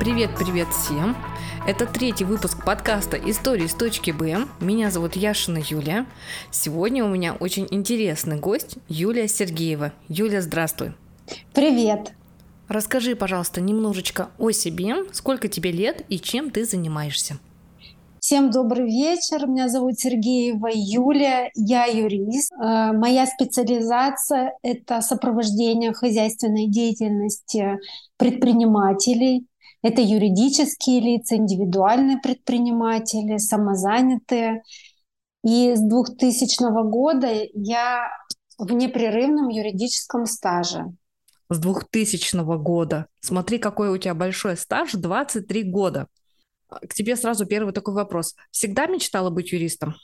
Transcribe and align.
Привет-привет 0.00 0.68
всем! 0.68 1.14
Это 1.68 1.84
третий 1.84 2.24
выпуск 2.24 2.64
подкаста 2.64 3.18
«Истории 3.18 3.66
с 3.66 3.74
точки 3.74 4.12
Б». 4.12 4.46
Меня 4.58 4.90
зовут 4.90 5.14
Яшина 5.14 5.58
Юлия. 5.58 6.06
Сегодня 6.50 7.04
у 7.04 7.08
меня 7.08 7.34
очень 7.34 7.68
интересный 7.70 8.38
гость 8.38 8.78
Юлия 8.88 9.28
Сергеева. 9.28 9.92
Юля, 10.08 10.40
здравствуй. 10.40 10.94
Привет. 11.52 12.14
Расскажи, 12.66 13.14
пожалуйста, 13.14 13.60
немножечко 13.60 14.30
о 14.38 14.52
себе, 14.52 15.04
сколько 15.12 15.48
тебе 15.48 15.70
лет 15.70 16.02
и 16.08 16.18
чем 16.18 16.50
ты 16.50 16.64
занимаешься. 16.64 17.38
Всем 18.20 18.50
добрый 18.50 18.86
вечер. 18.86 19.46
Меня 19.46 19.68
зовут 19.68 19.98
Сергеева 19.98 20.70
Юлия. 20.72 21.50
Я 21.54 21.84
юрист. 21.84 22.52
Э, 22.52 22.92
моя 22.92 23.26
специализация— 23.26 24.54
это 24.62 25.02
сопровождение 25.02 25.92
хозяйственной 25.92 26.68
деятельности 26.68 27.78
предпринимателей. 28.16 29.46
Это 29.82 30.02
юридические 30.02 31.00
лица, 31.00 31.36
индивидуальные 31.36 32.18
предприниматели, 32.18 33.38
самозанятые. 33.38 34.62
И 35.42 35.74
с 35.74 35.80
2000 35.80 36.90
года 36.90 37.28
я 37.54 38.10
в 38.58 38.72
непрерывном 38.72 39.48
юридическом 39.48 40.26
стаже. 40.26 40.84
С 41.48 41.58
2000 41.58 42.58
года. 42.58 43.06
Смотри, 43.20 43.58
какой 43.58 43.88
у 43.88 43.96
тебя 43.96 44.14
большой 44.14 44.56
стаж, 44.56 44.92
23 44.92 45.62
года. 45.64 46.06
К 46.68 46.94
тебе 46.94 47.16
сразу 47.16 47.46
первый 47.46 47.72
такой 47.72 47.94
вопрос. 47.94 48.36
Всегда 48.50 48.86
мечтала 48.86 49.30
быть 49.30 49.50
юристом? 49.52 49.94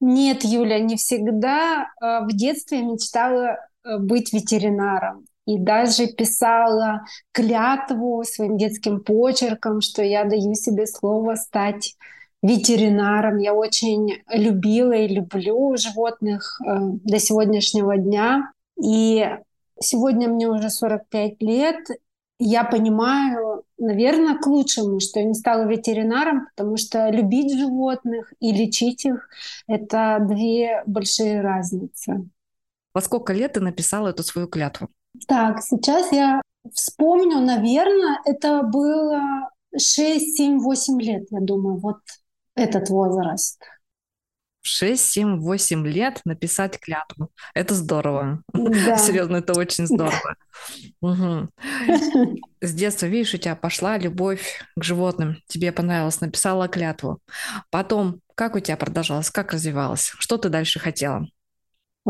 Нет, 0.00 0.44
Юля, 0.44 0.80
не 0.80 0.96
всегда. 0.96 1.86
А, 2.00 2.24
в 2.24 2.28
детстве 2.32 2.82
мечтала 2.82 3.58
э, 3.84 3.98
быть 3.98 4.32
ветеринаром. 4.32 5.26
И 5.46 5.58
даже 5.58 6.06
писала 6.06 7.02
клятву 7.32 8.22
своим 8.24 8.56
детским 8.56 9.00
почерком, 9.00 9.80
что 9.80 10.02
я 10.02 10.24
даю 10.24 10.54
себе 10.54 10.86
слово 10.86 11.34
стать 11.34 11.96
ветеринаром. 12.42 13.38
Я 13.38 13.54
очень 13.54 14.22
любила 14.32 14.92
и 14.92 15.08
люблю 15.08 15.76
животных 15.76 16.60
э, 16.60 16.78
до 17.04 17.18
сегодняшнего 17.18 17.96
дня. 17.96 18.52
И 18.82 19.26
сегодня 19.80 20.28
мне 20.28 20.48
уже 20.48 20.70
45 20.70 21.42
лет, 21.42 21.86
я 22.42 22.64
понимаю, 22.64 23.64
наверное, 23.76 24.38
к 24.38 24.46
лучшему, 24.46 25.00
что 25.00 25.20
я 25.20 25.26
не 25.26 25.34
стала 25.34 25.68
ветеринаром, 25.68 26.48
потому 26.56 26.78
что 26.78 27.10
любить 27.10 27.52
животных 27.58 28.32
и 28.40 28.52
лечить 28.52 29.04
их— 29.04 29.28
это 29.66 30.18
две 30.20 30.82
большие 30.86 31.42
разницы. 31.42 32.26
Во 32.94 33.02
сколько 33.02 33.34
лет 33.34 33.52
ты 33.52 33.60
написала 33.60 34.08
эту 34.08 34.22
свою 34.22 34.48
клятву? 34.48 34.88
Так, 35.26 35.62
сейчас 35.62 36.12
я 36.12 36.40
вспомню, 36.72 37.40
наверное, 37.40 38.20
это 38.24 38.62
было 38.62 39.50
6, 39.76 40.36
7, 40.36 40.58
8 40.60 41.00
лет, 41.00 41.24
я 41.30 41.40
думаю, 41.40 41.78
вот 41.78 41.98
этот 42.54 42.88
возраст. 42.90 43.60
6, 44.62 45.02
7, 45.02 45.40
8 45.40 45.86
лет 45.86 46.20
написать 46.24 46.78
клятву. 46.78 47.30
Это 47.54 47.74
здорово. 47.74 48.42
Да. 48.52 48.96
Серьезно, 48.98 49.36
это 49.36 49.58
очень 49.58 49.86
здорово. 49.86 50.36
Угу. 51.00 51.48
С 52.60 52.74
детства, 52.74 53.06
видишь, 53.06 53.34
у 53.34 53.38
тебя 53.38 53.56
пошла 53.56 53.96
любовь 53.96 54.62
к 54.76 54.84
животным. 54.84 55.38
Тебе 55.48 55.72
понравилось, 55.72 56.20
написала 56.20 56.68
клятву. 56.68 57.20
Потом, 57.70 58.20
как 58.34 58.54
у 58.54 58.60
тебя 58.60 58.76
продолжалось, 58.76 59.30
как 59.30 59.52
развивалось? 59.52 60.12
Что 60.18 60.36
ты 60.36 60.50
дальше 60.50 60.78
хотела? 60.78 61.26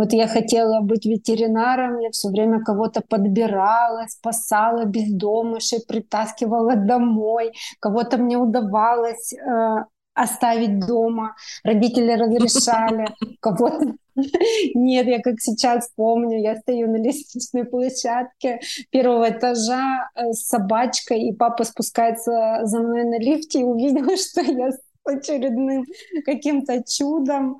Вот 0.00 0.14
я 0.14 0.28
хотела 0.28 0.80
быть 0.80 1.04
ветеринаром, 1.04 1.98
я 1.98 2.10
все 2.10 2.28
время 2.30 2.64
кого-то 2.64 3.02
подбирала, 3.06 4.06
спасала 4.08 4.86
бездомышей, 4.86 5.80
притаскивала 5.86 6.74
домой, 6.74 7.52
кого-то 7.80 8.16
мне 8.16 8.38
удавалось 8.38 9.34
э, 9.34 9.84
оставить 10.14 10.80
дома, 10.86 11.36
родители 11.64 12.12
разрешали, 12.12 13.08
кого-то 13.40 13.94
нет, 14.74 15.06
я 15.06 15.20
как 15.20 15.38
сейчас 15.38 15.90
помню, 15.96 16.40
я 16.40 16.56
стою 16.56 16.90
на 16.90 16.96
лестничной 16.96 17.64
площадке 17.64 18.60
первого 18.88 19.28
этажа 19.28 20.08
э, 20.14 20.32
с 20.32 20.46
собачкой, 20.46 21.28
и 21.28 21.34
папа 21.34 21.64
спускается 21.64 22.60
за 22.62 22.80
мной 22.80 23.04
на 23.04 23.18
лифте 23.18 23.60
и 23.60 23.64
увидел, 23.64 24.06
что 24.16 24.40
я 24.40 24.72
с 24.72 24.80
очередным 25.04 25.84
каким-то 26.24 26.82
чудом 26.84 27.58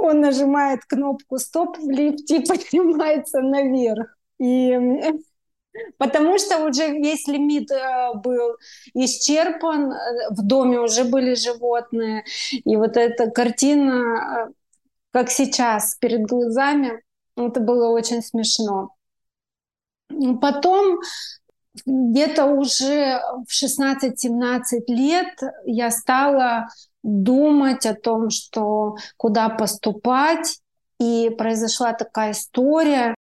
он 0.00 0.20
нажимает 0.20 0.84
кнопку 0.84 1.38
«Стоп» 1.38 1.78
в 1.78 1.90
лифте 1.90 2.38
и 2.38 2.46
поднимается 2.46 3.40
наверх. 3.40 4.16
И 4.38 4.76
потому 5.98 6.38
что 6.38 6.64
уже 6.64 6.90
весь 6.90 7.26
лимит 7.26 7.70
э, 7.70 8.14
был 8.14 8.56
исчерпан, 8.94 9.92
э, 9.92 9.96
в 10.30 10.46
доме 10.46 10.80
уже 10.80 11.04
были 11.04 11.34
животные, 11.34 12.24
и 12.52 12.76
вот 12.76 12.96
эта 12.96 13.30
картина, 13.30 14.48
э, 14.48 14.52
как 15.12 15.30
сейчас, 15.30 15.96
перед 15.96 16.22
глазами, 16.26 17.02
это 17.36 17.60
было 17.60 17.88
очень 17.90 18.22
смешно. 18.22 18.94
Потом 20.40 21.00
где-то 21.86 22.46
уже 22.46 23.20
в 23.46 23.52
16-17 23.52 24.84
лет 24.88 25.38
я 25.64 25.90
стала 25.90 26.68
думать 27.02 27.86
о 27.86 27.94
том, 27.94 28.30
что 28.30 28.96
куда 29.16 29.48
поступать. 29.48 30.60
И 31.00 31.30
произошла 31.30 31.92
такая 31.92 32.32
история, 32.32 33.14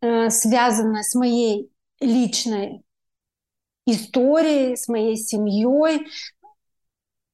э, 0.00 0.30
связанная 0.30 1.02
с 1.02 1.14
моей 1.14 1.70
личной 2.00 2.82
историей, 3.86 4.76
с 4.76 4.88
моей 4.88 5.16
семьей, 5.16 6.06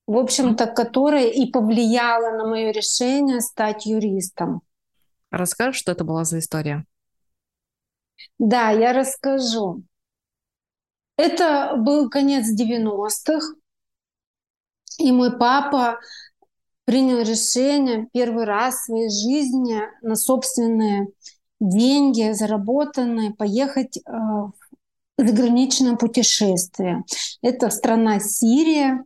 в 0.08 0.16
общем-то, 0.16 0.66
которая 0.66 1.28
и 1.28 1.50
повлияла 1.50 2.36
на 2.36 2.48
мое 2.48 2.72
решение 2.72 3.40
стать 3.40 3.86
юристом. 3.86 4.62
Расскажешь, 5.30 5.78
что 5.78 5.92
это 5.92 6.02
была 6.02 6.24
за 6.24 6.38
история? 6.38 6.84
Да, 8.38 8.70
я 8.70 8.92
расскажу. 8.92 9.84
Это 11.18 11.74
был 11.76 12.08
конец 12.08 12.46
90-х. 12.58 13.54
И 14.98 15.12
мой 15.12 15.36
папа 15.36 15.98
принял 16.84 17.18
решение 17.18 18.08
первый 18.12 18.44
раз 18.44 18.76
в 18.76 18.84
своей 18.84 19.10
жизни 19.10 19.82
на 20.00 20.14
собственные 20.14 21.08
деньги, 21.60 22.32
заработанные, 22.32 23.34
поехать 23.34 23.98
э, 23.98 24.00
в 24.06 24.52
заграничное 25.18 25.96
путешествие. 25.96 27.04
Это 27.42 27.68
страна 27.70 28.20
Сирия. 28.20 29.04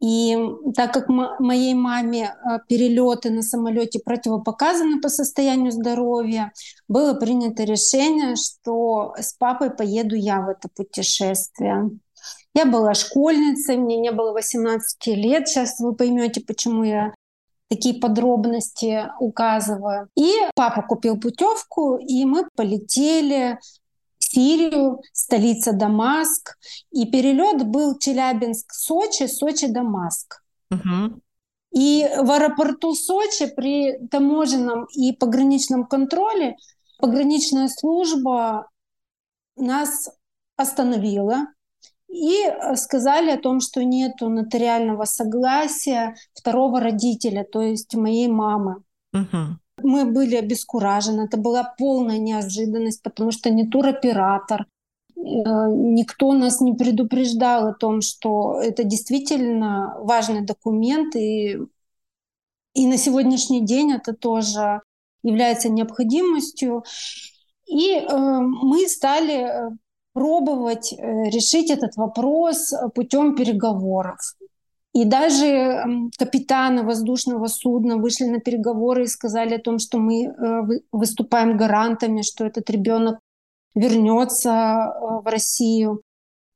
И 0.00 0.36
так 0.74 0.92
как 0.92 1.08
моей 1.08 1.72
маме 1.72 2.34
э, 2.34 2.58
перелеты 2.68 3.30
на 3.30 3.42
самолете 3.42 3.98
противопоказаны 3.98 5.00
по 5.00 5.08
состоянию 5.08 5.72
здоровья, 5.72 6.52
было 6.86 7.14
принято 7.14 7.64
решение, 7.64 8.36
что 8.36 9.14
с 9.18 9.32
папой 9.32 9.70
поеду 9.70 10.14
я 10.14 10.42
в 10.42 10.48
это 10.48 10.68
путешествие. 10.74 11.90
Я 12.54 12.66
была 12.66 12.94
школьницей, 12.94 13.78
мне 13.78 13.96
не 13.96 14.12
было 14.12 14.32
18 14.32 15.06
лет. 15.08 15.48
Сейчас 15.48 15.80
вы 15.80 15.94
поймете, 15.94 16.42
почему 16.42 16.84
я 16.84 17.14
такие 17.70 17.98
подробности 17.98 19.10
указываю. 19.18 20.08
И 20.16 20.32
папа 20.54 20.82
купил 20.82 21.18
путевку, 21.18 21.96
и 21.96 22.24
мы 22.24 22.48
полетели 22.54 23.58
Сирию, 24.36 25.00
столица 25.14 25.72
Дамаск. 25.72 26.58
И 26.90 27.10
перелет 27.10 27.66
был 27.66 27.98
Челябинск-Сочи, 27.98 29.26
Сочи-Дамаск. 29.26 30.42
Угу. 30.70 31.20
И 31.72 32.06
в 32.18 32.30
аэропорту 32.30 32.94
Сочи 32.94 33.46
при 33.46 33.98
таможенном 34.08 34.84
и 34.94 35.12
пограничном 35.12 35.86
контроле 35.86 36.56
пограничная 36.98 37.68
служба 37.68 38.68
нас 39.56 40.10
остановила, 40.56 41.46
и 42.08 42.44
сказали 42.76 43.30
о 43.30 43.38
том, 43.38 43.60
что 43.60 43.84
нет 43.84 44.20
нотариального 44.20 45.04
согласия 45.04 46.14
второго 46.34 46.80
родителя, 46.80 47.44
то 47.44 47.60
есть 47.60 47.94
моей 47.94 48.28
мамы. 48.28 48.76
Угу. 49.12 49.58
Мы 49.86 50.04
были 50.04 50.34
обескуражены, 50.34 51.22
это 51.22 51.36
была 51.36 51.74
полная 51.78 52.18
неожиданность, 52.18 53.02
потому 53.02 53.30
что 53.30 53.50
не 53.50 53.68
туроператор, 53.68 54.62
э, 54.62 55.20
никто 55.20 56.32
нас 56.32 56.60
не 56.60 56.74
предупреждал 56.74 57.68
о 57.68 57.74
том, 57.74 58.00
что 58.00 58.60
это 58.60 58.82
действительно 58.82 59.96
важный 60.00 60.40
документ, 60.40 61.14
и, 61.14 61.58
и 62.74 62.86
на 62.86 62.98
сегодняшний 62.98 63.64
день 63.64 63.92
это 63.92 64.12
тоже 64.12 64.80
является 65.22 65.68
необходимостью. 65.68 66.82
И 67.66 67.92
э, 67.92 68.16
мы 68.40 68.88
стали 68.88 69.38
э, 69.38 69.70
пробовать 70.12 70.92
э, 70.92 71.30
решить 71.30 71.70
этот 71.70 71.96
вопрос 71.96 72.72
путем 72.94 73.36
переговоров. 73.36 74.18
И 74.96 75.04
даже 75.04 75.84
капитаны 76.16 76.82
воздушного 76.82 77.48
судна 77.48 77.98
вышли 77.98 78.24
на 78.24 78.40
переговоры 78.40 79.04
и 79.04 79.08
сказали 79.08 79.56
о 79.56 79.60
том, 79.60 79.78
что 79.78 79.98
мы 79.98 80.24
э, 80.24 80.30
выступаем 80.90 81.58
гарантами, 81.58 82.22
что 82.22 82.46
этот 82.46 82.70
ребенок 82.70 83.18
вернется 83.74 84.50
э, 84.50 85.20
в 85.22 85.26
Россию. 85.26 86.00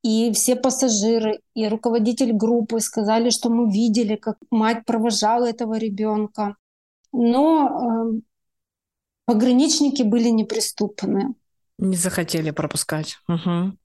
и 0.02 0.32
все 0.32 0.56
пассажиры, 0.56 1.40
и 1.54 1.68
руководитель 1.68 2.32
группы 2.32 2.80
сказали, 2.80 3.28
что 3.28 3.50
мы 3.50 3.70
видели, 3.70 4.16
как 4.16 4.38
мать 4.50 4.86
провожала 4.86 5.44
этого 5.44 5.74
ребенка. 5.74 6.56
Но 7.12 7.68
э, 7.68 8.20
пограничники 9.26 10.02
были 10.02 10.30
неприступны. 10.30 11.34
Не 11.76 11.96
захотели 11.96 12.52
пропускать. 12.52 13.18
Угу. 13.28 13.76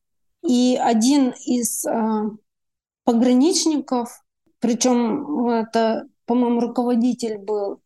И 0.47 0.79
один 0.81 1.33
из 1.45 1.85
э, 1.85 2.29
пограничников, 3.03 4.21
причем 4.65 5.47
это, 5.47 6.07
по-моему, 6.25 6.59
руководитель 6.59 7.37
был 7.37 7.81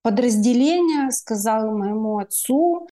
подразделения, 0.00 1.10
сказал 1.10 1.76
моему 1.76 2.18
отцу, 2.18 2.88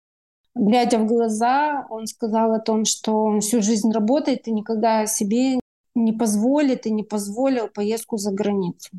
глядя 0.55 0.99
в 0.99 1.07
глаза, 1.07 1.85
он 1.91 2.07
сказал 2.07 2.53
о 2.53 2.61
том, 2.61 2.85
что 2.85 3.25
он 3.25 3.41
всю 3.41 3.61
жизнь 3.61 3.91
работает 3.91 4.47
и 4.47 4.53
никогда 4.53 5.05
себе 5.07 5.59
не 5.97 6.13
позволит 6.13 6.87
и 6.87 6.93
не 6.93 7.03
позволил 7.03 7.67
поездку 7.67 8.19
за 8.19 8.31
границу. 8.31 8.91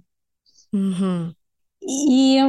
Угу. 0.73 1.33
И 1.79 2.41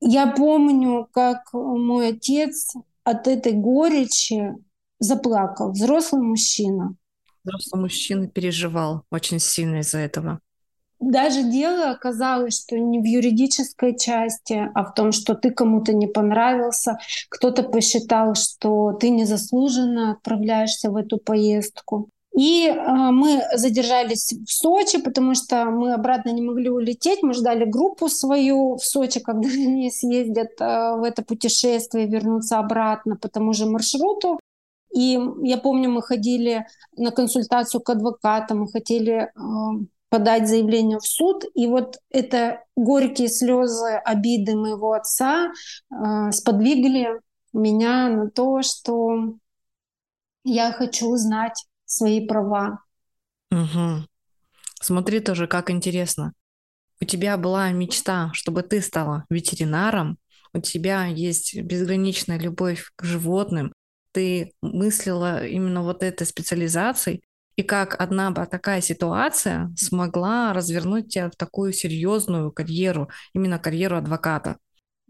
я 0.00 0.26
помню, 0.36 1.08
как 1.10 1.52
мой 1.52 2.10
отец 2.10 2.74
от 3.02 3.26
этой 3.26 3.54
горечи 3.54 4.54
заплакал, 5.00 5.72
взрослый 5.72 6.22
мужчина. 6.22 6.94
Взрослый 7.48 7.82
мужчина 7.82 8.28
переживал 8.28 9.04
очень 9.10 9.38
сильно 9.38 9.78
из-за 9.78 9.98
этого. 9.98 10.40
Даже 11.00 11.44
дело 11.44 11.90
оказалось, 11.90 12.60
что 12.60 12.76
не 12.76 12.98
в 13.00 13.04
юридической 13.04 13.96
части, 13.96 14.68
а 14.74 14.84
в 14.84 14.94
том, 14.94 15.12
что 15.12 15.34
ты 15.34 15.50
кому-то 15.50 15.92
не 15.92 16.08
понравился, 16.08 16.98
кто-то 17.28 17.62
посчитал, 17.62 18.34
что 18.34 18.92
ты 18.92 19.10
незаслуженно 19.10 20.12
отправляешься 20.12 20.90
в 20.90 20.96
эту 20.96 21.18
поездку. 21.18 22.10
И 22.36 22.68
э, 22.68 23.10
мы 23.10 23.42
задержались 23.54 24.32
в 24.32 24.52
Сочи, 24.52 25.00
потому 25.00 25.34
что 25.34 25.64
мы 25.66 25.92
обратно 25.92 26.30
не 26.30 26.42
могли 26.42 26.68
улететь. 26.68 27.22
Мы 27.22 27.32
ждали 27.32 27.64
группу 27.64 28.08
свою 28.08 28.76
в 28.76 28.84
Сочи, 28.84 29.20
когда 29.20 29.48
они 29.52 29.90
съездят 29.90 30.60
э, 30.60 30.96
в 30.96 31.04
это 31.04 31.22
путешествие, 31.22 32.06
вернуться 32.06 32.58
обратно 32.58 33.16
по 33.16 33.28
тому 33.28 33.52
же 33.52 33.66
маршруту. 33.66 34.38
И 34.98 35.16
я 35.44 35.58
помню, 35.58 35.88
мы 35.90 36.02
ходили 36.02 36.66
на 36.96 37.12
консультацию 37.12 37.80
к 37.80 37.88
адвокату, 37.88 38.56
мы 38.56 38.68
хотели 38.68 39.12
э, 39.12 39.30
подать 40.08 40.48
заявление 40.48 40.98
в 40.98 41.06
суд. 41.06 41.44
И 41.54 41.68
вот 41.68 41.98
это 42.10 42.64
горькие 42.74 43.28
слезы 43.28 43.92
обиды 44.04 44.56
моего 44.56 44.94
отца 44.94 45.52
э, 45.52 46.32
сподвигли 46.32 47.20
меня 47.52 48.08
на 48.08 48.28
то, 48.28 48.60
что 48.62 49.34
я 50.42 50.72
хочу 50.72 51.10
узнать 51.10 51.64
свои 51.84 52.26
права. 52.26 52.80
Угу. 53.52 54.04
Смотри 54.80 55.20
тоже, 55.20 55.46
как 55.46 55.70
интересно. 55.70 56.32
У 57.00 57.04
тебя 57.04 57.36
была 57.36 57.70
мечта, 57.70 58.30
чтобы 58.32 58.64
ты 58.64 58.80
стала 58.80 59.26
ветеринаром, 59.30 60.18
у 60.52 60.58
тебя 60.58 61.04
есть 61.04 61.54
безграничная 61.54 62.40
любовь 62.40 62.90
к 62.96 63.04
животным, 63.04 63.72
ты 64.12 64.52
мыслила 64.62 65.46
именно 65.46 65.82
вот 65.82 66.02
этой 66.02 66.26
специализацией, 66.26 67.22
и 67.56 67.62
как 67.64 68.00
одна 68.00 68.32
такая 68.32 68.80
ситуация 68.80 69.72
смогла 69.76 70.52
развернуть 70.52 71.08
тебя 71.08 71.28
в 71.28 71.36
такую 71.36 71.72
серьезную 71.72 72.52
карьеру, 72.52 73.08
именно 73.34 73.58
карьеру 73.58 73.96
адвоката. 73.96 74.58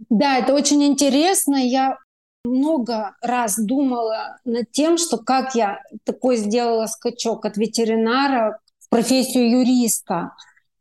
Да, 0.09 0.39
это 0.39 0.55
очень 0.55 0.83
интересно. 0.83 1.57
Я 1.57 1.99
много 2.45 3.17
раз 3.21 3.59
думала 3.59 4.39
над 4.45 4.71
тем, 4.71 4.97
что 4.97 5.19
как 5.19 5.55
я 5.55 5.81
такой 6.05 6.37
сделала 6.37 6.87
скачок 6.87 7.45
от 7.45 7.59
ветеринара 7.59 8.61
в 8.79 8.89
профессию 8.89 9.51
юриста. 9.51 10.33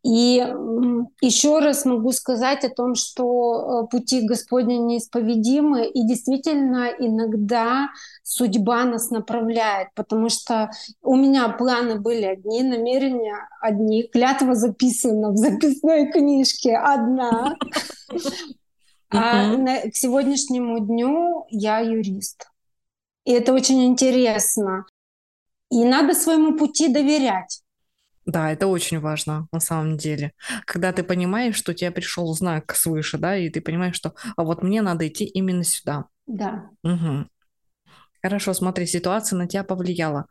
И 0.08 0.38
еще 1.20 1.60
раз 1.60 1.84
могу 1.84 2.14
сказать 2.14 2.64
о 2.64 2.70
том, 2.70 2.96
что 2.96 3.84
э, 3.84 3.88
пути 3.88 4.22
Господня 4.22 4.78
неисповедимы, 4.78 5.86
и 5.86 6.08
действительно 6.08 6.88
иногда 6.98 7.90
судьба 8.24 8.86
нас 8.86 9.10
направляет, 9.10 9.90
потому 9.96 10.30
что 10.30 10.72
у 11.02 11.18
меня 11.18 11.50
планы 11.50 12.00
были 12.00 12.24
одни, 12.24 12.64
намерения 12.64 13.36
одни, 13.60 14.04
клятва 14.04 14.56
записана 14.56 15.32
в 15.32 15.36
записной 15.36 16.10
книжке 16.10 16.78
одна, 16.78 17.58
а 19.10 19.58
к 19.58 19.94
сегодняшнему 19.94 20.80
дню 20.80 21.48
я 21.50 21.80
юрист. 21.80 22.48
И 23.26 23.34
это 23.34 23.52
очень 23.54 23.84
интересно. 23.84 24.86
И 25.70 25.84
надо 25.84 26.14
своему 26.14 26.58
пути 26.58 26.88
доверять. 26.88 27.62
Да, 28.28 28.52
это 28.52 28.68
очень 28.68 29.00
важно 29.00 29.48
на 29.54 29.62
самом 29.62 29.96
деле. 29.96 30.34
Когда 30.66 30.92
ты 30.92 31.02
понимаешь, 31.02 31.56
что 31.56 31.72
у 31.72 31.76
тебя 31.76 31.92
пришел 31.92 32.32
знак 32.34 32.76
свыше, 32.76 33.18
да, 33.18 33.38
и 33.38 33.50
ты 33.50 33.62
понимаешь, 33.62 33.96
что 33.96 34.14
а 34.36 34.44
вот 34.44 34.62
мне 34.62 34.82
надо 34.82 35.08
идти 35.08 35.24
именно 35.24 35.64
сюда. 35.64 36.06
Да. 36.28 36.70
Угу. 36.84 37.26
Хорошо, 38.22 38.54
смотри, 38.54 38.86
ситуация 38.86 39.38
на 39.38 39.48
тебя 39.48 39.64
повлияла. 39.64 40.26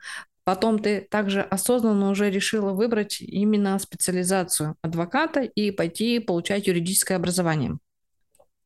Потом 0.44 0.78
ты 0.78 1.00
также 1.00 1.40
осознанно 1.40 2.10
уже 2.10 2.31
решила 2.31 2.72
выбрать 2.72 3.22
именно 3.22 3.78
специализацию 3.78 4.76
адвоката 4.82 5.40
и 5.40 5.70
пойти 5.70 6.19
получать 6.19 6.66
юридическое 6.66 7.16
образование. 7.16 7.78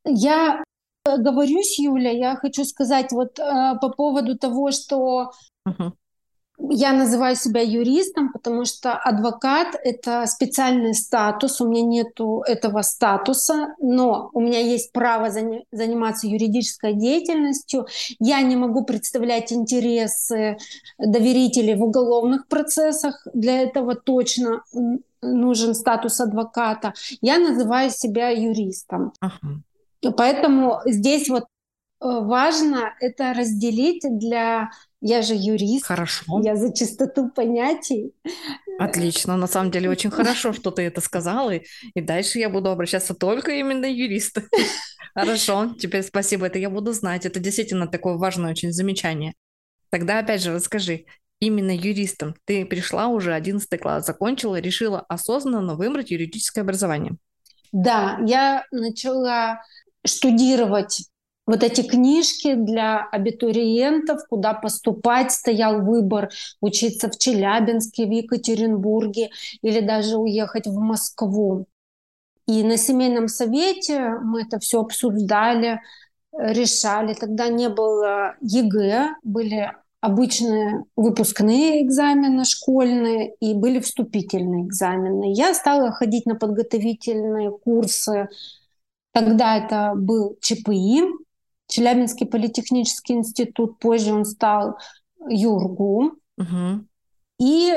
Я 0.05 0.65
говорюсь, 1.05 1.79
Юля, 1.79 2.11
я 2.11 2.35
хочу 2.35 2.65
сказать 2.65 3.13
вот 3.13 3.39
э, 3.39 3.75
по 3.81 3.91
поводу 3.91 4.37
того, 4.37 4.73
что 4.73 5.31
uh-huh. 5.67 5.93
Я 6.69 6.93
называю 6.93 7.37
себя 7.37 7.61
юристом, 7.61 8.33
потому 8.33 8.65
что 8.65 8.93
адвокат— 8.93 9.75
это 9.85 10.27
специальный 10.27 10.95
статус, 10.95 11.61
у 11.61 11.69
меня 11.69 11.83
нету 11.83 12.43
этого 12.47 12.83
статуса, 12.83 13.75
но 13.79 14.31
у 14.33 14.41
меня 14.41 14.61
есть 14.61 14.93
право 14.93 15.31
заниматься 15.31 16.27
юридической 16.27 16.95
деятельностью. 16.95 17.87
Я 18.19 18.43
не 18.43 18.57
могу 18.57 18.85
представлять 18.85 19.53
интересы 19.53 20.59
доверителей 20.99 21.75
в 21.75 21.83
уголовных 21.83 22.47
процессах, 22.47 23.27
для 23.33 23.63
этого 23.63 23.95
точно 23.95 24.63
нужен 25.23 25.75
статус 25.75 26.21
адвоката. 26.21 26.95
Я 27.21 27.39
называю 27.39 27.91
себя 27.91 28.31
юристом. 28.31 29.13
Uh-huh. 29.23 30.13
Поэтому 30.17 30.81
здесь 30.87 31.29
вот 31.29 31.45
э, 31.45 31.47
важно 32.01 32.95
это 33.01 33.35
разделить 33.35 34.05
для... 34.19 34.71
Я 35.01 35.23
же 35.23 35.35
юрист. 35.35 35.87
Хорошо. 35.87 36.41
Я 36.43 36.57
за 36.57 36.75
чистоту 36.75 37.31
понятий. 37.31 38.13
Отлично. 38.79 39.37
На 39.37 39.47
самом 39.47 39.71
деле 39.71 39.89
очень 39.89 40.11
хорошо, 40.11 40.53
что 40.53 40.71
ты 40.71 40.83
это 40.83 41.01
сказала. 41.01 41.51
И, 41.51 41.63
и 41.95 42.01
дальше 42.01 42.39
я 42.39 42.51
буду 42.51 42.71
обращаться 42.71 43.15
только 43.15 43.53
именно 43.53 43.87
юристы. 43.87 44.45
Хорошо. 45.15 45.75
Теперь 45.79 46.03
спасибо. 46.03 46.47
Это 46.47 46.59
я 46.59 46.69
буду 46.69 46.93
знать. 46.93 47.25
Это 47.25 47.41
действительно 47.41 47.87
такое 47.87 48.15
важное 48.15 48.51
очень 48.51 48.73
замечание. 48.73 49.33
Тогда 49.91 50.19
опять 50.19 50.43
же 50.43 50.53
расскажи, 50.53 51.07
именно 51.41 51.75
юристом 51.75 52.35
ты 52.45 52.65
пришла 52.65 53.09
уже 53.09 53.33
11 53.33 53.81
класс, 53.81 54.07
закончила, 54.07 54.61
решила 54.61 55.01
осознанно 55.09 55.75
выбрать 55.75 56.11
юридическое 56.11 56.63
образование. 56.63 57.17
Да, 57.73 58.19
я 58.27 58.65
начала 58.71 59.63
штудировать 60.05 61.10
вот 61.51 61.65
эти 61.65 61.83
книжки 61.83 62.55
для 62.55 63.09
абитуриентов, 63.11 64.21
куда 64.29 64.55
поступать, 64.55 65.33
стоял 65.33 65.83
выбор 65.83 66.31
учиться 66.61 67.11
в 67.11 67.19
Челябинске, 67.19 68.07
в 68.07 68.11
Екатеринбурге 68.11 69.31
или 69.61 69.81
даже 69.81 70.17
уехать 70.17 70.69
в 70.69 70.79
Москву. 70.79 71.67
И 72.47 72.63
на 72.63 72.77
семейном 72.77 73.27
совете 73.27 74.11
мы 74.23 74.43
это 74.43 74.61
все 74.61 74.81
обсуждали, 74.81 75.81
решали. 76.33 77.15
Тогда 77.15 77.49
не 77.49 77.69
было 77.69 78.37
ЕГЭ, 78.41 79.17
были 79.25 79.73
обычные 80.01 80.85
выпускные 80.95 81.83
экзамены 81.85 82.45
школьные 82.45 83.35
и 83.41 83.55
были 83.55 83.81
вступительные 83.81 84.67
экзамены. 84.67 85.33
Я 85.35 85.53
стала 85.55 85.91
ходить 85.91 86.27
на 86.27 86.37
подготовительные 86.37 87.51
курсы 87.51 88.29
Тогда 89.13 89.57
это 89.57 89.95
был 89.97 90.37
ЧПИ, 90.41 91.03
Челябинский 91.71 92.27
политехнический 92.27 93.15
институт, 93.15 93.79
позже 93.79 94.13
он 94.13 94.25
стал 94.25 94.77
ЮРГУ. 95.29 96.13
Угу. 96.39 96.85
И 97.39 97.73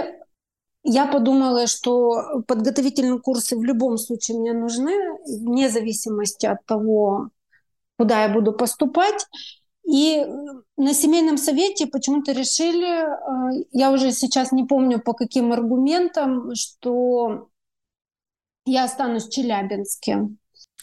я 0.84 1.06
подумала, 1.08 1.68
что 1.68 2.44
подготовительные 2.48 3.20
курсы 3.20 3.56
в 3.56 3.64
любом 3.64 3.98
случае 3.98 4.40
мне 4.40 4.54
нужны, 4.54 4.94
вне 5.26 5.70
зависимости 5.70 6.46
от 6.46 6.66
того, 6.66 7.30
куда 7.98 8.24
я 8.24 8.30
буду 8.30 8.52
поступать. 8.52 9.28
И 9.86 10.26
на 10.78 10.94
семейном 10.94 11.38
совете 11.38 11.88
почему-то 11.88 12.32
решили, 12.32 13.04
э, 13.04 13.66
я 13.72 13.92
уже 13.92 14.12
сейчас 14.12 14.52
не 14.52 14.64
помню 14.64 15.00
по 15.00 15.14
каким 15.14 15.52
аргументам, 15.52 16.56
что 16.56 17.50
я 18.66 18.86
останусь 18.86 19.28
в 19.28 19.32
Челябинске. 19.32 20.30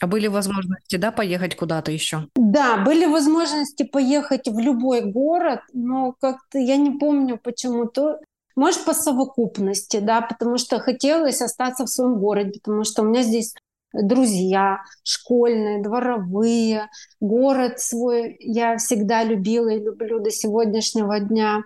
А 0.00 0.06
были 0.06 0.28
возможности, 0.28 0.96
да, 0.96 1.12
поехать 1.12 1.56
куда-то 1.56 1.92
еще? 1.92 2.26
Да, 2.34 2.78
были 2.78 3.04
возможности 3.04 3.82
поехать 3.82 4.48
в 4.48 4.58
любой 4.58 5.02
город, 5.02 5.60
но 5.74 6.14
как-то 6.18 6.58
я 6.58 6.76
не 6.76 6.90
помню 6.98 7.38
почему-то. 7.38 8.18
Может, 8.56 8.84
по 8.84 8.94
совокупности, 8.94 9.98
да, 9.98 10.22
потому 10.22 10.56
что 10.56 10.80
хотелось 10.80 11.42
остаться 11.42 11.84
в 11.84 11.90
своем 11.90 12.18
городе, 12.18 12.60
потому 12.62 12.84
что 12.84 13.02
у 13.02 13.04
меня 13.04 13.22
здесь 13.22 13.54
друзья 13.92 14.78
школьные, 15.02 15.82
дворовые, 15.82 16.88
город 17.20 17.80
свой 17.80 18.36
я 18.40 18.78
всегда 18.78 19.24
любила 19.24 19.68
и 19.68 19.82
люблю 19.82 20.20
до 20.20 20.30
сегодняшнего 20.30 21.20
дня. 21.20 21.62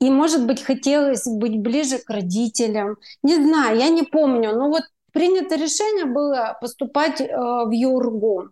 И, 0.00 0.10
может 0.10 0.46
быть, 0.46 0.62
хотелось 0.62 1.26
быть 1.26 1.58
ближе 1.58 1.98
к 1.98 2.10
родителям. 2.10 2.96
Не 3.22 3.36
знаю, 3.36 3.78
я 3.78 3.88
не 3.88 4.02
помню. 4.02 4.54
Но 4.54 4.68
вот 4.68 4.82
принято 5.16 5.56
решение 5.56 6.04
было 6.04 6.58
поступать 6.60 7.22
э, 7.22 7.26
в 7.26 7.70
ЮРГУ. 7.72 8.50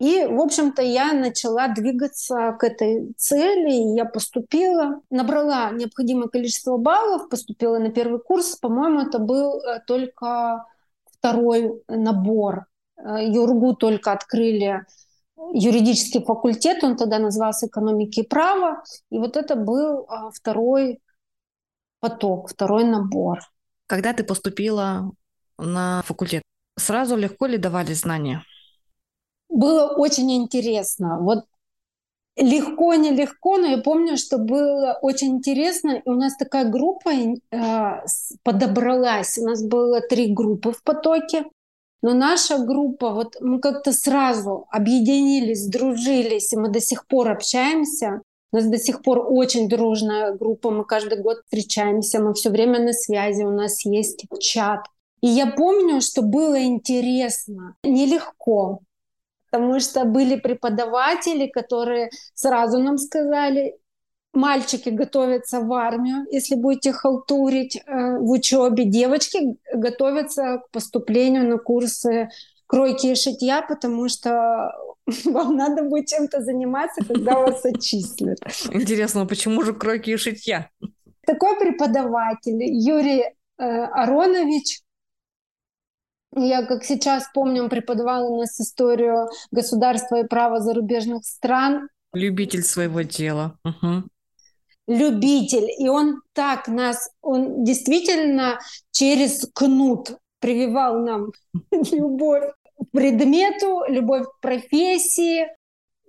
И, 0.00 0.26
в 0.26 0.38
общем-то, 0.38 0.82
я 0.82 1.14
начала 1.14 1.68
двигаться 1.68 2.54
к 2.60 2.64
этой 2.64 3.14
цели. 3.16 3.96
Я 3.96 4.04
поступила, 4.04 5.00
набрала 5.08 5.70
необходимое 5.70 6.28
количество 6.28 6.76
баллов, 6.76 7.30
поступила 7.30 7.78
на 7.78 7.90
первый 7.90 8.20
курс. 8.20 8.56
По-моему, 8.56 9.00
это 9.00 9.18
был 9.18 9.62
э, 9.62 9.80
только 9.86 10.66
второй 11.10 11.82
набор. 11.88 12.66
Э, 12.98 13.26
ЮРГУ 13.26 13.76
только 13.76 14.12
открыли 14.12 14.84
юридический 15.54 16.22
факультет, 16.22 16.84
он 16.84 16.96
тогда 16.96 17.18
назывался 17.18 17.66
экономики 17.66 18.20
и 18.20 18.28
право. 18.28 18.84
И 19.08 19.18
вот 19.18 19.38
это 19.38 19.56
был 19.56 20.06
второй 20.34 21.00
поток, 22.00 22.50
второй 22.50 22.84
набор. 22.84 23.40
Когда 23.86 24.12
ты 24.12 24.22
поступила 24.22 25.10
на 25.58 26.02
факультет, 26.02 26.42
сразу 26.76 27.16
легко 27.16 27.46
ли 27.46 27.58
давали 27.58 27.92
знания? 27.92 28.44
Было 29.48 29.88
очень 29.88 30.32
интересно. 30.32 31.18
Вот 31.20 31.44
легко, 32.36 32.94
нелегко, 32.94 33.58
но 33.58 33.66
я 33.66 33.78
помню, 33.78 34.16
что 34.16 34.38
было 34.38 34.98
очень 35.00 35.36
интересно. 35.36 36.02
И 36.04 36.08
у 36.08 36.14
нас 36.14 36.36
такая 36.36 36.68
группа 36.68 37.10
э, 37.10 38.04
подобралась. 38.42 39.38
У 39.38 39.44
нас 39.44 39.62
было 39.62 40.00
три 40.00 40.32
группы 40.32 40.72
в 40.72 40.82
потоке. 40.82 41.44
Но 42.02 42.12
наша 42.12 42.58
группа, 42.58 43.10
вот 43.10 43.36
мы 43.40 43.60
как-то 43.60 43.92
сразу 43.92 44.66
объединились, 44.70 45.66
дружились, 45.68 46.52
и 46.52 46.56
мы 46.56 46.68
до 46.68 46.80
сих 46.80 47.06
пор 47.06 47.30
общаемся. 47.30 48.20
У 48.52 48.56
нас 48.56 48.66
до 48.66 48.78
сих 48.78 49.02
пор 49.02 49.26
очень 49.26 49.68
дружная 49.68 50.34
группа, 50.34 50.70
мы 50.70 50.84
каждый 50.84 51.20
год 51.20 51.38
встречаемся, 51.44 52.20
мы 52.20 52.34
все 52.34 52.50
время 52.50 52.78
на 52.78 52.92
связи, 52.92 53.42
у 53.42 53.50
нас 53.50 53.84
есть 53.86 54.26
чат. 54.38 54.84
И 55.24 55.26
я 55.26 55.46
помню, 55.46 56.02
что 56.02 56.20
было 56.20 56.62
интересно, 56.62 57.76
нелегко, 57.82 58.80
потому 59.50 59.80
что 59.80 60.04
были 60.04 60.36
преподаватели, 60.38 61.46
которые 61.46 62.10
сразу 62.34 62.78
нам 62.78 62.98
сказали, 62.98 63.74
мальчики 64.34 64.90
готовятся 64.90 65.60
в 65.60 65.72
армию, 65.72 66.26
если 66.30 66.56
будете 66.56 66.92
халтурить 66.92 67.76
э, 67.76 68.18
в 68.18 68.30
учебе, 68.32 68.84
девочки 68.84 69.56
готовятся 69.72 70.58
к 70.58 70.70
поступлению 70.70 71.48
на 71.48 71.56
курсы 71.56 72.28
кройки 72.66 73.06
и 73.06 73.14
шитья, 73.14 73.62
потому 73.62 74.10
что 74.10 74.72
вам 75.24 75.56
надо 75.56 75.84
будет 75.84 76.08
чем-то 76.08 76.42
заниматься, 76.42 77.02
когда 77.02 77.38
вас 77.38 77.64
отчислят. 77.64 78.40
Интересно, 78.70 79.22
а 79.22 79.26
почему 79.26 79.62
же 79.62 79.72
кройки 79.72 80.10
и 80.10 80.18
шитья? 80.18 80.68
Такой 81.26 81.58
преподаватель 81.58 82.62
Юрий 82.62 83.22
э, 83.22 83.32
Аронович, 83.56 84.83
я, 86.36 86.64
как 86.66 86.84
сейчас 86.84 87.28
помню, 87.32 87.68
преподавал 87.68 88.32
у 88.32 88.40
нас 88.40 88.60
историю 88.60 89.28
государства 89.50 90.20
и 90.20 90.26
права 90.26 90.60
зарубежных 90.60 91.24
стран. 91.24 91.88
Любитель 92.12 92.62
своего 92.62 93.02
дела. 93.02 93.58
Угу 93.64 94.04
любитель, 94.86 95.70
и 95.78 95.88
он 95.88 96.20
так 96.32 96.68
нас, 96.68 97.10
он 97.22 97.64
действительно 97.64 98.58
через 98.90 99.48
кнут 99.54 100.18
прививал 100.40 101.00
нам 101.00 101.32
любовь 101.70 102.44
к 102.78 102.90
предмету, 102.92 103.82
любовь 103.88 104.26
к 104.26 104.40
профессии. 104.40 105.46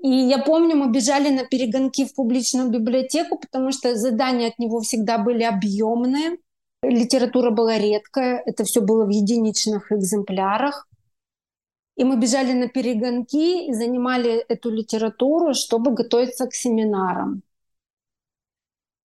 И 0.03 0.09
я 0.09 0.39
помню, 0.39 0.75
мы 0.75 0.91
бежали 0.91 1.29
на 1.29 1.45
перегонки 1.45 2.05
в 2.05 2.13
публичную 2.13 2.69
библиотеку, 2.69 3.39
потому 3.39 3.71
что 3.71 3.95
задания 3.95 4.49
от 4.49 4.59
него 4.59 4.81
всегда 4.81 5.17
были 5.17 5.43
объемные. 5.43 6.37
Литература 6.89 7.51
была 7.51 7.77
редкая, 7.77 8.41
это 8.45 8.63
все 8.63 8.81
было 8.81 9.05
в 9.05 9.09
единичных 9.09 9.91
экземплярах. 9.91 10.87
И 11.95 12.03
мы 12.03 12.17
бежали 12.17 12.53
на 12.53 12.67
перегонки 12.67 13.67
и 13.67 13.73
занимали 13.73 14.43
эту 14.49 14.69
литературу, 14.69 15.53
чтобы 15.53 15.93
готовиться 15.93 16.45
к 16.47 16.53
семинарам. 16.53 17.41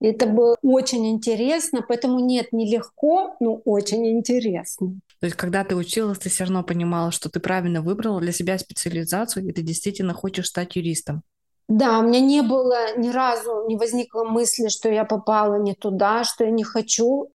Это 0.01 0.27
было 0.27 0.57
очень 0.63 1.07
интересно, 1.11 1.85
поэтому 1.87 2.21
нет, 2.21 2.53
нелегко, 2.53 3.37
но 3.39 3.57
очень 3.67 4.09
интересно. 4.09 4.99
То 5.21 5.27
есть, 5.27 5.37
когда 5.37 5.63
ты 5.63 5.77
училась, 5.77 6.19
ты 6.19 6.31
все 6.31 6.45
равно 6.45 6.65
понимала, 6.65 7.11
что 7.11 7.29
ты 7.29 7.39
правильно 7.39 7.83
выбрала 7.83 8.21
для 8.21 8.33
себя 8.33 8.59
специализацию, 8.59 9.47
и 9.47 9.53
ты 9.53 9.61
действительно 9.63 10.15
хочешь 10.15 10.47
стать 10.47 10.77
юристом. 10.77 11.23
Да, 11.69 11.99
у 12.01 12.03
меня 12.03 12.21
не 12.21 12.43
было 12.43 12.97
ни 12.97 13.11
разу, 13.11 13.67
не 13.69 13.77
возникло 13.77 14.25
мысли, 14.25 14.69
что 14.69 14.89
я 14.89 15.05
попала 15.05 15.57
не 15.57 15.75
туда, 15.75 16.25
что 16.25 16.45
я 16.45 16.51
не 16.51 16.65
хочу. 16.65 17.31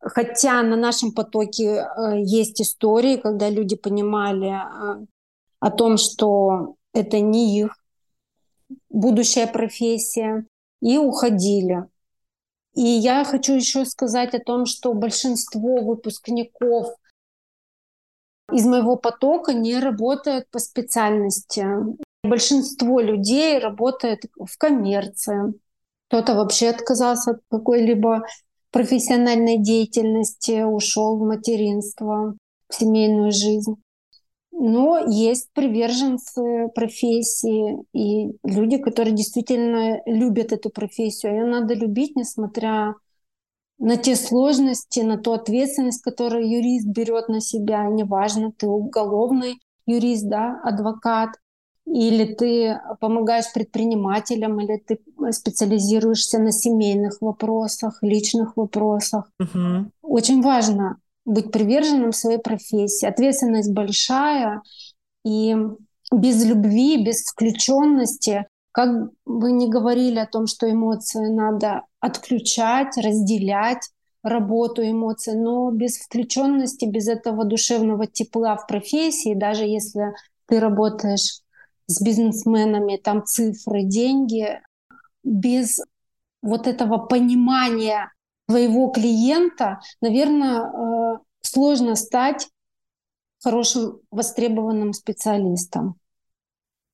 Хотя 0.00 0.62
на 0.62 0.76
нашем 0.76 1.12
потоке 1.12 1.64
э, 1.64 2.20
есть 2.22 2.60
истории, 2.60 3.16
когда 3.16 3.50
люди 3.50 3.76
понимали 3.76 4.50
э, 4.50 5.06
о 5.60 5.70
том, 5.70 5.96
что 5.96 6.76
это 6.92 7.20
не 7.20 7.60
их 7.60 7.76
будущая 8.88 9.46
профессия, 9.46 10.46
и 10.80 10.98
уходили. 10.98 11.86
И 12.74 12.82
я 12.82 13.24
хочу 13.24 13.54
еще 13.54 13.84
сказать 13.84 14.34
о 14.34 14.38
том, 14.38 14.66
что 14.66 14.92
большинство 14.92 15.82
выпускников 15.82 16.94
из 18.52 18.66
моего 18.66 18.96
потока 18.96 19.52
не 19.52 19.78
работают 19.78 20.48
по 20.50 20.58
специальности. 20.58 21.66
Большинство 22.22 23.00
людей 23.00 23.58
работает 23.58 24.24
в 24.38 24.58
коммерции. 24.58 25.54
Кто-то 26.08 26.34
вообще 26.34 26.68
отказался 26.68 27.32
от 27.32 27.40
какой-либо 27.50 28.24
профессиональной 28.70 29.58
деятельности, 29.58 30.62
ушел 30.62 31.18
в 31.18 31.26
материнство, 31.26 32.36
в 32.68 32.74
семейную 32.74 33.32
жизнь. 33.32 33.76
Но 34.52 34.98
есть 35.06 35.50
приверженцы 35.52 36.68
профессии 36.74 37.78
и 37.92 38.36
люди, 38.42 38.78
которые 38.78 39.14
действительно 39.14 40.00
любят 40.06 40.52
эту 40.52 40.70
профессию. 40.70 41.34
Ее 41.34 41.44
надо 41.44 41.74
любить, 41.74 42.16
несмотря 42.16 42.94
на 43.78 43.98
те 43.98 44.16
сложности, 44.16 45.00
на 45.00 45.18
ту 45.18 45.32
ответственность, 45.32 46.02
которую 46.02 46.48
юрист 46.50 46.86
берет 46.86 47.28
на 47.28 47.40
себя. 47.40 47.84
Неважно, 47.86 48.50
ты 48.52 48.66
уголовный 48.66 49.60
юрист, 49.84 50.26
да, 50.26 50.58
адвокат, 50.64 51.30
или 51.86 52.34
ты 52.34 52.80
помогаешь 53.00 53.52
предпринимателям, 53.52 54.60
или 54.60 54.76
ты 54.76 54.98
специализируешься 55.30 56.38
на 56.38 56.52
семейных 56.52 57.18
вопросах, 57.20 57.98
личных 58.02 58.56
вопросах. 58.56 59.30
Угу. 59.38 59.90
Очень 60.02 60.42
важно 60.42 60.98
быть 61.24 61.50
приверженным 61.50 62.12
своей 62.12 62.38
профессии. 62.38 63.06
Ответственность 63.06 63.72
большая, 63.72 64.62
и 65.24 65.56
без 66.12 66.44
любви, 66.44 67.04
без 67.04 67.24
включенности, 67.24 68.46
как 68.72 69.10
вы 69.24 69.52
не 69.52 69.68
говорили 69.68 70.18
о 70.18 70.26
том, 70.26 70.46
что 70.46 70.70
эмоции 70.70 71.28
надо 71.28 71.82
отключать, 72.00 72.96
разделять 72.96 73.90
работу 74.22 74.82
эмоций, 74.82 75.34
но 75.34 75.70
без 75.70 75.98
включенности, 75.98 76.84
без 76.84 77.08
этого 77.08 77.44
душевного 77.44 78.06
тепла 78.06 78.56
в 78.56 78.66
профессии, 78.66 79.34
даже 79.34 79.64
если 79.64 80.14
ты 80.46 80.60
работаешь 80.60 81.40
с 81.86 82.02
бизнесменами, 82.02 82.96
там 82.96 83.24
цифры, 83.24 83.82
деньги, 83.82 84.60
без 85.22 85.80
вот 86.42 86.66
этого 86.66 86.98
понимания 86.98 88.12
твоего 88.46 88.88
клиента, 88.88 89.80
наверное, 90.00 90.62
э, 90.62 91.18
сложно 91.42 91.96
стать 91.96 92.48
хорошим 93.42 94.00
востребованным 94.10 94.92
специалистом. 94.92 95.96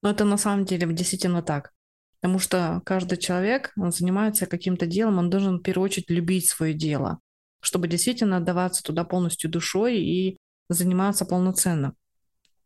Но 0.03 0.11
это 0.11 0.25
на 0.25 0.37
самом 0.37 0.65
деле 0.65 0.93
действительно 0.93 1.43
так. 1.43 1.73
Потому 2.21 2.39
что 2.39 2.81
каждый 2.85 3.19
человек, 3.19 3.73
он 3.77 3.93
занимается 3.93 4.47
каким-то 4.47 4.87
делом, 4.87 5.19
он 5.19 5.31
должен 5.31 5.59
в 5.59 5.63
первую 5.63 5.87
очередь 5.87 6.11
любить 6.11 6.49
свое 6.49 6.73
дело, 6.73 7.19
чтобы 7.61 7.89
действительно 7.89 8.37
отдаваться 8.37 8.83
туда 8.83 9.05
полностью 9.05 9.51
душой 9.51 9.99
и 9.99 10.39
заниматься 10.69 11.25
полноценно. 11.25 11.95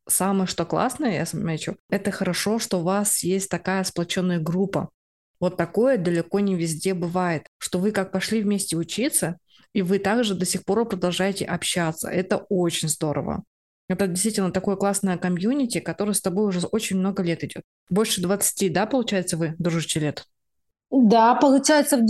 Самое, 0.09 0.47
что 0.47 0.65
классное, 0.65 1.15
я 1.15 1.25
замечу, 1.25 1.77
это 1.91 2.11
хорошо, 2.11 2.59
что 2.59 2.79
у 2.79 2.83
вас 2.83 3.23
есть 3.25 3.49
такая 3.49 3.83
сплоченная 3.85 4.39
группа, 4.39 4.91
вот 5.39 5.57
такое 5.57 5.99
далеко 5.99 6.41
не 6.41 6.55
везде 6.55 6.95
бывает, 6.95 7.47
что 7.59 7.79
вы 7.79 7.93
как 7.93 8.11
пошли 8.11 8.41
вместе 8.43 8.77
учиться, 8.77 9.39
и 9.73 9.83
вы 9.83 9.99
также 9.99 10.35
до 10.35 10.47
сих 10.47 10.65
пор 10.65 10.89
продолжаете 10.89 11.45
общаться. 11.45 12.09
Это 12.09 12.39
очень 12.49 12.89
здорово. 12.89 13.45
Это 13.89 14.07
действительно 14.07 14.51
такое 14.51 14.77
классное 14.77 15.19
комьюнити, 15.19 15.81
которое 15.81 16.15
с 16.15 16.21
тобой 16.21 16.47
уже 16.47 16.67
очень 16.67 16.99
много 16.99 17.23
лет 17.23 17.45
идет. 17.45 17.63
Больше 17.91 18.21
20, 18.21 18.73
да, 18.73 18.87
получается, 18.87 19.37
вы 19.37 19.55
дружите 19.59 20.01
лет? 20.01 20.25
Да, 20.91 21.35
получается, 21.35 21.99
в 21.99 22.05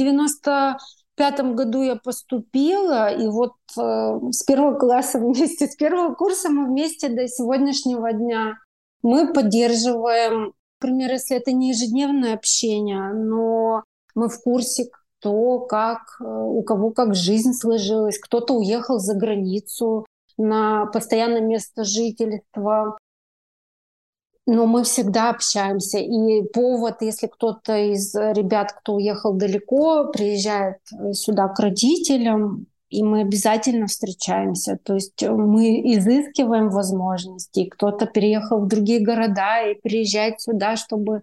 95 1.16 1.54
году 1.54 1.82
я 1.82 1.96
поступила, 1.96 3.12
и 3.12 3.26
вот 3.28 3.54
э, 3.78 4.18
с 4.30 4.42
первого 4.44 4.78
класса 4.78 5.18
вместе, 5.20 5.66
с 5.66 5.76
первого 5.76 6.14
курса 6.14 6.48
мы 6.50 6.66
вместе 6.66 7.08
до 7.08 7.26
сегодняшнего 7.28 8.12
дня. 8.12 8.54
Мы 9.02 9.32
поддерживаем, 9.32 10.52
например, 10.80 11.12
если 11.12 11.36
это 11.36 11.52
не 11.52 11.70
ежедневное 11.70 12.34
общение, 12.34 13.12
но 13.12 13.84
мы 14.14 14.28
в 14.28 14.40
курсе, 14.42 14.88
кто 15.18 15.60
как, 15.60 16.00
э, 16.20 16.24
у 16.24 16.62
кого 16.62 16.90
как 16.90 17.14
жизнь 17.14 17.52
сложилась. 17.52 18.18
Кто-то 18.18 18.54
уехал 18.54 18.98
за 18.98 19.14
границу 19.14 20.06
на 20.36 20.86
постоянное 20.86 21.40
место 21.40 21.84
жительства. 21.84 22.98
Но 24.46 24.66
мы 24.66 24.84
всегда 24.84 25.30
общаемся. 25.30 25.98
И 25.98 26.42
повод, 26.52 27.02
если 27.02 27.26
кто-то 27.26 27.76
из 27.76 28.14
ребят, 28.14 28.72
кто 28.72 28.94
уехал 28.94 29.34
далеко, 29.34 30.06
приезжает 30.12 30.78
э, 30.92 31.12
сюда 31.14 31.48
к 31.48 31.58
родителям, 31.58 32.66
и 32.88 33.02
мы 33.02 33.22
обязательно 33.22 33.88
встречаемся. 33.88 34.78
То 34.84 34.94
есть 34.94 35.20
э, 35.20 35.32
мы 35.32 35.80
изыскиваем 35.96 36.70
возможности. 36.70 37.64
Кто-то 37.64 38.06
переехал 38.06 38.60
в 38.60 38.68
другие 38.68 39.00
города 39.00 39.62
и 39.68 39.74
приезжает 39.74 40.40
сюда, 40.40 40.76
чтобы 40.76 41.22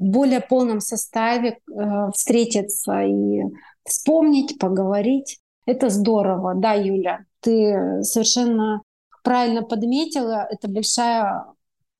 в 0.00 0.04
более 0.04 0.40
полном 0.40 0.80
составе 0.80 1.50
э, 1.68 2.10
встретиться 2.12 3.00
и 3.02 3.42
вспомнить, 3.84 4.58
поговорить. 4.58 5.38
Это 5.66 5.88
здорово, 5.88 6.54
да, 6.56 6.72
Юля? 6.72 7.20
Ты 7.40 8.02
совершенно 8.02 8.82
правильно 9.22 9.62
подметила. 9.62 10.48
Это 10.50 10.66
большая 10.66 11.44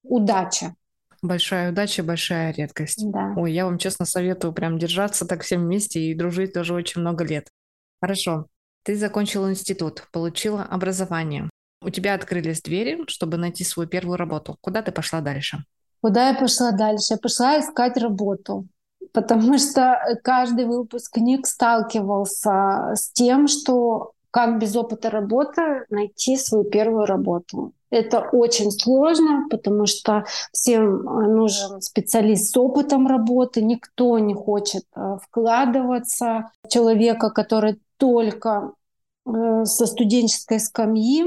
удача. 0.08 0.74
Большая 1.22 1.72
удача, 1.72 2.02
большая 2.02 2.52
редкость. 2.52 3.10
Да. 3.10 3.34
Ой, 3.36 3.52
я 3.52 3.64
вам 3.64 3.78
честно 3.78 4.04
советую 4.04 4.52
прям 4.52 4.78
держаться 4.78 5.26
так 5.26 5.42
всем 5.42 5.62
вместе 5.62 6.00
и 6.00 6.14
дружить 6.14 6.52
тоже 6.52 6.74
очень 6.74 7.00
много 7.00 7.24
лет. 7.24 7.48
Хорошо. 8.00 8.46
Ты 8.84 8.96
закончила 8.96 9.50
институт, 9.50 10.06
получила 10.12 10.62
образование. 10.62 11.50
У 11.82 11.90
тебя 11.90 12.14
открылись 12.14 12.62
двери, 12.62 13.04
чтобы 13.08 13.36
найти 13.36 13.64
свою 13.64 13.88
первую 13.88 14.16
работу. 14.16 14.56
Куда 14.60 14.82
ты 14.82 14.92
пошла 14.92 15.20
дальше? 15.20 15.58
Куда 16.00 16.28
я 16.28 16.34
пошла 16.34 16.70
дальше? 16.70 17.14
Я 17.14 17.18
пошла 17.18 17.58
искать 17.58 17.96
работу, 17.96 18.66
потому 19.12 19.58
что 19.58 19.98
каждый 20.22 20.66
выпускник 20.66 21.46
сталкивался 21.46 22.92
с 22.94 23.10
тем, 23.12 23.48
что 23.48 24.12
как 24.38 24.60
без 24.60 24.76
опыта 24.76 25.10
работы 25.10 25.84
найти 25.90 26.36
свою 26.36 26.62
первую 26.62 27.06
работу. 27.06 27.72
Это 27.90 28.20
очень 28.20 28.70
сложно, 28.70 29.48
потому 29.50 29.86
что 29.86 30.26
всем 30.52 31.02
нужен 31.02 31.80
специалист 31.80 32.52
с 32.52 32.56
опытом 32.56 33.08
работы. 33.08 33.62
Никто 33.62 34.16
не 34.20 34.34
хочет 34.34 34.84
э, 34.94 35.16
вкладываться 35.20 36.52
в 36.62 36.68
человека, 36.68 37.30
который 37.30 37.80
только 37.96 38.74
э, 39.26 39.64
со 39.64 39.86
студенческой 39.86 40.60
скамьи. 40.60 41.24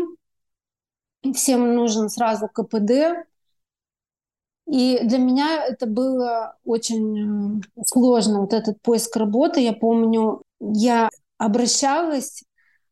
Всем 1.34 1.76
нужен 1.76 2.08
сразу 2.08 2.48
КПД, 2.48 3.26
и 4.68 5.02
для 5.04 5.18
меня 5.18 5.66
это 5.66 5.86
было 5.86 6.56
очень 6.64 7.60
э, 7.60 7.62
сложно, 7.86 8.40
вот 8.40 8.54
этот 8.54 8.82
поиск 8.82 9.18
работы. 9.18 9.60
Я 9.60 9.74
помню, 9.74 10.44
я 10.62 11.10
обращалась 11.38 12.44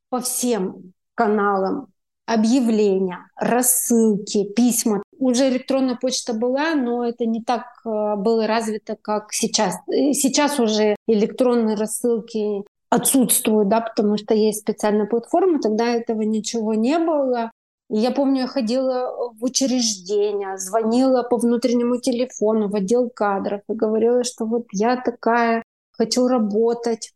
по 0.10 0.20
всем 0.20 0.94
каналам, 1.16 1.88
объявления, 2.26 3.28
рассылки, 3.36 4.44
письма. 4.54 5.04
Уже 5.18 5.50
электронная 5.50 5.96
почта 5.96 6.34
была, 6.34 6.76
но 6.76 7.06
это 7.06 7.26
не 7.26 7.44
так 7.44 7.64
э, 7.86 8.16
было 8.16 8.48
развито, 8.48 8.96
как 9.02 9.34
сейчас. 9.34 9.76
Сейчас 9.88 10.60
уже 10.60 10.96
электронные 11.08 11.76
рассылки 11.76 12.64
отсутствуют, 12.90 13.70
да, 13.70 13.82
потому 13.82 14.18
что 14.18 14.34
есть 14.34 14.62
специальная 14.62 15.06
платформа, 15.06 15.60
тогда 15.60 15.88
этого 15.88 16.22
ничего 16.22 16.74
не 16.74 17.00
было. 17.00 17.52
Я 17.90 18.12
помню, 18.12 18.42
я 18.42 18.48
ходила 18.48 19.32
в 19.34 19.44
учреждения, 19.44 20.58
звонила 20.58 21.24
по 21.24 21.38
внутреннему 21.38 21.98
телефону 21.98 22.70
в 22.70 22.76
отдел 22.76 23.10
кадров 23.10 23.62
и 23.68 23.74
говорила, 23.74 24.24
что 24.24 24.46
вот 24.46 24.68
я 24.72 24.96
такая, 24.98 25.64
хочу 25.92 26.28
работать, 26.28 27.12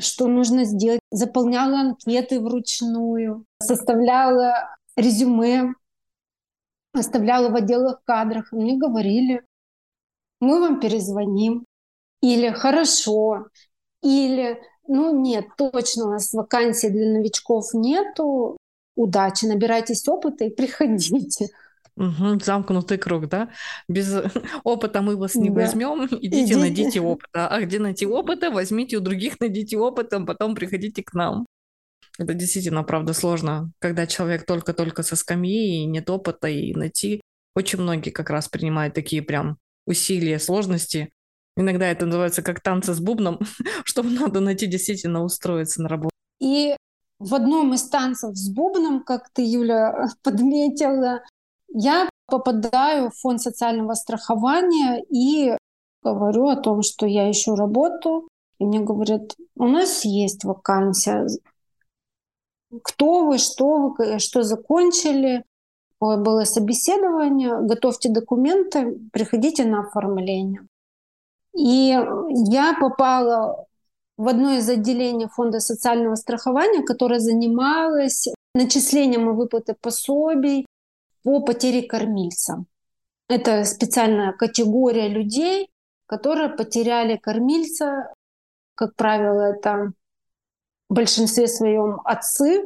что 0.00 0.26
нужно 0.26 0.64
сделать. 0.64 1.00
Заполняла 1.10 1.80
анкеты 1.80 2.40
вручную, 2.40 3.44
составляла 3.60 4.76
резюме, 4.96 5.74
оставляла 6.92 7.50
в 7.50 7.56
отделах 7.56 8.02
кадров. 8.04 8.52
И 8.52 8.56
мне 8.56 8.76
говорили, 8.76 9.42
мы 10.40 10.60
вам 10.60 10.80
перезвоним. 10.80 11.64
Или 12.20 12.50
хорошо. 12.50 13.48
Или 14.02 14.58
ну 14.86 15.18
нет, 15.18 15.46
точно 15.56 16.06
у 16.06 16.10
нас 16.10 16.32
вакансий 16.32 16.90
для 16.90 17.12
новичков 17.12 17.72
нету, 17.72 18.56
удачи, 18.96 19.46
набирайтесь 19.46 20.06
опыта 20.06 20.44
и 20.44 20.50
приходите. 20.50 21.48
Угу, 21.96 22.40
замкнутый 22.40 22.98
круг, 22.98 23.28
да? 23.28 23.50
Без 23.88 24.12
опыта 24.64 25.00
мы 25.00 25.16
вас 25.16 25.34
не 25.36 25.48
да. 25.48 25.62
возьмем, 25.62 26.06
идите, 26.06 26.26
идите 26.26 26.56
найдите 26.56 27.00
опыта. 27.00 27.48
А 27.48 27.60
где 27.60 27.78
найти 27.78 28.06
опыта, 28.06 28.50
возьмите 28.50 28.96
у 28.96 29.00
других, 29.00 29.38
найдите 29.40 29.78
опыта, 29.78 30.20
потом 30.20 30.54
приходите 30.54 31.02
к 31.02 31.14
нам. 31.14 31.46
Это 32.18 32.34
действительно, 32.34 32.84
правда, 32.84 33.12
сложно, 33.12 33.72
когда 33.80 34.06
человек 34.06 34.46
только-только 34.46 35.02
со 35.02 35.16
скамьи 35.16 35.82
и 35.82 35.86
нет 35.86 36.10
опыта, 36.10 36.48
и 36.48 36.74
найти. 36.74 37.20
Очень 37.56 37.80
многие 37.80 38.10
как 38.10 38.30
раз 38.30 38.48
принимают 38.48 38.94
такие 38.94 39.22
прям 39.22 39.58
усилия, 39.86 40.38
сложности. 40.38 41.10
Иногда 41.56 41.86
это 41.86 42.06
называется 42.06 42.42
как 42.42 42.60
танцы 42.60 42.94
с 42.94 43.00
бубном, 43.00 43.38
чтобы 43.84 44.10
надо 44.10 44.40
найти 44.40 44.66
действительно 44.66 45.22
устроиться 45.22 45.82
на 45.82 45.88
работу. 45.88 46.10
И 46.40 46.76
в 47.18 47.34
одном 47.34 47.74
из 47.74 47.88
танцев 47.88 48.36
с 48.36 48.48
бубном, 48.48 49.04
как 49.04 49.30
ты, 49.32 49.42
Юля, 49.42 50.08
подметила, 50.22 51.22
я 51.74 52.08
попадаю 52.26 53.10
в 53.10 53.16
фонд 53.16 53.42
социального 53.42 53.94
страхования 53.94 55.02
и 55.10 55.56
говорю 56.02 56.48
о 56.48 56.56
том, 56.56 56.82
что 56.82 57.06
я 57.06 57.30
ищу 57.30 57.56
работу. 57.56 58.28
И 58.58 58.64
мне 58.64 58.80
говорят, 58.80 59.34
у 59.56 59.66
нас 59.66 60.04
есть 60.04 60.44
вакансия. 60.44 61.26
Кто 62.82 63.26
вы, 63.26 63.38
что 63.38 63.88
вы, 63.88 64.18
что 64.20 64.42
закончили? 64.42 65.44
Было 66.00 66.44
собеседование, 66.44 67.60
готовьте 67.60 68.10
документы, 68.10 68.98
приходите 69.12 69.64
на 69.64 69.80
оформление. 69.80 70.66
И 71.56 71.96
я 72.50 72.76
попала 72.78 73.66
в 74.16 74.28
одно 74.28 74.52
из 74.52 74.68
отделений 74.68 75.28
Фонда 75.28 75.60
социального 75.60 76.14
страхования, 76.14 76.82
которое 76.82 77.20
занималось 77.20 78.28
начислением 78.54 79.30
и 79.30 79.32
выплатой 79.32 79.76
пособий 79.80 80.66
по 81.24 81.40
потере 81.40 81.82
кормильца. 81.82 82.64
Это 83.28 83.64
специальная 83.64 84.32
категория 84.32 85.08
людей, 85.08 85.70
которые 86.06 86.50
потеряли 86.50 87.16
кормильца. 87.16 88.12
Как 88.76 88.94
правило, 88.94 89.54
это 89.54 89.92
в 90.88 90.94
большинстве 90.94 91.48
своем 91.48 92.00
отцы, 92.04 92.62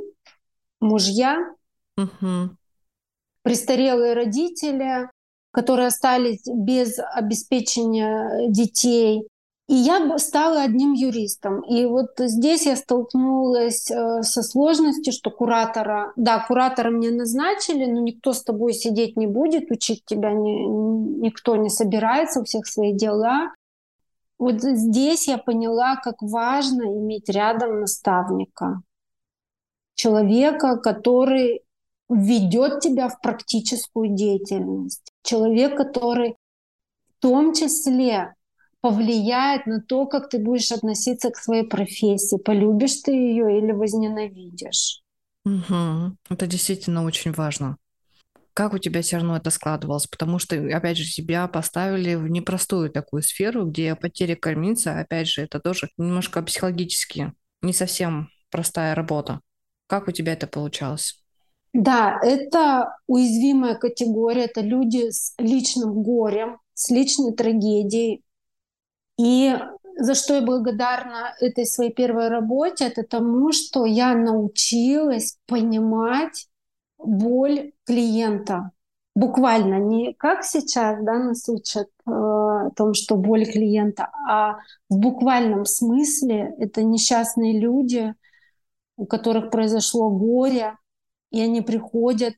мужья, 0.81 1.55
угу. 1.97 2.51
престарелые 3.42 4.14
родители, 4.14 5.09
которые 5.53 5.88
остались 5.88 6.42
без 6.47 6.99
обеспечения 6.99 8.51
детей, 8.51 9.29
и 9.69 9.75
я 9.75 10.19
стала 10.19 10.63
одним 10.63 10.95
юристом. 10.95 11.61
И 11.61 11.85
вот 11.85 12.13
здесь 12.19 12.65
я 12.65 12.75
столкнулась 12.75 13.91
э, 13.91 14.23
со 14.23 14.43
сложностью, 14.43 15.13
что 15.13 15.31
куратора, 15.31 16.13
да, 16.17 16.39
куратора 16.41 16.91
мне 16.91 17.11
назначили, 17.11 17.85
но 17.85 18.01
никто 18.01 18.33
с 18.33 18.43
тобой 18.43 18.73
сидеть 18.73 19.19
не 19.19 19.27
будет, 19.27 19.71
учить 19.71 20.07
тебя 20.07 20.33
не, 20.33 20.67
никто 20.67 21.57
не 21.57 21.69
собирается, 21.69 22.41
у 22.41 22.45
всех 22.45 22.67
свои 22.67 22.95
дела. 22.95 23.53
Вот 24.39 24.63
здесь 24.63 25.29
я 25.29 25.37
поняла, 25.37 25.97
как 25.97 26.23
важно 26.23 26.85
иметь 26.85 27.29
рядом 27.29 27.81
наставника, 27.81 28.81
человека, 29.97 30.79
который 30.79 31.61
введет 32.09 32.81
тебя 32.81 33.11
в 33.11 33.21
практическую 33.21 34.15
деятельность, 34.15 35.13
человек, 35.23 35.77
который 35.77 36.37
в 37.11 37.21
том 37.21 37.53
числе 37.53 38.35
повлияет 38.81 39.67
на 39.67 39.81
то, 39.81 40.07
как 40.07 40.29
ты 40.29 40.38
будешь 40.38 40.73
относиться 40.73 41.31
к 41.31 41.37
своей 41.37 41.64
профессии. 41.64 42.38
Полюбишь 42.38 43.03
ты 43.03 43.12
ее 43.12 43.59
или 43.59 43.73
возненавидишь. 43.73 45.03
Угу. 45.45 46.17
Это 46.31 46.47
действительно 46.47 47.05
очень 47.05 47.33
важно. 47.33 47.77
Как 48.55 48.75
у 48.75 48.79
тебя 48.79 49.03
все 49.03 49.17
равно 49.19 49.37
это 49.37 49.51
складывалось? 49.51 50.07
Потому 50.09 50.38
что, 50.38 50.57
опять 50.57 50.97
же, 50.97 51.09
тебя 51.09 51.47
поставили 51.47 52.17
в 52.17 52.29
непростую 52.29 52.91
такую 52.91 53.23
сферу, 53.23 53.64
где 53.67 53.95
потеря 53.95 54.35
кормильца, 54.35 54.99
опять 54.99 55.29
же, 55.29 55.43
это 55.43 55.61
тоже 55.61 55.91
немножко 55.97 56.43
психологически 56.43 57.33
не 57.62 57.73
совсем 57.73 58.31
простая 58.51 58.95
работа. 58.95 59.41
Как 59.87 60.09
у 60.09 60.12
тебя 60.12 60.33
это 60.33 60.47
получалось? 60.47 61.23
Да, 61.73 62.19
это 62.23 62.97
уязвимая 63.07 63.75
категория, 63.75 64.45
это 64.45 64.61
люди 64.61 65.11
с 65.11 65.35
личным 65.38 66.03
горем, 66.03 66.59
с 66.75 66.91
личной 66.91 67.35
трагедией. 67.35 68.23
И 69.19 69.55
за 69.99 70.15
что 70.15 70.35
я 70.35 70.43
благодарна 70.43 71.35
этой 71.41 71.67
своей 71.67 71.93
первой 71.93 72.29
работе, 72.29 72.87
это 72.87 73.03
тому, 73.03 73.53
что 73.53 73.85
я 73.85 74.15
научилась 74.15 75.37
понимать 75.47 76.47
боль 76.99 77.73
клиента. 77.85 78.71
Буквально, 79.17 79.81
не 79.81 80.15
как 80.15 80.45
сейчас 80.45 81.03
да, 81.03 81.19
нас 81.19 81.49
учат 81.49 81.89
э, 82.07 82.11
о 82.11 82.71
том, 82.77 82.95
что 82.95 83.17
боль 83.17 83.45
клиента, 83.45 84.11
а 84.29 84.59
в 84.89 84.99
буквальном 84.99 85.65
смысле 85.65 86.55
это 86.59 86.85
несчастные 86.85 87.59
люди, 87.59 88.15
у 88.97 89.07
которых 89.07 89.51
произошло 89.51 90.11
горе, 90.11 90.77
и 91.33 91.41
они 91.41 91.63
приходят 91.63 92.35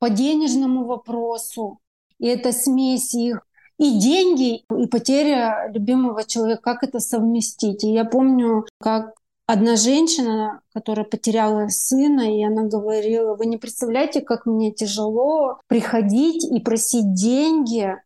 по 0.00 0.10
денежному 0.10 0.84
вопросу, 0.84 1.78
и 2.18 2.26
это 2.26 2.50
смесь 2.50 3.14
их 3.14 3.45
и 3.78 3.98
деньги, 3.98 4.64
и 4.70 4.86
потеря 4.86 5.70
любимого 5.72 6.24
человека, 6.24 6.62
как 6.62 6.82
это 6.82 7.00
совместить. 7.00 7.84
И 7.84 7.92
я 7.92 8.04
помню, 8.04 8.66
как 8.80 9.12
одна 9.46 9.76
женщина, 9.76 10.60
которая 10.74 11.04
потеряла 11.04 11.68
сына, 11.68 12.36
и 12.36 12.42
она 12.42 12.64
говорила, 12.64 13.36
вы 13.36 13.46
не 13.46 13.58
представляете, 13.58 14.20
как 14.20 14.46
мне 14.46 14.72
тяжело 14.72 15.60
приходить 15.68 16.44
и 16.44 16.60
просить 16.60 17.14
деньги 17.14 17.96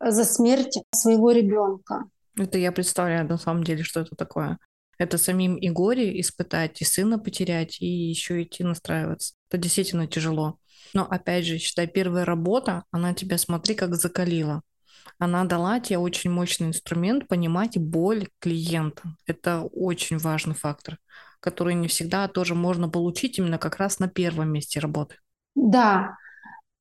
за 0.00 0.24
смерть 0.24 0.78
своего 0.94 1.30
ребенка. 1.30 2.04
Это 2.36 2.58
я 2.58 2.72
представляю 2.72 3.28
на 3.28 3.38
самом 3.38 3.64
деле, 3.64 3.82
что 3.82 4.00
это 4.00 4.16
такое. 4.16 4.58
Это 4.98 5.18
самим 5.18 5.56
и 5.56 5.68
горе 5.68 6.20
испытать, 6.20 6.80
и 6.80 6.84
сына 6.84 7.18
потерять, 7.18 7.80
и 7.80 7.86
еще 7.86 8.42
идти 8.42 8.62
настраиваться. 8.62 9.34
Это 9.48 9.58
действительно 9.58 10.06
тяжело. 10.06 10.58
Но 10.94 11.06
опять 11.08 11.44
же, 11.44 11.58
считай, 11.58 11.86
первая 11.86 12.24
работа, 12.24 12.84
она 12.90 13.14
тебя, 13.14 13.38
смотри, 13.38 13.74
как 13.74 13.94
закалила. 13.94 14.62
Она 15.18 15.44
дала 15.44 15.80
тебе 15.80 15.98
очень 15.98 16.30
мощный 16.30 16.68
инструмент 16.68 17.28
понимать 17.28 17.78
боль 17.78 18.28
клиента. 18.38 19.02
Это 19.26 19.62
очень 19.72 20.18
важный 20.18 20.54
фактор, 20.54 20.98
который 21.40 21.74
не 21.74 21.88
всегда 21.88 22.28
тоже 22.28 22.54
можно 22.54 22.88
получить 22.88 23.38
именно 23.38 23.58
как 23.58 23.76
раз 23.76 23.98
на 23.98 24.08
первом 24.08 24.50
месте 24.50 24.80
работы. 24.80 25.16
Да. 25.54 26.16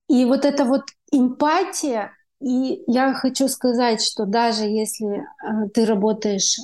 И 0.08 0.26
вот 0.26 0.46
эта 0.46 0.66
вот 0.66 0.84
эмпатия, 1.12 2.14
и 2.42 2.84
я 2.88 3.14
хочу 3.14 3.48
сказать, 3.48 4.02
что 4.02 4.26
даже 4.26 4.64
если 4.64 5.20
э, 5.20 5.70
ты 5.74 5.86
работаешь 5.86 6.58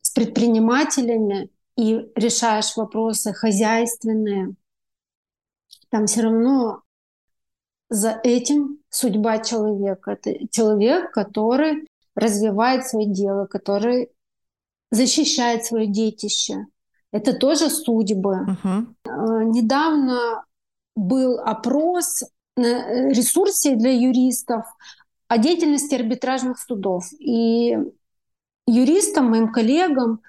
с 0.00 0.10
предпринимателями 0.10 1.50
и 1.76 2.10
решаешь 2.14 2.76
вопросы 2.76 3.32
хозяйственные, 3.32 4.54
там 5.90 6.06
все 6.06 6.22
равно 6.22 6.82
за 7.88 8.20
этим 8.22 8.78
судьба 8.90 9.38
человека. 9.38 10.12
Это 10.12 10.48
человек, 10.50 11.12
который 11.12 11.86
развивает 12.14 12.86
свое 12.86 13.06
дело, 13.06 13.46
который 13.46 14.10
защищает 14.90 15.64
свое 15.64 15.86
детище. 15.86 16.66
Это 17.12 17.34
тоже 17.34 17.70
судьбы. 17.70 18.46
Uh-huh. 18.64 19.44
Недавно 19.44 20.44
был 20.94 21.38
опрос 21.38 22.24
на 22.56 23.10
ресурсе 23.10 23.76
для 23.76 23.92
юристов 23.92 24.64
о 25.28 25.38
деятельности 25.38 25.94
арбитражных 25.94 26.58
судов. 26.58 27.04
И 27.18 27.76
юристам, 28.66 29.30
моим 29.30 29.52
коллегам 29.52 30.20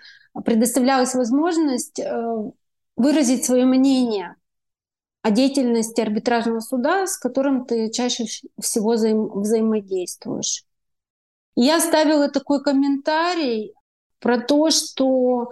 предоставлялась 0.45 1.15
возможность 1.15 1.99
э, 1.99 2.51
выразить 2.95 3.45
свое 3.45 3.65
мнение 3.65 4.35
о 5.27 5.31
деятельности 5.31 5.99
арбитражного 5.99 6.61
суда, 6.61 7.05
с 7.05 7.17
которым 7.17 7.65
ты 7.65 7.91
чаще 7.91 8.25
всего 8.61 8.91
взаим 8.91 9.27
взаимодействуешь. 9.27 10.63
я 11.57 11.77
оставила 11.77 12.29
такой 12.29 12.63
комментарий 12.63 13.73
про 14.19 14.39
то, 14.39 14.69
что 14.69 15.49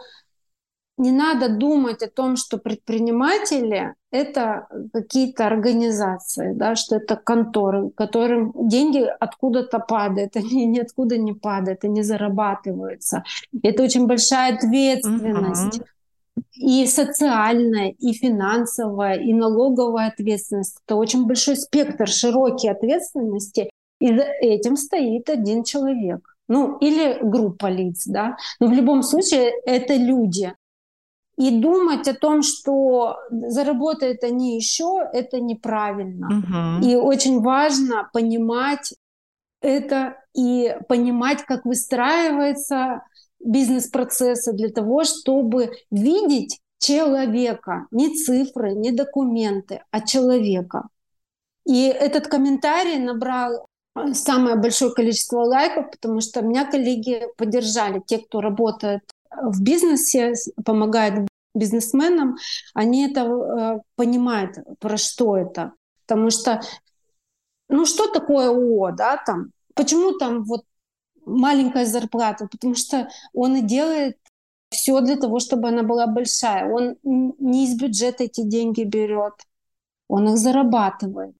не 0.97 1.11
надо 1.11 1.49
думать 1.49 2.01
о 2.03 2.09
том, 2.09 2.38
что 2.38 2.57
предприниматели— 2.57 3.95
это 4.11 4.67
какие-то 4.93 5.45
организации, 5.45 6.53
да, 6.53 6.75
что 6.75 6.95
это 6.95 7.17
конторы, 7.17 7.89
которым 7.97 8.53
деньги 8.55 9.05
откуда-то 9.19 9.79
падают, 9.79 10.35
они 10.38 10.65
ниоткуда 10.67 11.17
не 11.17 11.33
падают, 11.33 11.83
они 11.83 12.01
зарабатываются. 12.01 13.25
Это 13.61 13.83
очень 13.83 14.07
большая 14.07 14.55
ответственность. 14.55 15.81
И 16.54 16.86
социальная, 16.88 17.91
и 17.91 18.13
финансовая, 18.13 19.15
и 19.15 19.34
налоговая 19.34 20.08
ответственность. 20.08 20.78
Это 20.86 20.95
очень 20.95 21.26
большой 21.26 21.56
спектр, 21.56 22.08
широкие 22.08 22.71
ответственности, 22.71 23.69
и 24.00 24.15
за 24.15 24.24
этим 24.41 24.76
стоит 24.76 25.30
один 25.30 25.63
человек. 25.63 26.36
Ну, 26.48 26.78
или 26.78 27.17
группа 27.24 27.67
лиц, 27.67 28.04
да. 28.06 28.38
Но 28.60 28.67
в 28.67 28.74
любом 28.74 29.02
случае 29.02 29.52
это 29.65 29.95
люди. 29.95 30.54
И 31.38 31.60
думать 31.60 32.08
о 32.08 32.13
том, 32.13 32.43
что 32.43 33.17
заработают 33.30 34.24
они 34.24 34.56
еще, 34.56 35.02
это 35.12 35.39
неправильно. 35.39 36.28
Угу. 36.28 36.88
И 36.88 36.95
очень 36.95 37.41
важно 37.41 38.10
понимать 38.13 38.93
это 39.62 40.17
и 40.34 40.78
понимать, 40.88 41.43
как 41.43 41.65
выстраивается 41.65 43.02
бизнес-процесса 43.45 44.51
для 44.53 44.69
того, 44.69 45.03
чтобы 45.03 45.71
видеть 45.91 46.60
человека, 46.79 47.88
не 47.91 48.15
цифры, 48.15 48.73
не 48.73 48.91
документы, 48.91 49.81
а 49.91 50.01
человека. 50.01 50.89
И 51.65 51.86
этот 51.88 52.27
комментарий 52.27 52.99
набрал 52.99 53.67
э, 53.95 54.13
самое 54.13 54.55
большое 54.55 54.93
количество 54.93 55.39
лайков, 55.39 55.91
потому 55.91 56.21
что 56.21 56.41
меня 56.41 56.69
коллеги 56.69 57.27
поддержали, 57.38 58.01
те, 58.05 58.19
кто 58.19 58.41
работает 58.41 59.01
в 59.31 59.62
бизнесе, 59.62 60.34
помогает 60.63 61.27
бизнесменам, 61.55 62.36
они 62.73 63.10
это 63.10 63.21
э, 63.21 63.79
понимают, 63.95 64.58
про 64.79 64.97
что 64.97 65.38
это. 65.38 65.73
Потому 66.05 66.29
что, 66.29 66.62
ну 67.69 67.86
что 67.86 68.12
такое 68.12 68.49
ООО, 68.49 68.91
да, 68.91 69.17
там, 69.25 69.51
почему 69.73 70.17
там 70.17 70.43
вот 70.43 70.65
маленькая 71.25 71.85
зарплата, 71.85 72.47
потому 72.49 72.75
что 72.75 73.09
он 73.33 73.57
и 73.57 73.61
делает 73.61 74.17
все 74.69 74.99
для 75.01 75.15
того, 75.15 75.39
чтобы 75.39 75.69
она 75.69 75.83
была 75.83 76.07
большая. 76.07 76.69
Он 76.71 76.95
не 77.03 77.65
из 77.65 77.77
бюджета 77.79 78.25
эти 78.25 78.41
деньги 78.43 78.83
берет, 78.83 79.33
он 80.07 80.29
их 80.29 80.38
зарабатывает. 80.38 81.35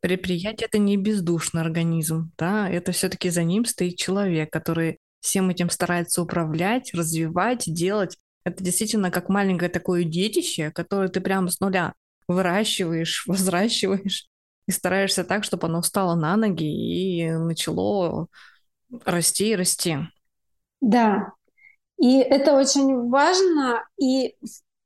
Предприятие 0.00 0.66
это 0.66 0.78
не 0.78 0.96
бездушный 0.96 1.62
организм, 1.62 2.30
да, 2.38 2.68
это 2.68 2.92
все-таки 2.92 3.30
за 3.30 3.42
ним 3.42 3.64
стоит 3.64 3.96
человек, 3.96 4.52
который 4.52 4.98
всем 5.20 5.50
этим 5.50 5.70
старается 5.70 6.22
управлять, 6.22 6.94
развивать, 6.94 7.64
делать. 7.66 8.16
Это 8.44 8.62
действительно 8.62 9.10
как 9.10 9.28
маленькое 9.28 9.70
такое 9.70 10.04
детище, 10.04 10.70
которое 10.70 11.08
ты 11.08 11.20
прямо 11.20 11.48
с 11.48 11.58
нуля 11.58 11.94
выращиваешь, 12.28 13.24
возращиваешь 13.26 14.28
и 14.68 14.72
стараешься 14.72 15.24
так, 15.24 15.44
чтобы 15.44 15.66
оно 15.66 15.82
встало 15.82 16.14
на 16.14 16.36
ноги 16.36 16.64
и 16.64 17.30
начало 17.30 18.28
Расти 19.04 19.50
и 19.50 19.56
расти. 19.56 19.96
Да. 20.80 21.32
И 21.98 22.18
это 22.18 22.54
очень 22.54 23.08
важно. 23.08 23.84
И 24.00 24.36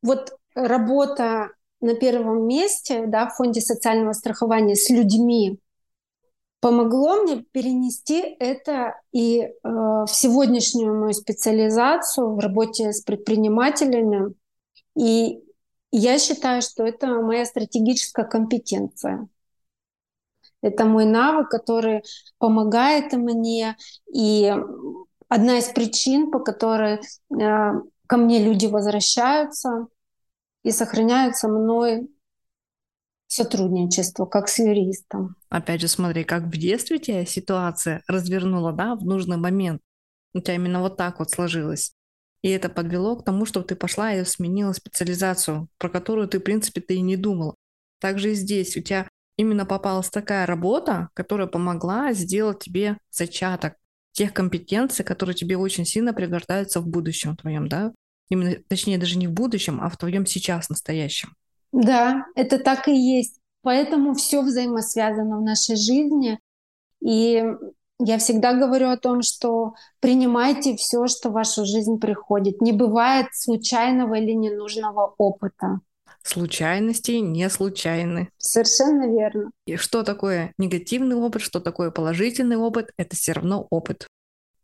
вот 0.02 0.32
работа 0.54 1.50
на 1.80 1.94
первом 1.94 2.46
месте 2.46 3.06
да, 3.06 3.28
в 3.28 3.36
фонде 3.36 3.60
социального 3.60 4.12
страхования 4.12 4.76
с 4.76 4.90
людьми 4.90 5.58
помогло 6.60 7.22
мне 7.22 7.42
перенести 7.42 8.36
это 8.38 9.00
и 9.12 9.40
э, 9.40 9.50
в 9.62 10.08
сегодняшнюю 10.08 10.94
мою 10.94 11.12
специализацию 11.14 12.34
в 12.34 12.38
работе 12.38 12.92
с 12.92 13.00
предпринимателями. 13.00 14.34
И 14.96 15.40
я 15.90 16.18
считаю, 16.18 16.62
что 16.62 16.84
это 16.84 17.06
моя 17.06 17.46
стратегическая 17.46 18.24
компетенция. 18.24 19.28
Это 20.62 20.84
мой 20.84 21.06
навык, 21.06 21.48
который 21.48 22.02
помогает 22.38 23.12
мне. 23.12 23.76
И 24.12 24.54
одна 25.28 25.58
из 25.58 25.68
причин, 25.68 26.30
по 26.30 26.38
которой 26.40 26.96
э, 26.96 27.72
ко 28.06 28.16
мне 28.16 28.42
люди 28.42 28.66
возвращаются 28.66 29.86
и 30.62 30.70
сохраняются 30.70 31.48
мной 31.48 32.10
сотрудничество, 33.26 34.26
как 34.26 34.48
с 34.48 34.58
юристом. 34.58 35.36
Опять 35.48 35.80
же, 35.80 35.88
смотри, 35.88 36.24
как 36.24 36.44
в 36.44 36.50
детстве 36.50 36.98
тебя 36.98 37.24
ситуация 37.24 38.02
развернула, 38.08 38.72
да, 38.72 38.96
в 38.96 39.04
нужный 39.04 39.36
момент. 39.36 39.80
У 40.34 40.40
тебя 40.40 40.56
именно 40.56 40.80
вот 40.80 40.96
так 40.96 41.20
вот 41.20 41.30
сложилось. 41.30 41.92
И 42.42 42.48
это 42.48 42.68
подвело 42.68 43.16
к 43.16 43.24
тому, 43.24 43.44
что 43.44 43.62
ты 43.62 43.76
пошла 43.76 44.14
и 44.14 44.24
сменила 44.24 44.72
специализацию, 44.72 45.68
про 45.78 45.88
которую 45.88 46.26
ты, 46.26 46.40
в 46.40 46.42
принципе, 46.42 46.80
ты 46.80 46.96
и 46.96 47.00
не 47.02 47.16
думала. 47.16 47.54
Также 48.00 48.32
и 48.32 48.34
здесь 48.34 48.76
у 48.76 48.80
тебя 48.80 49.08
именно 49.40 49.64
попалась 49.64 50.10
такая 50.10 50.46
работа, 50.46 51.08
которая 51.14 51.46
помогла 51.46 52.12
сделать 52.12 52.58
тебе 52.60 52.98
зачаток 53.10 53.74
тех 54.12 54.34
компетенций, 54.34 55.04
которые 55.04 55.34
тебе 55.34 55.56
очень 55.56 55.86
сильно 55.86 56.12
пригождаются 56.12 56.80
в 56.80 56.86
будущем 56.86 57.36
твоем, 57.36 57.68
да? 57.68 57.92
Именно, 58.28 58.56
точнее, 58.68 58.98
даже 58.98 59.18
не 59.18 59.26
в 59.26 59.32
будущем, 59.32 59.80
а 59.80 59.88
в 59.88 59.96
твоем 59.96 60.26
сейчас 60.26 60.68
настоящем. 60.68 61.34
Да, 61.72 62.26
это 62.34 62.58
так 62.58 62.86
и 62.86 62.94
есть. 62.94 63.40
Поэтому 63.62 64.14
все 64.14 64.42
взаимосвязано 64.42 65.38
в 65.38 65.42
нашей 65.42 65.76
жизни. 65.76 66.38
И 67.02 67.42
я 67.98 68.18
всегда 68.18 68.52
говорю 68.52 68.90
о 68.90 68.98
том, 68.98 69.22
что 69.22 69.74
принимайте 70.00 70.76
все, 70.76 71.06
что 71.06 71.30
в 71.30 71.32
вашу 71.32 71.64
жизнь 71.64 71.98
приходит. 71.98 72.60
Не 72.60 72.72
бывает 72.72 73.26
случайного 73.32 74.14
или 74.14 74.32
ненужного 74.32 75.14
опыта. 75.16 75.80
Случайности 76.22 77.12
не 77.12 77.48
случайны. 77.48 78.30
Совершенно 78.38 79.10
верно. 79.10 79.50
И 79.66 79.76
что 79.76 80.02
такое 80.02 80.52
негативный 80.58 81.16
опыт, 81.16 81.42
что 81.42 81.60
такое 81.60 81.90
положительный 81.90 82.56
опыт, 82.56 82.90
это 82.96 83.16
все 83.16 83.32
равно 83.32 83.66
опыт. 83.70 84.06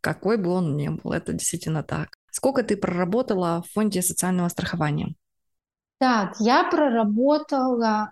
Какой 0.01 0.37
бы 0.37 0.51
он 0.51 0.77
ни 0.77 0.89
был, 0.89 1.11
это 1.11 1.33
действительно 1.33 1.83
так. 1.83 2.09
Сколько 2.31 2.63
ты 2.63 2.77
проработала 2.77 3.63
в 3.63 3.73
фонде 3.73 4.01
социального 4.01 4.47
страхования? 4.49 5.15
Так, 5.99 6.35
я 6.39 6.63
проработала 6.69 8.11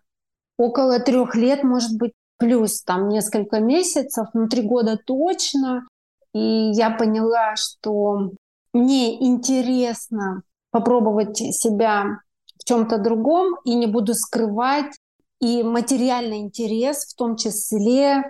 около 0.57 0.99
трех 0.99 1.35
лет, 1.35 1.63
может 1.63 1.95
быть, 1.97 2.13
плюс 2.37 2.81
там 2.81 3.09
несколько 3.09 3.59
месяцев, 3.59 4.27
ну 4.33 4.49
три 4.49 4.63
года 4.63 4.97
точно. 4.97 5.87
И 6.33 6.71
я 6.73 6.89
поняла, 6.89 7.55
что 7.55 8.31
мне 8.73 9.23
интересно 9.23 10.41
попробовать 10.71 11.37
себя 11.37 12.19
чем-то 12.65 12.97
другом 12.97 13.55
и 13.63 13.75
не 13.75 13.87
буду 13.87 14.13
скрывать. 14.13 14.93
И 15.41 15.63
материальный 15.63 16.39
интерес 16.39 17.05
в 17.05 17.15
том 17.15 17.35
числе 17.35 18.23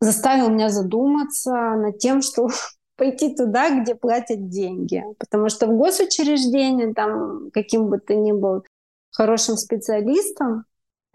заставил 0.00 0.48
меня 0.48 0.68
задуматься 0.70 1.52
над 1.52 1.98
тем, 1.98 2.22
что 2.22 2.48
пойти 2.96 3.34
туда, 3.34 3.80
где 3.80 3.94
платят 3.94 4.48
деньги. 4.48 5.02
Потому 5.18 5.48
что 5.48 5.66
в 5.66 5.76
госучреждении, 5.76 6.92
там, 6.92 7.50
каким 7.52 7.88
бы 7.88 7.98
ты 7.98 8.16
ни 8.16 8.32
был 8.32 8.64
хорошим 9.10 9.56
специалистом, 9.56 10.64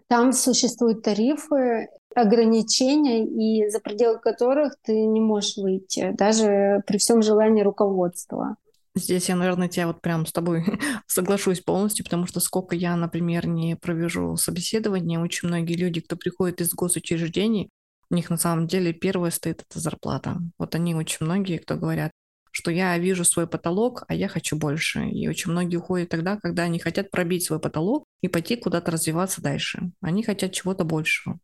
там 0.08 0.32
существуют 0.32 1.02
тарифы, 1.02 1.88
ограничения, 2.14 3.24
и 3.24 3.70
за 3.70 3.78
пределы 3.80 4.18
которых 4.18 4.74
ты 4.82 5.06
не 5.06 5.20
можешь 5.20 5.56
выйти, 5.56 6.12
даже 6.16 6.82
при 6.86 6.98
всем 6.98 7.22
желании 7.22 7.62
руководства. 7.62 8.56
Здесь 9.00 9.28
я, 9.28 9.36
наверное, 9.36 9.68
тебя 9.68 9.86
вот 9.86 10.00
прям 10.00 10.26
с 10.26 10.32
тобой 10.32 10.64
соглашусь 11.06 11.60
полностью, 11.60 12.04
потому 12.04 12.26
что 12.26 12.40
сколько 12.40 12.76
я, 12.76 12.96
например, 12.96 13.46
не 13.46 13.76
провяжу 13.76 14.36
собеседование, 14.36 15.18
очень 15.18 15.48
многие 15.48 15.74
люди, 15.74 16.00
кто 16.00 16.16
приходит 16.16 16.60
из 16.60 16.72
госучреждений, 16.72 17.70
у 18.10 18.14
них 18.14 18.28
на 18.30 18.36
самом 18.36 18.66
деле 18.66 18.92
первое 18.92 19.30
стоит 19.30 19.64
это 19.68 19.78
зарплата. 19.78 20.38
Вот 20.58 20.74
они 20.74 20.94
очень 20.94 21.24
многие, 21.24 21.58
кто 21.58 21.76
говорят, 21.76 22.10
что 22.50 22.70
я 22.70 22.98
вижу 22.98 23.24
свой 23.24 23.46
потолок, 23.46 24.04
а 24.08 24.14
я 24.14 24.28
хочу 24.28 24.56
больше. 24.56 25.08
И 25.08 25.28
очень 25.28 25.52
многие 25.52 25.76
уходят 25.76 26.08
тогда, 26.08 26.36
когда 26.36 26.64
они 26.64 26.78
хотят 26.78 27.10
пробить 27.10 27.44
свой 27.44 27.60
потолок 27.60 28.04
и 28.20 28.28
пойти 28.28 28.56
куда-то 28.56 28.90
развиваться 28.90 29.40
дальше. 29.40 29.92
Они 30.00 30.22
хотят 30.22 30.52
чего-то 30.52 30.84
большего. 30.84 31.38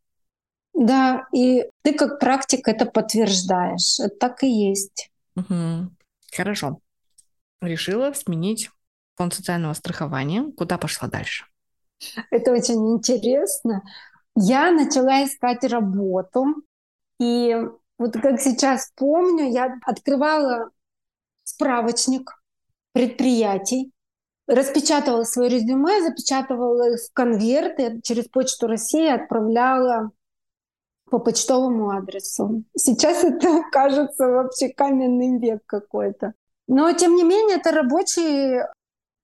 Да, 0.75 1.27
и 1.33 1.65
ты 1.83 1.95
как 1.95 2.21
практик 2.21 2.69
это 2.69 2.85
подтверждаешь. 2.85 3.99
Это 4.01 4.15
так 4.17 4.43
и 4.43 4.49
есть. 4.49 5.11
Угу. 5.37 5.91
Хорошо. 6.37 6.81
Решила 7.61 8.13
сменить 8.13 8.71
фонд 9.17 9.35
социального 9.35 9.73
страхования. 9.75 10.53
Куда 10.57 10.79
пошла 10.79 11.09
дальше? 11.09 11.47
Это 12.31 12.53
очень 12.53 12.95
интересно. 12.95 13.83
Я 14.35 14.71
начала 14.71 15.25
искать 15.25 15.65
работу. 15.65 16.47
И 17.19 17.57
вот 17.99 18.13
как 18.13 18.41
сейчас 18.41 18.93
помню, 18.95 19.51
я 19.51 19.79
открывала 19.87 20.71
справочник 21.45 22.31
предприятий, 22.93 23.93
распечатывала 24.47 25.25
свое 25.25 25.49
резюме, 25.51 26.03
запечатывала 26.03 26.95
их 26.95 27.01
в 27.01 27.13
конверт 27.13 27.81
и 27.81 28.03
через 28.03 28.29
Почту 28.29 28.67
России 28.67 29.09
отправляла 29.09 30.11
по 31.11 31.19
почтовому 31.19 31.91
адресу. 31.91 32.65
Сейчас 32.77 33.25
это 33.25 33.63
кажется 33.73 34.27
вообще 34.27 34.69
каменный 34.69 35.39
век 35.39 35.63
какой-то. 35.67 36.35
Но, 36.69 36.93
тем 36.93 37.15
не 37.15 37.23
менее, 37.23 37.57
это 37.57 37.71
рабочий 37.71 38.61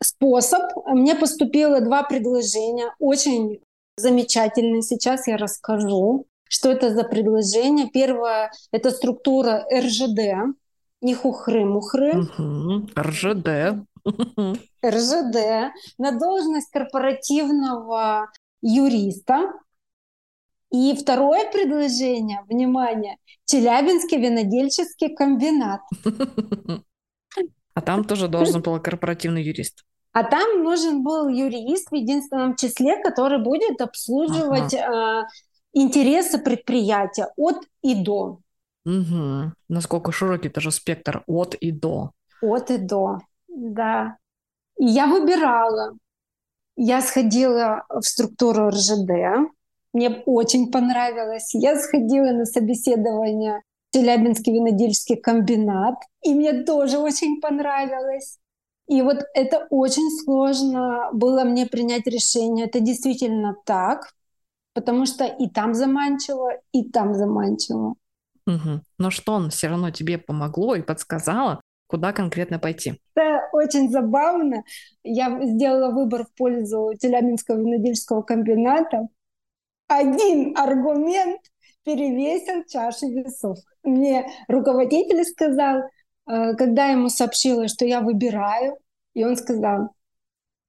способ. 0.02 0.62
Мне 0.86 1.14
поступило 1.14 1.80
два 1.80 2.02
предложения, 2.02 2.94
очень 2.98 3.60
замечательные. 3.96 4.82
Сейчас 4.82 5.26
я 5.26 5.36
расскажу, 5.36 6.26
что 6.48 6.70
это 6.70 6.94
за 6.94 7.04
предложение. 7.04 7.88
Первое— 7.88 8.52
это 8.72 8.90
структура 8.90 9.66
РЖД, 9.72 10.54
не 11.00 11.14
хухры-мухры. 11.14 12.20
Угу. 12.20 12.88
РЖД. 12.96 13.86
РЖД 14.84 15.36
на 15.98 16.18
должность 16.18 16.70
корпоративного 16.70 18.30
юриста. 18.60 19.52
И 20.70 20.96
второе 20.96 21.50
предложение, 21.52 22.44
внимание, 22.48 23.18
Челябинский 23.44 24.18
винодельческий 24.18 25.14
комбинат. 25.14 25.82
А 27.74 27.80
там 27.80 28.04
тоже 28.04 28.28
должен 28.28 28.62
был 28.62 28.80
корпоративный 28.80 29.42
юрист. 29.42 29.84
А 30.12 30.24
там 30.24 30.62
нужен 30.62 31.02
был 31.02 31.28
юрист 31.28 31.90
в 31.90 31.94
единственном 31.94 32.54
числе, 32.56 33.02
который 33.02 33.42
будет 33.42 33.80
обслуживать 33.80 34.74
ага. 34.74 35.22
э, 35.22 35.26
интересы 35.72 36.38
предприятия 36.38 37.28
от 37.36 37.64
и 37.82 37.94
до. 37.94 38.40
Угу. 38.84 39.52
Насколько 39.68 40.12
широкий 40.12 40.50
тоже 40.50 40.70
спектр 40.70 41.22
от 41.26 41.54
и 41.54 41.70
до. 41.70 42.10
От 42.42 42.70
и 42.70 42.76
до, 42.76 43.20
да. 43.48 44.16
И 44.78 44.84
я 44.84 45.06
выбирала. 45.06 45.96
Я 46.76 47.00
сходила 47.00 47.84
в 47.88 48.02
структуру 48.02 48.68
РЖД. 48.68 49.50
Мне 49.92 50.22
очень 50.26 50.70
понравилось. 50.70 51.54
Я 51.54 51.78
сходила 51.78 52.32
на 52.32 52.44
собеседование 52.44 53.62
Челябинский 53.92 54.52
винодельческий 54.52 55.16
комбинат. 55.16 55.96
И 56.22 56.34
мне 56.34 56.62
тоже 56.64 56.98
очень 56.98 57.40
понравилось. 57.40 58.38
И 58.88 59.00
вот 59.02 59.18
это 59.34 59.66
очень 59.70 60.10
сложно 60.22 61.10
было 61.12 61.44
мне 61.44 61.66
принять 61.66 62.06
решение. 62.06 62.66
Это 62.66 62.80
действительно 62.80 63.56
так, 63.64 64.12
потому 64.74 65.06
что 65.06 65.24
и 65.24 65.48
там 65.48 65.74
заманчиво, 65.74 66.50
и 66.72 66.90
там 66.90 67.14
заманчиво. 67.14 67.94
Угу. 68.46 68.80
Но 68.98 69.10
что 69.10 69.34
он 69.34 69.50
все 69.50 69.68
равно 69.68 69.90
тебе 69.90 70.18
помогло 70.18 70.74
и 70.74 70.82
подсказало, 70.82 71.60
куда 71.86 72.12
конкретно 72.12 72.58
пойти? 72.58 73.00
Это 73.14 73.48
очень 73.52 73.90
забавно. 73.90 74.64
Я 75.04 75.38
сделала 75.42 75.92
выбор 75.92 76.24
в 76.24 76.34
пользу 76.34 76.92
Челябинского 77.00 77.58
винодельческого 77.58 78.22
комбината. 78.22 79.08
Один 79.88 80.56
аргумент 80.56 81.40
перевесил 81.84 82.64
чашу 82.64 83.08
весов. 83.10 83.58
Мне 83.84 84.26
руководитель 84.48 85.24
сказал, 85.24 85.82
э, 86.26 86.54
когда 86.54 86.86
ему 86.86 87.08
сообщила, 87.08 87.68
что 87.68 87.84
я 87.84 88.00
выбираю, 88.00 88.78
и 89.14 89.24
он 89.24 89.36
сказал, 89.36 89.90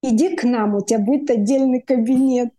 иди 0.01 0.35
к 0.35 0.43
нам, 0.43 0.75
у 0.75 0.81
тебя 0.81 0.99
будет 0.99 1.29
отдельный 1.29 1.81
кабинет. 1.81 2.53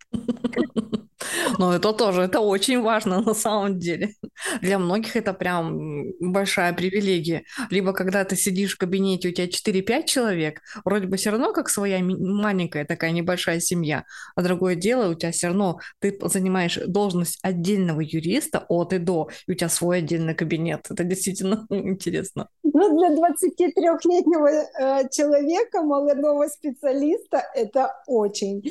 Ну, 1.58 1.72
это 1.72 1.92
тоже, 1.92 2.22
это 2.22 2.40
очень 2.40 2.80
важно 2.80 3.20
на 3.26 3.34
самом 3.34 3.78
деле. 3.78 4.14
Для 4.60 4.78
многих 4.78 5.16
это 5.16 5.32
прям 5.32 6.04
большая 6.20 6.72
привилегия. 6.72 7.44
Либо 7.70 7.92
когда 7.92 8.24
ты 8.24 8.36
сидишь 8.36 8.74
в 8.74 8.78
кабинете, 8.78 9.28
у 9.28 9.32
тебя 9.32 9.46
4-5 9.46 10.04
человек, 10.06 10.60
вроде 10.84 11.06
бы 11.06 11.16
все 11.16 11.30
равно 11.30 11.52
как 11.52 11.68
своя 11.68 11.98
маленькая 12.02 12.84
такая 12.84 13.10
небольшая 13.10 13.60
семья, 13.60 14.04
а 14.36 14.42
другое 14.42 14.74
дело, 14.74 15.10
у 15.10 15.14
тебя 15.14 15.32
все 15.32 15.48
равно 15.48 15.78
ты 16.00 16.18
занимаешь 16.22 16.78
должность 16.86 17.38
отдельного 17.42 18.00
юриста 18.00 18.64
от 18.68 18.92
и 18.92 18.98
до, 18.98 19.28
и 19.46 19.52
у 19.52 19.54
тебя 19.54 19.68
свой 19.68 19.98
отдельный 19.98 20.34
кабинет. 20.34 20.86
Это 20.90 21.04
действительно 21.04 21.66
интересно. 21.70 22.48
Ну, 22.62 22.98
для 22.98 23.10
23-летнего 23.10 24.48
э, 24.48 25.08
человека, 25.10 25.82
молодого 25.82 26.48
специалиста, 26.48 27.42
это 27.54 27.94
очень, 28.06 28.62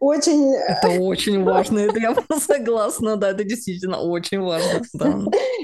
очень... 0.00 0.54
Это 0.54 1.00
очень 1.00 1.42
важно, 1.42 1.80
это 1.80 1.98
я 1.98 2.12
согласна, 2.40 3.16
да, 3.16 3.30
это 3.30 3.44
действительно 3.44 4.00
очень 4.00 4.40
важно. 4.40 4.82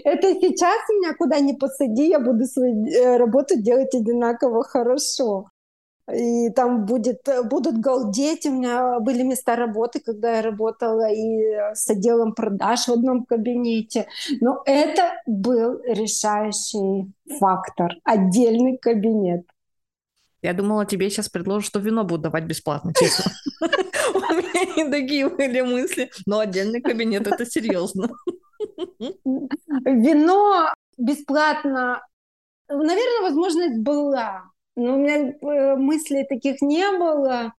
Это 0.05 0.35
сейчас 0.41 0.89
меня 0.91 1.15
куда 1.15 1.41
ни 1.41 1.53
посади, 1.53 2.09
я 2.09 2.21
буду 2.21 2.45
свою 2.45 2.87
э, 2.87 3.17
работу 3.17 3.61
делать 3.61 3.95
одинаково 3.95 4.63
хорошо. 4.65 5.49
И 6.13 6.51
там 6.51 6.85
будет, 6.85 7.27
будут 7.51 7.79
галдеть. 7.79 8.45
У 8.45 8.51
меня 8.51 9.01
были 9.01 9.23
места 9.23 9.57
работы, 9.57 10.01
когда 10.01 10.37
я 10.37 10.43
работала 10.43 11.11
и 11.11 11.75
с 11.75 11.89
отделом 11.89 12.35
продаж 12.35 12.89
в 12.89 12.93
одном 12.93 13.25
кабинете. 13.25 14.07
Но 14.41 14.63
это 14.67 15.15
был 15.27 15.81
решающий 15.83 17.11
фактор. 17.39 17.95
Отдельный 18.05 18.77
кабинет. 18.77 19.47
Я 20.45 20.53
думала, 20.53 20.85
тебе 20.85 21.09
сейчас 21.09 21.31
предложат, 21.31 21.65
что 21.65 21.79
вино 21.79 22.05
будут 22.05 22.21
давать 22.21 22.45
бесплатно, 22.45 22.93
честно. 22.93 23.33
У 24.15 24.19
меня 24.19 24.87
и 24.87 24.91
такие 24.91 25.27
были 25.31 25.63
мысли. 25.63 26.11
Но 26.27 26.41
отдельный 26.41 26.83
кабинет— 26.83 27.27
это 27.29 27.47
серьезно. 27.47 28.11
Вино 29.87 30.69
бесплатно, 30.99 32.07
наверное, 32.69 33.23
возможность 33.23 33.79
была. 33.79 34.51
Но 34.77 34.97
у 34.97 34.99
меня 34.99 35.31
э, 35.31 35.77
мыслей 35.77 36.27
таких 36.29 36.61
не 36.61 36.91
было. 36.99 37.55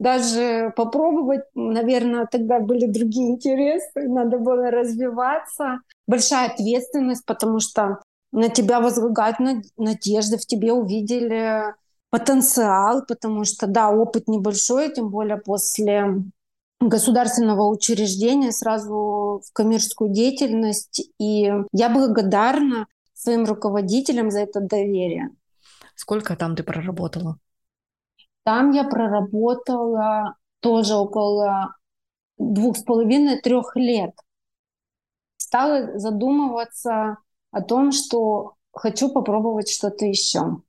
даже 0.00 0.72
попробовать. 0.74 1.44
Наверное, 1.54 2.26
тогда 2.26 2.58
были 2.58 2.86
другие 2.86 3.30
интересы, 3.30 4.08
надо 4.08 4.38
было 4.38 4.72
развиваться. 4.72 5.78
Большая 6.08 6.50
ответственность, 6.50 7.24
потому 7.24 7.60
что 7.60 8.00
на 8.32 8.48
тебя 8.48 8.80
возлагают 8.80 9.36
надежды, 9.76 10.38
в 10.38 10.46
тебе 10.46 10.72
увидели 10.72 11.72
потенциал, 12.16 13.04
потому 13.06 13.44
что, 13.44 13.66
да, 13.66 13.90
опыт 13.90 14.26
небольшой, 14.26 14.90
тем 14.90 15.10
более 15.10 15.36
после 15.36 16.14
государственного 16.80 17.68
учреждения 17.68 18.52
сразу 18.52 19.42
в 19.44 19.52
коммерческую 19.52 20.10
деятельность. 20.10 21.10
И 21.18 21.52
я 21.72 21.90
благодарна 21.90 22.86
своим 23.12 23.44
руководителям 23.44 24.30
за 24.30 24.40
это 24.40 24.60
доверие. 24.60 25.28
Сколько 25.94 26.36
там 26.36 26.56
ты 26.56 26.62
проработала? 26.62 27.36
Там 28.44 28.70
я 28.70 28.84
проработала 28.84 30.36
тоже 30.60 30.94
около 30.94 31.76
двух 32.38 32.78
с 32.78 32.82
половиной 32.82 33.42
трех 33.42 33.76
лет. 33.76 34.14
Стала 35.36 35.98
задумываться 35.98 37.18
о 37.50 37.60
том, 37.60 37.92
что 37.92 38.54
хочу 38.72 39.10
попробовать 39.10 39.68
что-то 39.68 40.06
еще. 40.06 40.62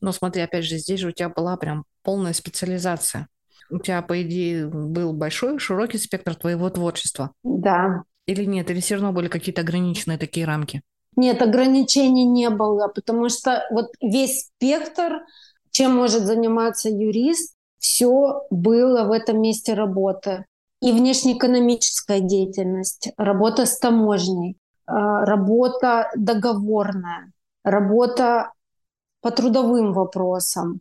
Ну, 0.00 0.12
смотри, 0.12 0.42
опять 0.42 0.64
же, 0.64 0.78
здесь 0.78 1.00
же 1.00 1.08
у 1.08 1.12
тебя 1.12 1.28
была 1.28 1.56
прям 1.56 1.84
полная 2.02 2.32
специализация. 2.32 3.28
У 3.70 3.78
тебя, 3.78 4.02
по 4.02 4.20
идее, 4.22 4.66
был 4.66 5.12
большой, 5.12 5.58
широкий 5.58 5.98
спектр 5.98 6.34
твоего 6.34 6.68
творчества. 6.70 7.32
Да. 7.42 8.02
Или 8.26 8.44
нет? 8.44 8.70
Или 8.70 8.80
все 8.80 8.94
равно 8.94 9.12
были 9.12 9.28
какие-то 9.28 9.62
ограниченные 9.62 10.18
такие 10.18 10.46
рамки? 10.46 10.82
Нет, 11.16 11.42
ограничений 11.42 12.24
не 12.24 12.50
было, 12.50 12.88
потому 12.88 13.28
что 13.28 13.64
вот 13.70 13.88
весь 14.00 14.46
спектр, 14.46 15.20
чем 15.70 15.94
может 15.94 16.22
заниматься 16.22 16.88
юрист, 16.88 17.54
все 17.78 18.42
было 18.50 19.04
в 19.04 19.12
этом 19.12 19.40
месте 19.40 19.74
работы. 19.74 20.46
И 20.80 20.92
внешнеэкономическая 20.92 22.20
деятельность, 22.20 23.10
работа 23.16 23.66
с 23.66 23.78
таможней, 23.78 24.56
а, 24.86 25.24
работа 25.24 26.10
договорная, 26.16 27.32
работа 27.64 28.52
по 29.20 29.30
трудовым 29.30 29.92
вопросам, 29.92 30.80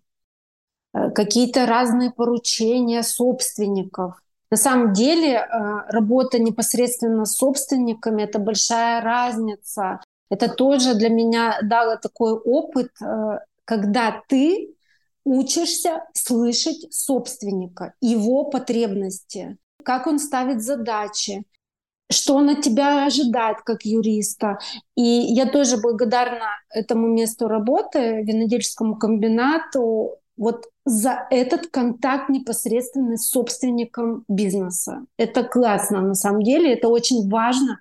э, 0.93 1.12
какие-то 1.12 1.65
разные 1.65 2.12
поручения 2.12 3.04
собственников. 3.04 4.21
На 4.52 4.58
самом 4.58 4.93
деле 4.93 5.36
э, 5.36 5.45
работа 5.89 6.39
непосредственно 6.39 7.25
с 7.25 7.36
собственниками— 7.36 8.21
это 8.23 8.39
большая 8.39 9.02
разница. 9.02 10.02
Это 10.30 10.47
тоже 10.47 10.95
для 10.95 11.10
меня 11.10 11.60
дало 11.62 11.97
такой 11.97 12.34
опыт, 12.34 12.91
э, 13.02 13.39
когда 13.65 14.23
ты 14.28 14.75
учишься 15.23 16.06
слышать 16.13 16.91
собственника, 16.91 17.93
его 18.02 18.45
потребности, 18.45 19.58
как 19.84 20.08
он 20.08 20.17
ставит 20.17 20.63
задачи, 20.63 21.43
что 22.12 22.36
он 22.36 22.50
от 22.50 22.62
тебя 22.62 23.06
ожидает 23.06 23.62
как 23.62 23.84
юриста. 23.84 24.58
И 24.95 25.02
я 25.04 25.45
тоже 25.45 25.78
благодарна 25.78 26.48
этому 26.69 27.08
месту 27.08 27.48
работы, 27.48 28.24
винодельческому 28.24 28.98
комбинату, 28.98 30.19
вот 30.38 30.65
за 30.86 31.28
этот 31.30 31.67
контакт 31.67 32.30
непосредственно 32.30 33.17
с 33.17 33.30
собственником 33.30 34.24
бизнеса. 34.28 35.06
Это 35.17 35.43
классно 35.43 36.02
на 36.02 36.15
самом 36.15 36.43
деле, 36.43 36.74
это 36.74 36.88
очень 36.88 37.30
важно 37.30 37.80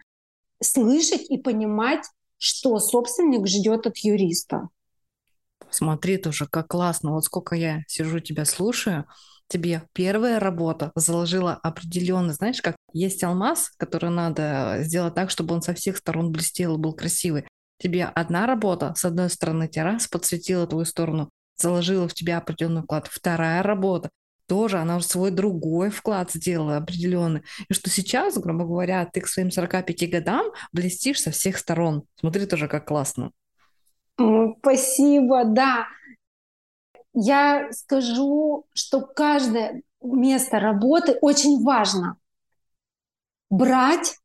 слышать 0.61 1.31
и 1.31 1.39
понимать, 1.39 2.05
что 2.37 2.79
собственник 2.81 3.47
ждет 3.47 3.87
от 3.87 3.97
юриста. 3.99 4.69
Смотри 5.71 6.17
тоже, 6.17 6.47
как 6.51 6.69
классно. 6.69 7.13
Вот 7.13 7.25
сколько 7.25 7.55
я 7.55 7.83
сижу, 7.87 8.21
тебя 8.21 8.45
слушаю, 8.45 9.05
тебе 9.49 9.83
первая 9.93 10.41
работа 10.41 10.91
заложила 10.95 11.53
определенно, 11.63 12.33
знаешь, 12.33 12.61
как 12.61 12.77
есть 12.99 13.23
алмаз, 13.25 13.71
который 13.77 14.11
надо 14.11 14.79
сделать 14.81 15.15
так, 15.15 15.31
чтобы 15.31 15.55
он 15.55 15.63
со 15.63 15.75
всех 15.75 15.97
сторон 15.97 16.33
блестел 16.33 16.77
и 16.77 16.79
был 16.79 16.93
красивый. 16.93 17.45
Тебе 17.79 18.05
одна 18.05 18.47
работа, 18.47 18.93
с 18.97 19.05
одной 19.05 19.31
стороны, 19.31 19.69
тебя 19.69 19.85
раз 19.85 20.09
подсветила 20.09 20.67
твою 20.67 20.85
сторону, 20.85 21.31
заложила 21.57 22.09
в 22.09 22.15
тебя 22.15 22.39
определенный 22.39 22.83
вклад. 22.83 23.09
Вторая 23.11 23.63
работа 23.63 24.11
тоже, 24.47 24.79
она 24.79 24.97
уже 24.97 25.07
свой 25.07 25.31
другой 25.31 25.91
вклад 25.91 26.33
сделала 26.33 26.79
определенный. 26.79 27.43
И 27.69 27.75
что 27.75 27.91
сейчас, 27.91 28.39
грубо 28.39 28.65
говоря, 28.65 29.07
ты 29.07 29.21
к 29.21 29.29
своим 29.29 29.51
45 29.51 30.11
годам 30.11 30.47
блестишь 30.73 31.21
со 31.21 31.31
всех 31.31 31.59
сторон. 31.59 32.05
Смотри 32.19 32.47
тоже, 32.47 32.67
как 32.67 32.87
классно. 32.87 33.31
Спасибо, 34.17 35.45
да 35.45 35.87
я 37.21 37.73
скажу, 37.73 38.67
что 38.75 39.01
каждое 39.01 39.83
место 40.03 40.61
работы 40.61 41.19
очень 41.21 41.63
важно. 41.63 42.17
Брать 43.51 44.19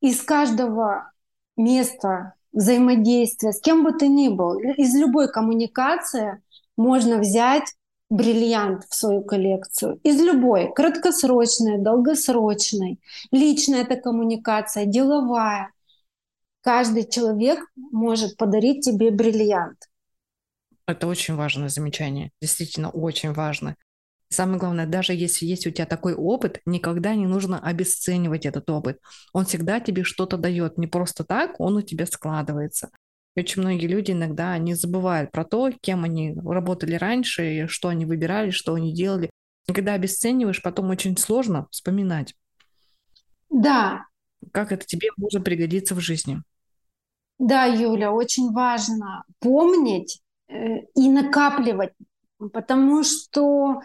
из 0.00 0.22
каждого 0.22 1.10
места 1.56 2.34
взаимодействия, 2.52 3.52
с 3.52 3.60
кем 3.60 3.84
бы 3.84 3.92
ты 3.92 4.08
ни 4.08 4.28
был, 4.28 4.58
из 4.58 4.94
любой 4.94 5.30
коммуникации 5.30 6.42
можно 6.76 7.18
взять 7.18 7.64
бриллиант 8.10 8.84
в 8.88 8.94
свою 8.94 9.22
коллекцию. 9.22 9.98
Из 10.02 10.20
любой, 10.20 10.72
краткосрочной, 10.74 11.78
долгосрочной. 11.78 13.00
Личная 13.30 13.82
это 13.82 13.96
коммуникация, 13.96 14.84
деловая. 14.84 15.70
Каждый 16.60 17.08
человек 17.08 17.60
может 17.74 18.36
подарить 18.36 18.84
тебе 18.84 19.10
бриллиант. 19.10 19.78
Это 20.86 21.06
очень 21.06 21.36
важное 21.36 21.70
замечание, 21.70 22.32
действительно 22.40 22.90
очень 22.90 23.32
важно. 23.32 23.76
Самое 24.32 24.58
главное, 24.58 24.86
даже 24.86 25.12
если 25.14 25.46
есть 25.46 25.66
у 25.66 25.70
тебя 25.70 25.86
такой 25.86 26.14
опыт, 26.14 26.60
никогда 26.66 27.14
не 27.14 27.26
нужно 27.26 27.58
обесценивать 27.60 28.46
этот 28.46 28.68
опыт. 28.70 28.98
Он 29.32 29.44
всегда 29.44 29.80
тебе 29.80 30.04
что-то 30.04 30.36
дает, 30.36 30.78
не 30.78 30.86
просто 30.86 31.24
так, 31.24 31.60
он 31.60 31.76
у 31.76 31.82
тебя 31.82 32.06
складывается. 32.06 32.90
Очень 33.36 33.62
многие 33.62 33.86
люди 33.86 34.12
иногда 34.12 34.56
не 34.58 34.74
забывают 34.74 35.30
про 35.30 35.44
то, 35.44 35.70
кем 35.80 36.04
они 36.04 36.34
работали 36.34 36.94
раньше, 36.96 37.66
что 37.68 37.88
они 37.88 38.04
выбирали, 38.04 38.50
что 38.50 38.74
они 38.74 38.92
делали. 38.94 39.30
И 39.68 39.72
когда 39.72 39.94
обесцениваешь, 39.94 40.62
потом 40.62 40.90
очень 40.90 41.16
сложно 41.16 41.68
вспоминать. 41.70 42.34
Да. 43.48 44.06
Как 44.52 44.72
это 44.72 44.84
тебе 44.84 45.08
может 45.16 45.44
пригодиться 45.44 45.94
в 45.94 46.00
жизни. 46.00 46.42
Да, 47.38 47.64
Юля, 47.64 48.12
очень 48.12 48.52
важно 48.52 49.24
помнить, 49.40 50.22
Э, 50.52 50.80
и 50.94 51.08
накапливать, 51.08 51.92
потому 52.52 53.02
что 53.04 53.80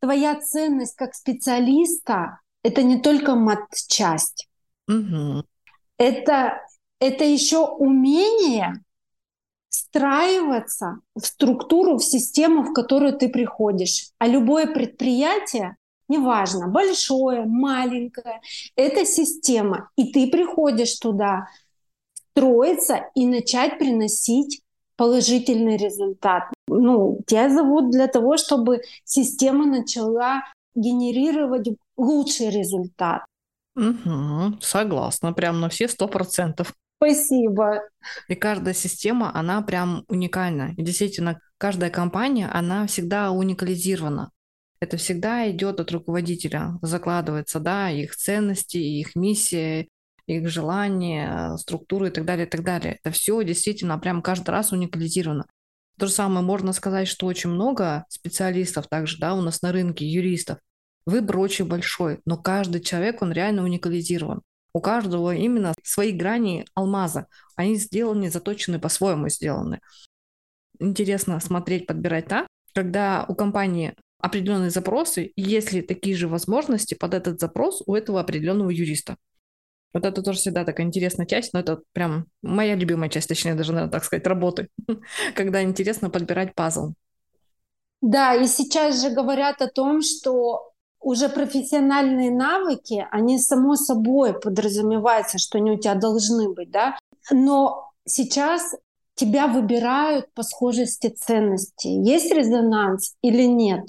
твоя 0.00 0.40
ценность 0.40 0.96
как 0.96 1.14
специалиста 1.14 2.40
это 2.62 2.82
не 2.82 3.00
только 3.00 3.34
мат-часть, 3.34 4.48
угу. 4.88 5.44
это 5.96 6.60
это 7.00 7.24
еще 7.24 7.66
умение 7.66 8.84
встраиваться 9.70 11.00
в 11.14 11.24
структуру, 11.24 11.96
в 11.96 12.04
систему, 12.04 12.62
в 12.62 12.72
которую 12.72 13.16
ты 13.16 13.28
приходишь. 13.28 14.10
А 14.18 14.26
любое 14.26 14.66
предприятие, 14.66 15.76
неважно, 16.08 16.68
большое, 16.68 17.44
маленькое, 17.46 18.40
это 18.76 19.06
система. 19.06 19.90
И 19.96 20.12
ты 20.12 20.30
приходишь 20.30 20.96
туда 20.98 21.46
строиться 22.14 23.06
и 23.14 23.26
начать 23.26 23.78
приносить 23.78 24.62
положительный 24.96 25.76
результат. 25.76 26.44
Ну, 26.70 27.20
тебя 27.26 27.50
зовут 27.50 27.90
для 27.90 28.06
того, 28.06 28.36
чтобы 28.36 28.80
система 29.04 29.66
начала 29.66 30.42
генерировать 30.74 31.68
лучший 31.96 32.50
результат. 32.50 33.24
Угу, 33.76 34.58
согласна, 34.60 35.32
прям 35.32 35.60
на 35.60 35.68
все 35.68 35.88
сто 35.88 36.08
процентов. 36.08 36.74
Спасибо. 36.96 37.80
И 38.28 38.34
каждая 38.34 38.74
система, 38.74 39.34
она 39.34 39.62
прям 39.62 40.04
уникальна. 40.08 40.74
И 40.76 40.82
действительно, 40.82 41.40
каждая 41.56 41.90
компания, 41.90 42.48
она 42.52 42.86
всегда 42.86 43.30
уникализирована. 43.30 44.30
Это 44.80 44.96
всегда 44.96 45.50
идет 45.50 45.80
от 45.80 45.90
руководителя, 45.92 46.78
закладывается, 46.82 47.60
да, 47.60 47.90
их 47.90 48.16
ценности, 48.16 48.76
их 48.76 49.14
миссия, 49.14 49.88
их 50.26 50.48
желания, 50.48 51.56
структуры 51.56 52.08
и 52.08 52.10
так 52.10 52.24
далее, 52.24 52.46
и 52.46 52.48
так 52.48 52.62
далее. 52.62 52.98
Это 53.02 53.12
все 53.12 53.42
действительно 53.44 53.98
прям 53.98 54.22
каждый 54.22 54.50
раз 54.50 54.72
уникализировано. 54.72 55.46
То 56.00 56.06
же 56.06 56.12
самое 56.14 56.40
можно 56.40 56.72
сказать, 56.72 57.08
что 57.08 57.26
очень 57.26 57.50
много 57.50 58.06
специалистов 58.08 58.88
также, 58.88 59.18
да, 59.18 59.34
у 59.34 59.42
нас 59.42 59.60
на 59.60 59.70
рынке, 59.70 60.06
юристов. 60.06 60.56
Выбор 61.04 61.40
очень 61.40 61.66
большой, 61.66 62.20
но 62.24 62.38
каждый 62.38 62.80
человек, 62.80 63.20
он 63.20 63.32
реально 63.32 63.64
уникализирован. 63.64 64.40
У 64.72 64.80
каждого 64.80 65.34
именно 65.34 65.74
свои 65.82 66.12
грани 66.12 66.64
алмаза. 66.74 67.26
Они 67.54 67.76
сделаны, 67.76 68.30
заточены, 68.30 68.80
по-своему 68.80 69.28
сделаны. 69.28 69.80
Интересно 70.78 71.38
смотреть, 71.38 71.86
подбирать 71.86 72.28
так, 72.28 72.46
когда 72.72 73.26
у 73.28 73.34
компании 73.34 73.94
определенные 74.20 74.70
запросы, 74.70 75.34
есть 75.36 75.72
ли 75.72 75.82
такие 75.82 76.16
же 76.16 76.28
возможности 76.28 76.94
под 76.94 77.12
этот 77.12 77.40
запрос 77.40 77.82
у 77.84 77.94
этого 77.94 78.20
определенного 78.20 78.70
юриста. 78.70 79.18
Вот 79.92 80.04
это 80.04 80.22
тоже 80.22 80.38
всегда 80.38 80.64
такая 80.64 80.86
интересная 80.86 81.26
часть, 81.26 81.52
но 81.52 81.60
это 81.60 81.80
прям 81.92 82.26
моя 82.42 82.74
любимая 82.74 83.08
часть, 83.08 83.28
точнее, 83.28 83.54
даже, 83.54 83.72
наверное, 83.72 83.92
так 83.92 84.04
сказать, 84.04 84.26
работы, 84.26 84.68
когда 85.34 85.62
интересно 85.62 86.10
подбирать 86.10 86.54
пазл. 86.54 86.92
Да, 88.00 88.34
и 88.34 88.46
сейчас 88.46 89.02
же 89.02 89.10
говорят 89.10 89.60
о 89.60 89.68
том, 89.68 90.00
что 90.00 90.72
уже 91.00 91.28
профессиональные 91.28 92.30
навыки, 92.30 93.06
они 93.10 93.38
само 93.38 93.76
собой 93.76 94.38
подразумеваются, 94.38 95.38
что 95.38 95.58
они 95.58 95.72
у 95.72 95.78
тебя 95.78 95.94
должны 95.94 96.52
быть, 96.52 96.70
да. 96.70 96.98
Но 97.30 97.90
сейчас 98.06 98.74
тебя 99.14 99.48
выбирают 99.48 100.32
по 100.34 100.42
схожести 100.42 101.08
ценностей. 101.08 102.02
Есть 102.02 102.32
резонанс 102.32 103.14
или 103.22 103.42
нет? 103.42 103.86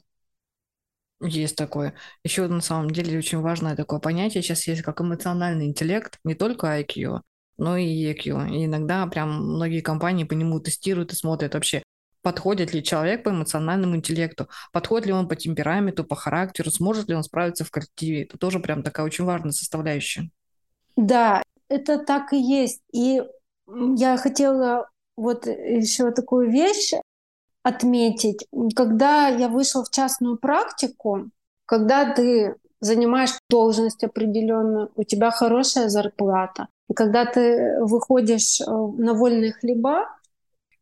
Есть 1.22 1.56
такое. 1.56 1.94
Еще 2.24 2.48
на 2.48 2.62
самом 2.62 2.90
деле 2.90 3.18
очень 3.18 3.40
важное 3.40 3.76
такое 3.76 4.00
понятие 4.00 4.42
сейчас 4.42 4.66
есть, 4.68 4.82
как 4.82 5.02
эмоциональный 5.02 5.68
интеллект, 5.68 6.18
не 6.24 6.34
только 6.34 6.80
IQ, 6.80 7.22
но 7.58 7.78
и 7.78 7.86
EQ. 7.86 8.50
И 8.50 8.66
иногда 8.66 9.06
прям 9.06 9.54
многие 9.56 9.82
компании 9.82 10.24
по 10.24 10.34
нему 10.34 10.60
тестируют 10.60 11.14
и 11.14 11.16
смотрят 11.16 11.54
вообще, 11.54 11.84
подходит 12.24 12.74
ли 12.74 12.84
человек 12.84 13.24
по 13.24 13.30
эмоциональному 13.30 13.96
интеллекту, 13.96 14.50
подходит 14.72 15.08
ли 15.08 15.14
он 15.14 15.28
по 15.28 15.36
темпераменту, 15.36 16.04
по 16.04 16.16
характеру, 16.16 16.72
сможет 16.72 17.08
ли 17.08 17.16
он 17.16 17.24
справиться 17.24 17.66
в 17.66 17.72
коллективе. 17.72 18.24
Это 18.24 18.40
тоже 18.40 18.60
прям 18.60 18.82
такая 18.82 19.06
очень 19.06 19.26
важная 19.26 19.52
составляющая. 19.52 20.30
Да, 20.96 21.44
это 21.70 22.00
так 22.00 22.34
и 22.34 22.42
есть. 22.42 22.82
И 22.92 23.22
я 23.68 24.18
хотела 24.18 24.90
вот 25.16 25.46
еще 25.46 26.12
такую 26.12 26.50
вещь 26.50 26.94
отметить. 27.64 28.48
Когда 28.76 29.28
я 29.28 29.48
вышла 29.48 29.84
в 29.84 29.92
частную 29.92 30.38
практику, 30.38 31.30
когда 31.66 32.14
ты 32.14 32.56
занимаешь 32.80 33.38
должность 33.50 34.04
определенную, 34.04 34.92
у 34.96 35.04
тебя 35.04 35.32
хорошая 35.32 35.88
зарплата, 35.90 36.68
и 36.90 36.94
когда 36.94 37.26
ты 37.26 37.78
выходишь 37.82 38.60
э, 38.60 38.66
на 38.66 39.14
вольные 39.14 39.54
хлеба, 39.54 40.08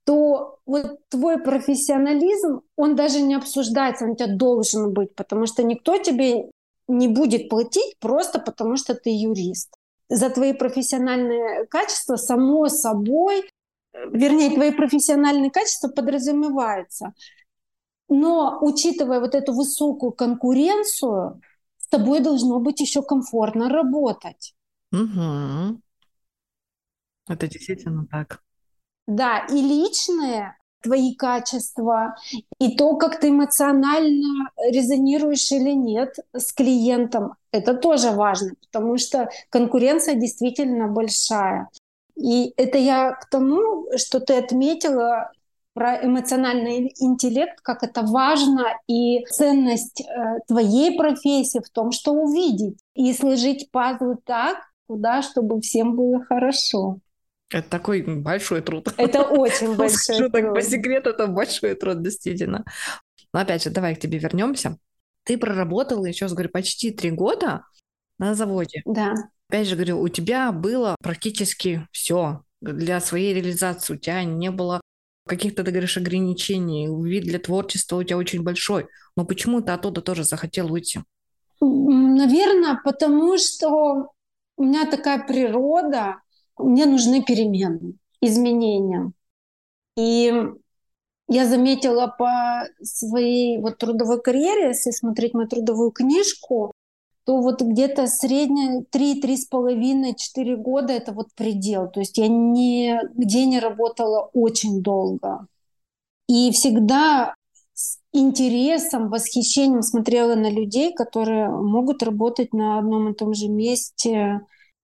то 0.05 0.57
вот 0.65 0.97
твой 1.09 1.37
профессионализм, 1.37 2.61
он 2.75 2.95
даже 2.95 3.21
не 3.21 3.35
обсуждается, 3.35 4.05
он 4.05 4.11
у 4.11 4.15
тебя 4.15 4.35
должен 4.35 4.91
быть, 4.91 5.13
потому 5.13 5.45
что 5.45 5.61
никто 5.61 5.97
тебе 5.97 6.49
не 6.87 7.07
будет 7.07 7.49
платить 7.49 7.95
просто 7.99 8.39
потому, 8.39 8.75
что 8.75 8.95
ты 8.95 9.11
юрист. 9.11 9.75
За 10.09 10.31
твои 10.31 10.53
профессиональные 10.53 11.67
качества, 11.67 12.15
само 12.15 12.67
собой, 12.69 13.47
вернее, 13.93 14.53
твои 14.53 14.71
профессиональные 14.71 15.51
качества 15.51 15.89
подразумеваются. 15.89 17.13
Но 18.07 18.59
учитывая 18.61 19.19
вот 19.19 19.35
эту 19.35 19.53
высокую 19.53 20.11
конкуренцию, 20.11 21.41
с 21.77 21.87
тобой 21.87 22.19
должно 22.21 22.59
быть 22.59 22.79
еще 22.79 23.01
комфортно 23.01 23.69
работать. 23.69 24.55
Угу. 24.91 25.81
Это 27.27 27.47
действительно 27.47 28.07
так. 28.07 28.41
Да, 29.07 29.45
и 29.49 29.61
личные 29.61 30.55
твои 30.81 31.13
качества, 31.15 32.15
и 32.59 32.75
то, 32.77 32.95
как 32.97 33.19
ты 33.19 33.29
эмоционально 33.29 34.49
резонируешь 34.71 35.51
или 35.51 35.71
нет 35.71 36.15
с 36.33 36.53
клиентом, 36.53 37.33
это 37.51 37.73
тоже 37.73 38.11
важно, 38.11 38.51
потому 38.61 38.97
что 38.97 39.29
конкуренция 39.49 40.15
действительно 40.15 40.87
большая. 40.87 41.69
И 42.19 42.53
это 42.57 42.77
я 42.77 43.13
к 43.13 43.29
тому, 43.29 43.87
что 43.97 44.19
ты 44.19 44.33
отметила 44.33 45.31
про 45.73 46.03
эмоциональный 46.03 46.93
интеллект, 46.99 47.61
как 47.61 47.83
это 47.83 48.01
важно, 48.01 48.65
и 48.87 49.23
ценность 49.25 50.01
э, 50.01 50.39
твоей 50.47 50.97
профессии 50.97 51.59
в 51.59 51.69
том, 51.69 51.91
что 51.91 52.11
увидеть 52.11 52.77
и 52.95 53.13
сложить 53.13 53.71
пазлы 53.71 54.17
так, 54.25 54.57
куда, 54.87 55.21
чтобы 55.21 55.61
всем 55.61 55.95
было 55.95 56.23
хорошо. 56.25 56.99
Это 57.49 57.69
такой 57.69 58.01
большой 58.01 58.61
труд. 58.61 58.93
Это 58.97 59.23
очень 59.29 59.75
большой 59.75 60.17
труд. 60.17 60.31
Так, 60.31 60.53
по 60.53 60.61
секрету, 60.61 61.11
это 61.11 61.27
большой 61.27 61.75
труд, 61.75 62.01
действительно. 62.03 62.65
Но 63.33 63.39
опять 63.39 63.63
же, 63.63 63.69
давай 63.69 63.95
к 63.95 63.99
тебе 63.99 64.17
вернемся. 64.17 64.77
Ты 65.23 65.37
проработала, 65.37 66.05
еще 66.05 66.27
говорю, 66.27 66.49
почти 66.49 66.91
три 66.91 67.11
года 67.11 67.63
на 68.17 68.33
заводе. 68.33 68.81
Да. 68.85 69.13
Опять 69.49 69.67
же 69.67 69.75
говорю, 69.75 69.99
у 69.99 70.07
тебя 70.09 70.51
было 70.51 70.95
практически 71.01 71.87
все 71.91 72.43
для 72.61 72.99
своей 72.99 73.33
реализации. 73.33 73.95
У 73.95 73.97
тебя 73.97 74.23
не 74.23 74.51
было 74.51 74.79
каких-то, 75.27 75.63
ты 75.63 75.71
говоришь, 75.71 75.97
ограничений. 75.97 76.87
Вид 76.87 77.23
для 77.23 77.39
творчества 77.39 77.97
у 77.97 78.03
тебя 78.03 78.17
очень 78.17 78.43
большой. 78.43 78.87
Но 79.15 79.25
почему 79.25 79.61
ты 79.61 79.71
оттуда 79.71 80.01
тоже 80.01 80.23
захотел 80.23 80.71
уйти? 80.71 80.99
Наверное, 81.61 82.79
потому 82.83 83.37
что 83.37 84.11
у 84.57 84.63
меня 84.63 84.85
такая 84.85 85.25
природа, 85.25 86.21
мне 86.57 86.85
нужны 86.85 87.23
перемены, 87.23 87.95
изменения. 88.21 89.11
И 89.97 90.31
я 91.27 91.45
заметила 91.47 92.07
по 92.17 92.65
своей 92.83 93.59
вот 93.59 93.77
трудовой 93.77 94.21
карьере, 94.21 94.67
если 94.67 94.91
смотреть 94.91 95.33
мою 95.33 95.47
трудовую 95.47 95.91
книжку, 95.91 96.71
то 97.29 97.41
вот 97.41 97.61
где-то 97.61 98.07
средняя 98.07 98.83
3-3,5-4 98.91 100.55
года 100.55 100.93
это 100.93 101.11
вот 101.11 101.27
предел. 101.35 101.87
То 101.87 101.99
есть 101.99 102.17
я 102.17 102.27
нигде 102.27 103.45
не 103.45 103.59
работала 103.59 104.31
очень 104.33 104.81
долго. 104.81 105.45
И 106.27 106.51
всегда 106.51 107.35
с 107.75 107.99
интересом, 108.13 109.11
восхищением 109.11 109.83
смотрела 109.83 110.33
на 110.33 110.49
людей, 110.49 110.91
которые 110.91 111.49
могут 111.49 112.01
работать 112.01 112.51
на 112.51 112.79
одном 112.79 113.11
и 113.11 113.13
том 113.13 113.35
же 113.35 113.47
месте 113.47 114.41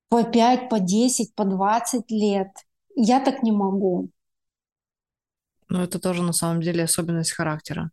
по 0.09 0.23
5, 0.23 0.69
по 0.69 0.79
10, 0.79 1.33
по 1.33 1.45
20 1.45 2.11
лет. 2.11 2.49
Я 2.95 3.21
так 3.21 3.41
не 3.41 3.53
могу. 3.53 4.09
Ну, 5.67 5.81
это 5.81 5.97
тоже 5.97 6.21
на 6.21 6.33
самом 6.33 6.61
деле 6.61 6.83
особенность 6.83 7.31
характера. 7.31 7.89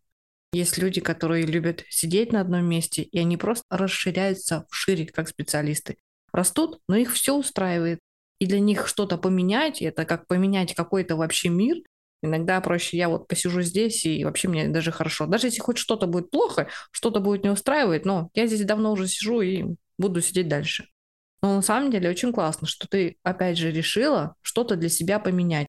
Есть 0.53 0.77
люди, 0.77 1.01
которые 1.01 1.47
любят 1.47 1.85
сидеть 1.89 2.33
на 2.33 2.43
одном 2.43 2.67
месте, 2.67 3.03
и 3.03 3.19
они 3.19 3.39
просто 3.39 3.65
расширяются 3.71 4.67
вшире, 4.71 5.07
как 5.07 5.29
специалисты. 5.29 5.97
Растут, 6.31 6.81
но 6.89 6.97
их 6.97 7.13
все 7.15 7.35
устраивает. 7.35 8.01
И 8.39 8.47
для 8.47 8.61
них 8.61 8.87
что-то 8.87 9.17
поменять, 9.17 9.81
это 9.81 10.05
как 10.05 10.27
поменять 10.27 10.75
какой-то 10.75 11.17
вообще 11.17 11.49
мир. 11.49 11.77
Иногда 12.23 12.61
проще 12.61 12.99
я 12.99 13.09
вот 13.09 13.29
посижу 13.29 13.63
здесь, 13.63 14.05
и 14.05 14.25
вообще 14.25 14.49
мне 14.49 14.69
даже 14.69 14.93
хорошо. 14.93 15.27
Даже 15.27 15.47
если 15.47 15.61
хоть 15.61 15.79
что-то 15.79 16.07
будет 16.07 16.31
плохо, 16.31 16.69
что-то 16.91 17.21
будет 17.21 17.45
не 17.45 17.51
устраивать, 17.51 18.05
но 18.05 18.31
я 18.35 18.47
здесь 18.47 18.65
давно 18.65 18.93
уже 18.93 19.09
сижу 19.09 19.41
и 19.41 19.65
буду 19.99 20.21
сидеть 20.21 20.49
дальше. 20.49 20.87
Но 21.41 21.57
на 21.57 21.63
самом 21.63 21.91
деле 21.91 22.11
очень 22.11 22.33
классно, 22.33 22.67
что 22.67 22.87
ты 22.87 23.17
опять 23.23 23.59
же 23.59 23.73
решила 23.73 24.37
что-то 24.43 24.77
для 24.77 24.89
себя 24.89 25.19
поменять 25.19 25.67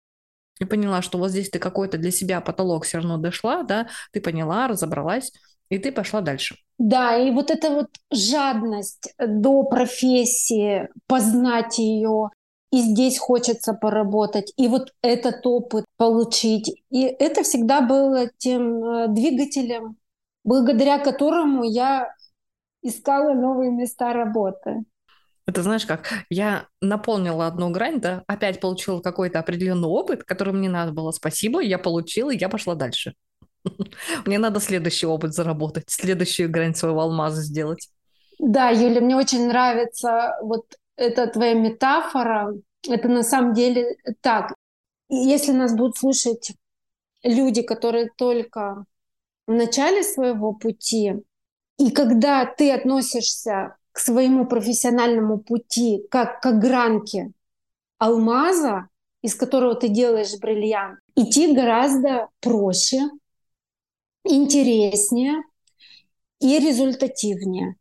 и 0.59 0.65
поняла, 0.65 1.01
что 1.01 1.17
вот 1.17 1.31
здесь 1.31 1.49
ты 1.49 1.59
какой-то 1.59 1.97
для 1.97 2.11
себя 2.11 2.41
потолок 2.41 2.85
все 2.85 2.97
равно 2.97 3.17
дошла, 3.17 3.63
да, 3.63 3.87
ты 4.11 4.21
поняла, 4.21 4.67
разобралась, 4.67 5.31
и 5.69 5.77
ты 5.77 5.91
пошла 5.91 6.21
дальше. 6.21 6.57
Да, 6.77 7.17
и 7.17 7.31
вот 7.31 7.51
эта 7.51 7.69
вот 7.69 7.87
жадность 8.11 9.13
до 9.17 9.63
профессии, 9.63 10.89
познать 11.07 11.77
ее, 11.79 12.29
и 12.71 12.81
здесь 12.81 13.19
хочется 13.19 13.73
поработать, 13.73 14.51
и 14.57 14.67
вот 14.67 14.93
этот 15.01 15.45
опыт 15.45 15.85
получить. 15.97 16.81
И 16.89 17.03
это 17.03 17.43
всегда 17.43 17.81
было 17.81 18.29
тем 18.37 18.83
э, 18.83 19.07
двигателем, 19.09 19.97
благодаря 20.43 20.97
которому 20.97 21.63
я 21.63 22.13
искала 22.81 23.33
новые 23.33 23.71
места 23.71 24.13
работы. 24.13 24.83
Это 25.45 25.61
знаешь 25.61 25.85
как, 25.85 26.07
я 26.29 26.67
наполнила 26.81 27.47
одну 27.47 27.69
грань, 27.69 27.99
да, 27.99 28.23
опять 28.27 28.61
получила 28.61 29.01
какой-то 29.01 29.39
определенный 29.39 29.89
опыт, 29.89 30.23
который 30.23 30.53
мне 30.53 30.69
надо 30.69 30.93
было. 30.93 31.11
Спасибо, 31.11 31.61
я 31.61 31.77
получила, 31.77 32.31
и 32.31 32.37
я 32.37 32.47
пошла 32.47 32.75
дальше. 32.75 33.13
Мне 34.25 34.39
надо 34.39 34.59
следующий 34.59 35.05
опыт 35.05 35.33
заработать, 35.33 35.85
следующую 35.87 36.49
грань 36.49 36.75
своего 36.75 37.01
алмаза 37.01 37.41
сделать. 37.41 37.89
Да, 38.39 38.69
Юля, 38.69 38.99
мне 38.99 39.15
очень 39.15 39.47
нравится 39.47 40.35
вот 40.41 40.65
эта 40.97 41.27
твоя 41.27 41.53
метафора. 41.53 42.53
Это 42.87 43.07
на 43.07 43.23
самом 43.23 43.53
деле 43.53 43.95
так. 44.21 44.53
Если 45.09 45.51
нас 45.51 45.73
будут 45.73 45.97
слушать 45.97 46.53
люди, 47.23 47.61
которые 47.61 48.09
только 48.17 48.85
в 49.47 49.53
начале 49.53 50.03
своего 50.03 50.53
пути, 50.53 51.13
и 51.77 51.91
когда 51.91 52.45
ты 52.45 52.71
относишься 52.71 53.77
к 53.93 53.99
своему 53.99 54.45
профессиональному 54.45 55.37
пути, 55.37 56.05
как 56.11 56.41
к 56.41 56.45
огранке 56.47 57.31
алмаза, 57.99 58.89
из 59.21 59.35
которого 59.35 59.75
ты 59.75 59.87
делаешь 59.87 60.37
бриллиант, 60.39 60.99
идти 61.15 61.55
гораздо 61.55 62.27
проще, 62.41 63.09
интереснее 64.25 65.43
и 66.39 66.59
результативнее. 66.59 67.75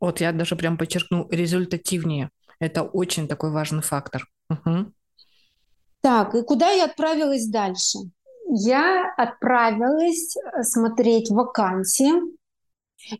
Вот 0.00 0.20
я 0.20 0.32
даже 0.32 0.54
прям 0.54 0.76
подчеркну 0.76 1.26
результативнее. 1.30 2.30
Это 2.60 2.82
очень 2.82 3.26
такой 3.26 3.50
важный 3.50 3.82
фактор. 3.82 4.28
Угу. 4.50 4.92
Так, 6.02 6.34
и 6.34 6.42
куда 6.42 6.70
я 6.70 6.84
отправилась 6.84 7.48
дальше? 7.48 7.98
Я 8.50 9.12
отправилась 9.16 10.36
смотреть 10.60 11.30
вакансии 11.30 12.12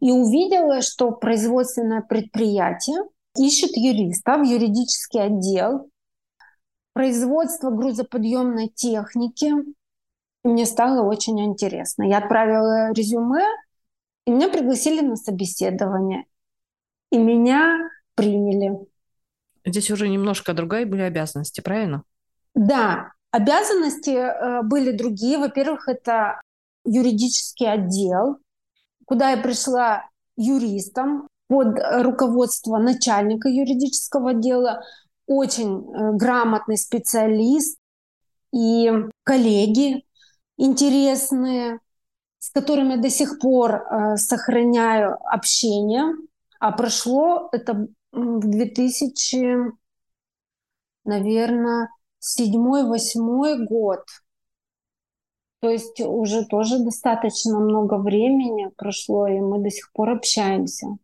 и 0.01 0.11
увидела, 0.11 0.81
что 0.83 1.11
производственное 1.11 2.03
предприятие 2.03 2.99
ищет 3.37 3.77
юриста 3.77 4.39
в 4.39 4.43
юридический 4.43 5.22
отдел, 5.22 5.91
производство 6.93 7.70
грузоподъемной 7.70 8.68
техники, 8.68 9.53
мне 10.45 10.66
стало 10.66 11.03
очень 11.07 11.41
интересно. 11.45 12.05
Я 12.05 12.18
отправила 12.18 12.93
резюме, 12.93 13.45
и 14.27 14.31
меня 14.31 14.49
пригласили 14.49 15.01
на 15.01 15.16
собеседование. 15.16 16.25
И 17.11 17.18
меня 17.18 17.89
приняли. 18.14 18.79
Здесь 19.64 19.91
уже 19.91 20.09
немножко 20.09 20.53
другие 20.53 20.87
были 20.87 21.03
обязанности, 21.03 21.61
правильно? 21.61 22.05
Да, 22.55 23.12
обязанности 23.31 24.11
э, 24.11 24.62
были 24.62 24.93
другие. 24.93 25.39
Во-первых, 25.39 25.89
это 25.89 26.41
юридический 26.85 27.70
отдел, 27.70 28.39
куда 29.05 29.30
я 29.30 29.36
пришла 29.36 30.09
юристом 30.36 31.28
под 31.48 31.78
руководство 32.02 32.78
начальника 32.78 33.48
юридического 33.48 34.30
отдела, 34.30 34.82
очень 35.26 35.78
э, 35.78 36.12
грамотный 36.16 36.76
специалист 36.76 37.78
и 38.52 38.90
коллеги 39.24 40.05
интересные, 40.57 41.80
с 42.38 42.50
которыми 42.50 42.96
до 42.96 43.11
сих 43.11 43.38
пор 43.38 43.74
э, 43.74 44.16
сохраняю 44.16 45.18
общение. 45.32 46.05
А 46.61 46.72
прошло 46.72 47.48
это 47.52 47.88
в 48.12 48.40
2000, 48.40 49.72
наверное, 51.05 51.90
седьмой-восьмой 52.18 53.66
год. 53.66 54.05
То 55.65 55.71
есть 55.71 55.99
уже 55.99 56.45
тоже 56.45 56.79
достаточно 56.81 57.59
много 57.59 57.95
времени 57.97 58.69
прошло, 58.77 59.27
и 59.27 59.41
мы 59.41 59.62
до 59.62 59.71
сих 59.71 59.91
пор 59.93 60.11
общаемся. 60.11 60.99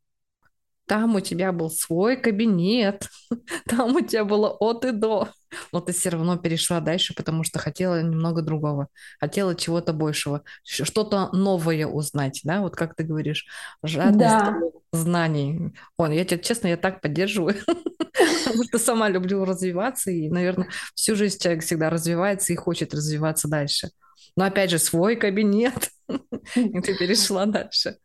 Там 0.85 1.15
у 1.15 1.21
тебя 1.21 1.51
был 1.51 1.71
свой 1.71 2.19
кабинет, 2.19 3.09
там 3.67 3.97
у 3.97 4.03
тебя 4.03 4.27
было 4.27 4.51
от 4.51 4.85
и 4.85 4.93
до. 4.93 5.31
Но 5.73 5.81
ты 5.81 5.95
все 5.95 6.11
равно 6.11 6.37
перешла 6.37 6.81
дальше, 6.81 7.15
потому 7.15 7.43
что 7.43 7.59
хотела 7.59 8.03
немного 8.03 8.43
другого, 8.43 8.89
хотела 9.19 9.55
чего-то 9.55 9.95
большего, 9.95 10.43
что-то 10.63 11.31
новое 11.33 11.87
узнать, 11.87 12.43
да, 12.45 12.61
вот 12.61 12.77
как 12.77 12.95
ты 12.95 13.05
говоришь, 13.05 13.47
жадность 13.83 14.21
да. 14.21 14.61
знаний. 14.93 15.73
Он, 15.97 16.11
я 16.11 16.27
тебе 16.27 16.43
честно, 16.43 16.69
я 16.69 16.77
так 16.77 17.01
поддерживаю, 17.01 17.57
потому 18.45 18.65
что 18.65 18.79
сама 18.79 19.09
люблю 19.09 19.47
развиваться, 19.47 20.11
и, 20.11 20.29
наверное, 20.29 20.69
всю 20.95 21.17
жизнь 21.17 21.39
человек 21.41 21.65
всегда 21.65 21.89
развивается 21.89 22.53
и 22.53 22.57
хочет 22.57 22.93
развиваться 22.93 23.49
дальше. 23.49 23.89
Но 24.41 24.47
опять 24.47 24.71
же, 24.71 24.79
свой 24.79 25.17
кабинет, 25.17 25.91
и 26.55 26.81
ты 26.81 26.97
перешла 26.97 27.45
дальше. 27.45 27.99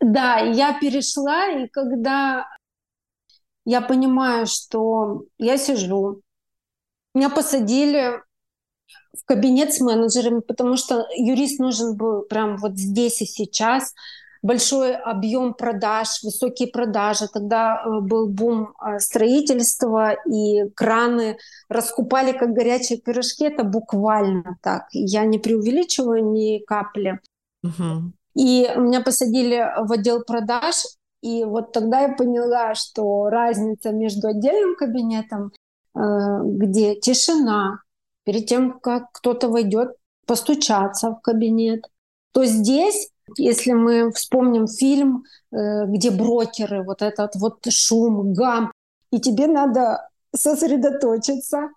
Да, 0.00 0.38
я 0.38 0.76
перешла, 0.80 1.46
и 1.46 1.68
когда 1.68 2.48
я 3.64 3.82
понимаю, 3.82 4.46
что 4.46 5.26
я 5.38 5.58
сижу, 5.58 6.22
меня 7.14 7.30
посадили 7.30 8.20
в 9.16 9.24
кабинет 9.26 9.72
с 9.72 9.80
менеджерами, 9.80 10.40
потому 10.40 10.76
что 10.76 11.06
юрист 11.14 11.60
нужен 11.60 11.96
был 11.96 12.22
прям 12.22 12.56
вот 12.56 12.76
здесь 12.76 13.22
и 13.22 13.26
сейчас. 13.26 13.94
Большой 14.42 14.96
объем 14.96 15.52
продаж, 15.52 16.22
высокие 16.22 16.68
продажи. 16.68 17.28
Тогда 17.32 17.82
э, 17.84 18.00
был 18.00 18.26
бум 18.28 18.72
э, 18.80 18.98
строительства, 18.98 20.12
и 20.26 20.68
краны 20.70 21.36
раскупали 21.68 22.32
как 22.32 22.52
горячие 22.52 22.98
пирожки. 22.98 23.44
Это 23.44 23.64
буквально 23.64 24.56
так. 24.62 24.86
Я 24.92 25.24
не 25.24 25.38
преувеличиваю 25.38 26.30
ни 26.32 26.58
капли. 26.64 27.20
Угу. 27.62 28.12
И 28.34 28.70
меня 28.76 29.02
посадили 29.02 29.66
в 29.84 29.92
отдел 29.92 30.24
продаж, 30.24 30.84
и 31.22 31.44
вот 31.44 31.72
тогда 31.72 32.00
я 32.00 32.14
поняла, 32.14 32.74
что 32.74 33.28
разница 33.28 33.92
между 33.92 34.28
отдельным 34.28 34.74
кабинетом, 34.76 35.52
э, 35.94 36.00
где 36.44 36.94
тишина, 36.94 37.80
перед 38.24 38.46
тем, 38.46 38.80
как 38.80 39.12
кто-то 39.12 39.48
войдет 39.48 39.96
постучаться 40.26 41.10
в 41.10 41.20
кабинет, 41.20 41.84
то 42.32 42.44
здесь, 42.44 43.10
если 43.36 43.72
мы 43.72 44.12
вспомним 44.12 44.66
фильм, 44.66 45.24
э, 45.52 45.86
где 45.86 46.10
брокеры, 46.10 46.82
вот 46.82 47.02
этот 47.02 47.34
вот 47.36 47.64
шум, 47.70 48.32
гам, 48.32 48.72
и 49.10 49.20
тебе 49.20 49.46
надо 49.46 50.08
сосредоточиться, 50.34 51.70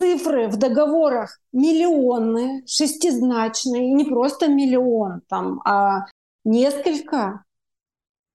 цифры 0.00 0.48
в 0.48 0.56
договорах 0.56 1.38
миллионные, 1.52 2.66
шестизначные, 2.66 3.92
не 3.92 4.04
просто 4.04 4.48
миллион, 4.48 5.22
там, 5.28 5.60
а 5.64 6.06
несколько 6.44 7.44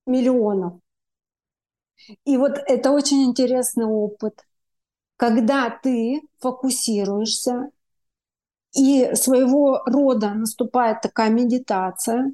миллионов. 0.05 0.79
И 2.25 2.37
вот 2.37 2.57
это 2.67 2.91
очень 2.91 3.23
интересный 3.23 3.85
опыт, 3.85 4.45
когда 5.17 5.69
ты 5.69 6.21
фокусируешься, 6.39 7.71
и 8.75 9.13
своего 9.15 9.81
рода 9.85 10.33
наступает 10.33 11.01
такая 11.01 11.29
медитация, 11.29 12.33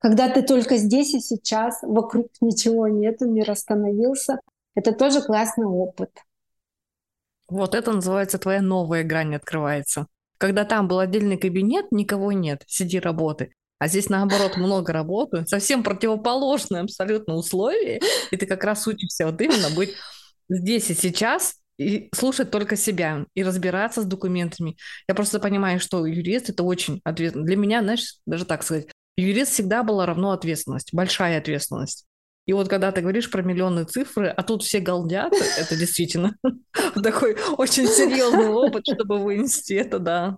когда 0.00 0.30
ты 0.30 0.42
только 0.42 0.78
здесь 0.78 1.14
и 1.14 1.20
сейчас, 1.20 1.80
вокруг 1.82 2.28
ничего 2.40 2.88
нету, 2.88 3.28
мир 3.28 3.50
остановился. 3.50 4.40
Это 4.74 4.92
тоже 4.92 5.20
классный 5.20 5.66
опыт. 5.66 6.10
Вот 7.48 7.74
это 7.74 7.92
называется 7.92 8.38
твоя 8.38 8.62
новая 8.62 9.04
грань 9.04 9.34
открывается. 9.34 10.06
Когда 10.38 10.64
там 10.64 10.88
был 10.88 11.00
отдельный 11.00 11.36
кабинет, 11.36 11.92
никого 11.92 12.32
нет, 12.32 12.62
сиди 12.66 12.98
работы. 12.98 13.52
А 13.78 13.88
здесь 13.88 14.08
наоборот 14.08 14.56
много 14.56 14.92
работы, 14.92 15.46
совсем 15.46 15.82
противоположное 15.82 16.82
абсолютно 16.82 17.34
условие, 17.34 18.00
и 18.30 18.36
ты 18.36 18.46
как 18.46 18.64
раз 18.64 18.86
учишься 18.86 19.26
вот 19.26 19.40
именно 19.40 19.68
быть 19.74 19.94
здесь 20.48 20.90
и 20.90 20.94
сейчас, 20.94 21.56
и 21.80 22.10
слушать 22.14 22.50
только 22.50 22.76
себя, 22.76 23.24
и 23.34 23.42
разбираться 23.42 24.02
с 24.02 24.04
документами. 24.04 24.76
Я 25.08 25.14
просто 25.14 25.40
понимаю, 25.40 25.80
что 25.80 26.04
юрист 26.04 26.50
это 26.50 26.62
очень 26.62 27.00
ответственно. 27.04 27.46
Для 27.46 27.56
меня, 27.56 27.82
знаешь, 27.82 28.16
даже 28.26 28.44
так 28.44 28.62
сказать, 28.62 28.88
юрист 29.16 29.52
всегда 29.52 29.82
была 29.82 30.04
равно 30.04 30.32
ответственность, 30.32 30.92
большая 30.92 31.38
ответственность. 31.38 32.04
И 32.46 32.52
вот 32.52 32.68
когда 32.68 32.92
ты 32.92 33.00
говоришь 33.00 33.30
про 33.30 33.42
миллионные 33.42 33.86
цифры, 33.86 34.28
а 34.28 34.42
тут 34.42 34.62
все 34.62 34.80
галдят, 34.80 35.32
это 35.32 35.76
действительно 35.76 36.36
такой 37.02 37.36
очень 37.56 37.86
серьезный 37.86 38.48
опыт, 38.48 38.84
чтобы 38.86 39.18
вынести 39.18 39.72
это, 39.72 39.98
да. 39.98 40.36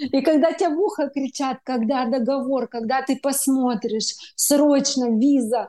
И 0.00 0.22
когда 0.22 0.52
тебя 0.52 0.70
в 0.70 0.80
ухо 0.80 1.10
кричат, 1.10 1.58
когда 1.62 2.06
договор, 2.06 2.68
когда 2.68 3.02
ты 3.02 3.16
посмотришь, 3.16 4.14
срочно 4.34 5.18
виза, 5.18 5.68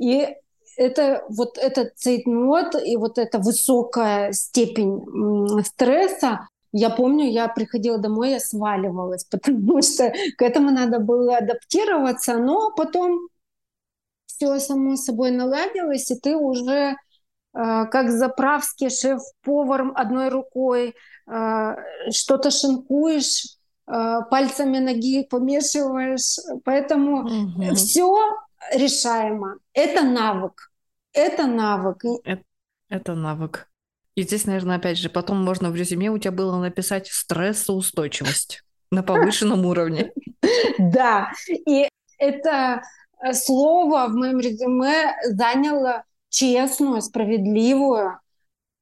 и 0.00 0.28
это 0.76 1.24
вот 1.28 1.58
этот 1.58 1.96
цейтнот 1.96 2.74
и 2.84 2.96
вот 2.96 3.18
эта 3.18 3.38
высокая 3.38 4.32
степень 4.32 5.62
стресса, 5.64 6.48
я 6.72 6.88
помню, 6.88 7.30
я 7.30 7.48
приходила 7.48 7.98
домой, 7.98 8.30
я 8.30 8.40
сваливалась, 8.40 9.24
потому 9.30 9.82
что 9.82 10.12
к 10.36 10.42
этому 10.42 10.70
надо 10.70 10.98
было 10.98 11.36
адаптироваться, 11.36 12.38
но 12.38 12.72
потом 12.74 13.28
все 14.26 14.58
само 14.58 14.96
собой 14.96 15.30
наладилось, 15.30 16.10
и 16.10 16.18
ты 16.18 16.34
уже 16.36 16.72
э, 16.72 16.94
как 17.52 18.10
заправский 18.10 18.90
шеф-повар 18.90 19.92
одной 19.94 20.30
рукой 20.30 20.94
э, 21.30 21.76
что-то 22.10 22.50
шинкуешь, 22.50 23.58
э, 23.86 24.20
пальцами 24.30 24.78
ноги 24.78 25.24
помешиваешь. 25.24 26.38
Поэтому 26.64 27.24
угу. 27.24 27.74
все 27.74 28.18
решаемо. 28.72 29.58
Это 29.72 30.02
навык. 30.02 30.70
Это 31.12 31.46
навык. 31.46 32.04
Это, 32.24 32.42
это 32.88 33.14
навык. 33.14 33.68
И 34.14 34.22
здесь, 34.22 34.46
наверное, 34.46 34.76
опять 34.76 34.98
же, 34.98 35.08
потом 35.08 35.42
можно 35.42 35.70
в 35.70 35.76
резюме 35.76 36.10
у 36.10 36.18
тебя 36.18 36.32
было 36.32 36.58
написать 36.58 37.08
стрессоустойчивость 37.08 38.62
на 38.90 39.02
повышенном 39.02 39.66
уровне. 39.66 40.12
Да, 40.78 41.30
и 41.48 41.88
это 42.18 42.82
Э, 43.22 43.32
слово 43.34 44.08
в 44.08 44.14
моем 44.14 44.40
резюме 44.40 45.14
заняло 45.30 46.04
честную, 46.28 47.00
справедливую 47.02 48.18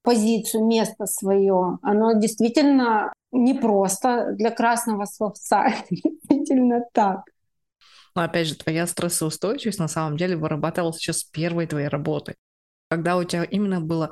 позицию, 0.03 0.67
место 0.67 1.07
свое. 1.07 1.79
Оно 1.83 2.15
действительно 2.15 3.13
непросто 3.33 4.33
для 4.33 4.51
красного 4.51 5.05
словца. 5.05 5.75
действительно 5.91 6.85
так. 6.93 7.25
Но 8.15 8.23
опять 8.23 8.47
же, 8.49 8.57
твоя 8.57 8.87
стрессоустойчивость 8.87 9.79
на 9.79 9.89
самом 9.89 10.17
деле 10.17 10.37
вырабатывалась 10.37 10.99
еще 11.01 11.13
с 11.13 11.25
первой 11.25 11.67
твоей 11.67 11.89
работы. 11.89 12.35
Когда 12.89 13.17
у 13.17 13.25
тебя 13.25 13.45
именно 13.45 13.81
была 13.81 14.11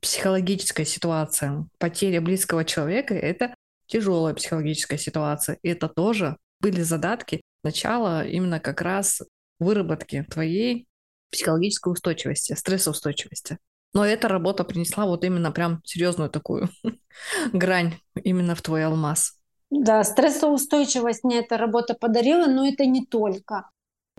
психологическая 0.00 0.86
ситуация, 0.86 1.66
потеря 1.78 2.20
близкого 2.20 2.64
человека, 2.64 3.14
это 3.14 3.54
тяжелая 3.86 4.34
психологическая 4.34 4.98
ситуация. 4.98 5.58
И 5.62 5.68
это 5.68 5.88
тоже 5.88 6.36
были 6.60 6.82
задатки 6.82 7.42
начала 7.62 8.24
именно 8.24 8.60
как 8.60 8.80
раз 8.80 9.22
выработки 9.58 10.24
твоей 10.30 10.86
психологической 11.30 11.92
устойчивости, 11.92 12.54
стрессоустойчивости. 12.54 13.58
Но 13.92 14.04
эта 14.04 14.28
работа 14.28 14.64
принесла 14.64 15.06
вот 15.06 15.24
именно 15.24 15.50
прям 15.50 15.80
серьезную 15.84 16.30
такую 16.30 16.68
грань 17.52 17.98
именно 18.14 18.54
в 18.54 18.62
твой 18.62 18.84
алмаз. 18.84 19.35
Да, 19.70 20.04
стрессоустойчивость 20.04 21.24
мне 21.24 21.38
эта 21.38 21.56
работа 21.56 21.94
подарила, 21.94 22.46
но 22.46 22.66
это 22.66 22.86
не 22.86 23.04
только. 23.04 23.68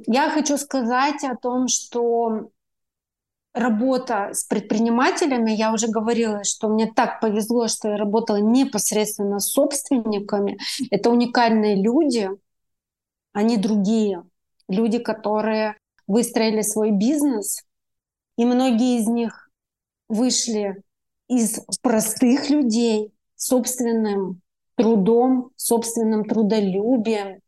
Я 0.05 0.29
хочу 0.29 0.57
сказать 0.57 1.23
о 1.23 1.35
том, 1.35 1.67
что 1.67 2.51
работа 3.53 4.29
с 4.33 4.43
предпринимателями, 4.43 5.51
я 5.51 5.73
уже 5.73 5.87
говорила, 5.87 6.43
что 6.43 6.69
мне 6.69 6.91
так 6.91 7.19
повезло, 7.19 7.67
что 7.67 7.89
я 7.89 7.97
работала 7.97 8.37
непосредственно 8.37 9.39
с 9.39 9.51
собственниками. 9.51 10.57
Это 10.91 11.09
уникальные 11.09 11.81
люди, 11.81 12.29
они 13.33 13.57
другие. 13.57 14.23
Люди, 14.67 14.99
которые 14.99 15.77
выстроили 16.07 16.61
свой 16.61 16.91
бизнес, 16.91 17.63
и 18.37 18.45
многие 18.45 18.99
из 18.99 19.07
них 19.07 19.49
вышли 20.09 20.83
из 21.27 21.59
простых 21.81 22.49
людей 22.49 23.13
собственным 23.35 24.41
трудом, 24.77 25.51
собственным 25.55 26.23
трудолюбием, 26.23 27.41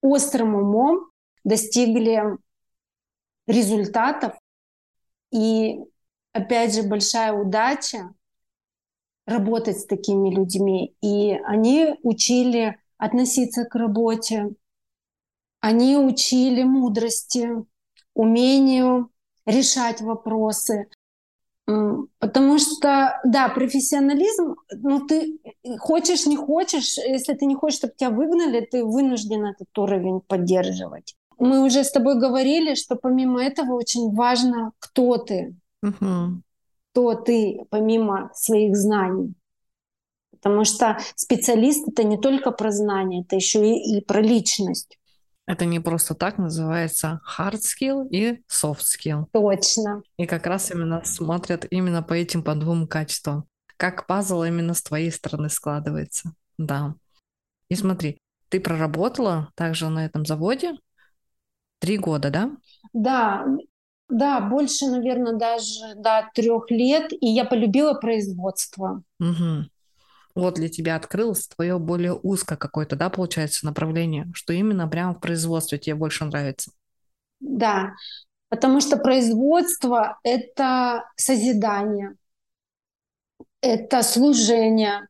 острым 0.00 0.54
умом 0.54 1.10
достигли 1.44 2.22
результатов. 3.46 4.34
И 5.30 5.78
опять 6.32 6.74
же 6.74 6.82
большая 6.82 7.32
удача 7.34 8.12
работать 9.26 9.78
с 9.78 9.84
такими 9.86 10.34
людьми. 10.34 10.96
И 11.02 11.32
они 11.44 11.94
учили 12.02 12.78
относиться 12.96 13.64
к 13.64 13.74
работе, 13.74 14.48
они 15.60 15.96
учили 15.96 16.62
мудрости, 16.62 17.50
умению 18.14 19.10
решать 19.44 20.00
вопросы. 20.00 20.88
Потому 22.18 22.58
что, 22.58 23.20
да, 23.24 23.48
профессионализм, 23.48 24.56
ну 24.72 25.06
ты 25.06 25.38
хочешь, 25.78 26.26
не 26.26 26.36
хочешь, 26.36 26.98
если 26.98 27.34
ты 27.34 27.46
не 27.46 27.54
хочешь, 27.54 27.78
чтобы 27.78 27.94
тебя 27.96 28.10
выгнали, 28.10 28.60
ты 28.60 28.84
вынужден 28.84 29.46
этот 29.46 29.76
уровень 29.76 30.20
поддерживать. 30.20 31.16
Мы 31.38 31.64
уже 31.64 31.84
с 31.84 31.92
тобой 31.92 32.18
говорили, 32.18 32.74
что 32.74 32.96
помимо 32.96 33.42
этого 33.42 33.74
очень 33.74 34.12
важно, 34.14 34.72
кто 34.78 35.18
ты. 35.18 35.56
Угу. 35.82 36.42
Кто 36.92 37.14
ты, 37.14 37.60
помимо 37.70 38.30
своих 38.34 38.76
знаний. 38.76 39.34
Потому 40.30 40.64
что 40.64 40.98
специалист 41.16 41.88
это 41.88 42.04
не 42.04 42.16
только 42.16 42.50
про 42.50 42.70
знания, 42.70 43.22
это 43.22 43.36
еще 43.36 43.64
и, 43.64 43.98
и 43.98 44.04
про 44.04 44.20
личность. 44.20 44.98
Это 45.48 45.64
не 45.64 45.80
просто 45.80 46.14
так 46.14 46.36
называется 46.36 47.22
hard 47.26 47.60
skill 47.60 48.06
и 48.10 48.42
soft 48.52 48.82
skill. 48.82 49.24
Точно. 49.32 50.02
И 50.18 50.26
как 50.26 50.46
раз 50.46 50.70
именно 50.70 51.02
смотрят 51.04 51.64
именно 51.70 52.02
по 52.02 52.12
этим 52.12 52.42
по 52.42 52.54
двум 52.54 52.86
качествам. 52.86 53.46
Как 53.78 54.06
пазл 54.06 54.42
именно 54.42 54.74
с 54.74 54.82
твоей 54.82 55.10
стороны 55.10 55.48
складывается. 55.48 56.34
Да. 56.58 56.96
И 57.70 57.76
смотри, 57.76 58.18
ты 58.50 58.60
проработала 58.60 59.48
также 59.54 59.88
на 59.88 60.04
этом 60.04 60.26
заводе 60.26 60.74
три 61.78 61.96
года, 61.96 62.28
да? 62.28 62.50
Да, 62.92 63.46
да, 64.10 64.42
больше, 64.42 64.84
наверное, 64.84 65.32
даже 65.32 65.94
до 65.96 66.28
трех 66.34 66.70
лет, 66.70 67.10
и 67.10 67.26
я 67.26 67.46
полюбила 67.46 67.94
производство. 67.94 69.02
Угу 69.18 69.70
вот 70.38 70.54
для 70.54 70.68
тебя 70.68 70.96
открылось 70.96 71.48
твое 71.48 71.78
более 71.78 72.14
узкое 72.14 72.56
какое-то, 72.56 72.96
да, 72.96 73.10
получается, 73.10 73.66
направление, 73.66 74.26
что 74.34 74.52
именно 74.52 74.86
прямо 74.88 75.14
в 75.14 75.20
производстве 75.20 75.78
тебе 75.78 75.96
больше 75.96 76.24
нравится. 76.24 76.70
Да, 77.40 77.94
потому 78.48 78.80
что 78.80 78.96
производство— 78.96 80.18
это 80.22 81.04
созидание, 81.16 82.14
это 83.60 84.02
служение, 84.02 85.08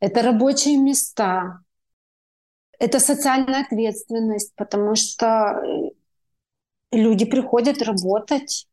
это 0.00 0.22
рабочие 0.22 0.76
места, 0.76 1.60
это 2.78 3.00
социальная 3.00 3.62
ответственность, 3.62 4.52
потому 4.56 4.96
что 4.96 5.62
э, 5.64 5.90
люди 6.90 7.24
приходят 7.24 7.80
работать, 7.82 8.66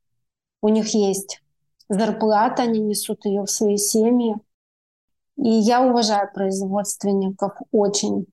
у 0.62 0.70
них 0.70 0.94
есть 0.94 1.42
зарплата, 1.88 2.64
они 2.64 2.80
несут 2.80 3.26
ее 3.26 3.44
в 3.44 3.52
свои 3.52 3.78
семьи. 3.78 4.36
И 5.42 5.50
я 5.50 5.82
уважаю 5.82 6.32
производственников 6.32 7.54
очень. 7.72 8.28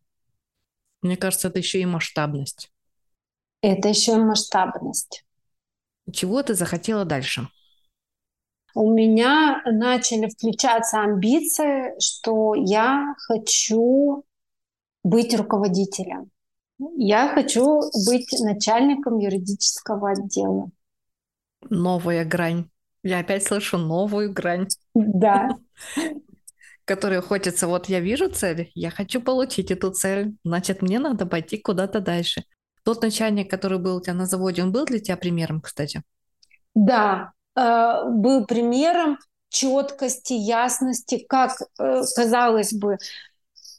Мне 1.00 1.16
кажется, 1.16 1.48
это 1.48 1.58
еще 1.58 1.80
и 1.80 1.86
масштабность. 1.86 2.70
Это 3.62 3.88
еще 3.88 4.12
и 4.12 4.18
масштабность. 4.18 5.24
Чего 6.12 6.42
ты 6.42 6.54
захотела 6.54 7.06
дальше? 7.06 7.48
У 8.74 8.92
меня 8.92 9.62
начали 9.64 10.28
включаться 10.28 11.00
амбиции, 11.00 11.98
что 11.98 12.54
я 12.54 13.14
хочу 13.26 14.24
быть 15.02 15.34
руководителем. 15.34 16.30
Я 16.96 17.28
хочу 17.28 17.80
быть 18.06 18.30
начальником 18.40 19.18
юридического 19.18 20.10
отдела. 20.10 20.70
Новая 21.70 22.26
грань. 22.26 22.68
Я 23.02 23.20
опять 23.20 23.44
слышу 23.44 23.78
новую 23.78 24.30
грань. 24.30 24.68
Да. 24.94 25.48
которые 26.88 27.20
хочется, 27.20 27.66
вот 27.66 27.88
я 27.88 28.00
вижу 28.00 28.28
цель, 28.28 28.70
я 28.74 28.90
хочу 28.90 29.20
получить 29.20 29.70
эту 29.70 29.90
цель, 29.90 30.36
значит, 30.44 30.82
мне 30.82 30.98
надо 30.98 31.26
пойти 31.26 31.58
куда-то 31.58 32.00
дальше. 32.00 32.42
Тот 32.82 33.02
начальник, 33.02 33.50
который 33.50 33.78
был 33.78 33.96
у 33.96 34.00
тебя 34.00 34.14
на 34.14 34.26
заводе, 34.26 34.62
он 34.62 34.72
был 34.72 34.86
для 34.86 34.98
тебя 34.98 35.16
примером, 35.16 35.60
кстати? 35.60 36.02
Да, 36.74 37.32
э, 37.54 38.04
был 38.08 38.46
примером 38.46 39.18
четкости, 39.50 40.32
ясности, 40.32 41.24
как, 41.28 41.60
э, 41.78 42.02
казалось 42.16 42.72
бы, 42.72 42.96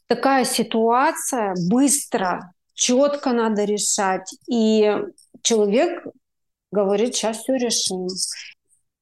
такая 0.07 0.45
ситуация 0.45 1.55
быстро, 1.69 2.53
четко 2.73 3.33
надо 3.33 3.63
решать. 3.65 4.31
И 4.47 4.95
человек 5.41 6.05
говорит, 6.71 7.15
сейчас 7.15 7.37
все 7.39 7.55
решим. 7.55 8.07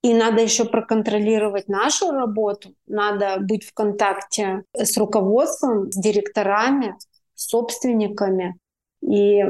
И 0.03 0.13
надо 0.13 0.41
еще 0.41 0.65
проконтролировать 0.65 1.67
нашу 1.67 2.11
работу, 2.11 2.75
надо 2.85 3.37
быть 3.39 3.65
в 3.65 3.73
контакте 3.73 4.63
с 4.73 4.95
руководством, 4.97 5.91
с 5.91 5.95
директорами, 5.95 6.95
с 7.33 7.47
собственниками. 7.47 8.57
И 9.01 9.43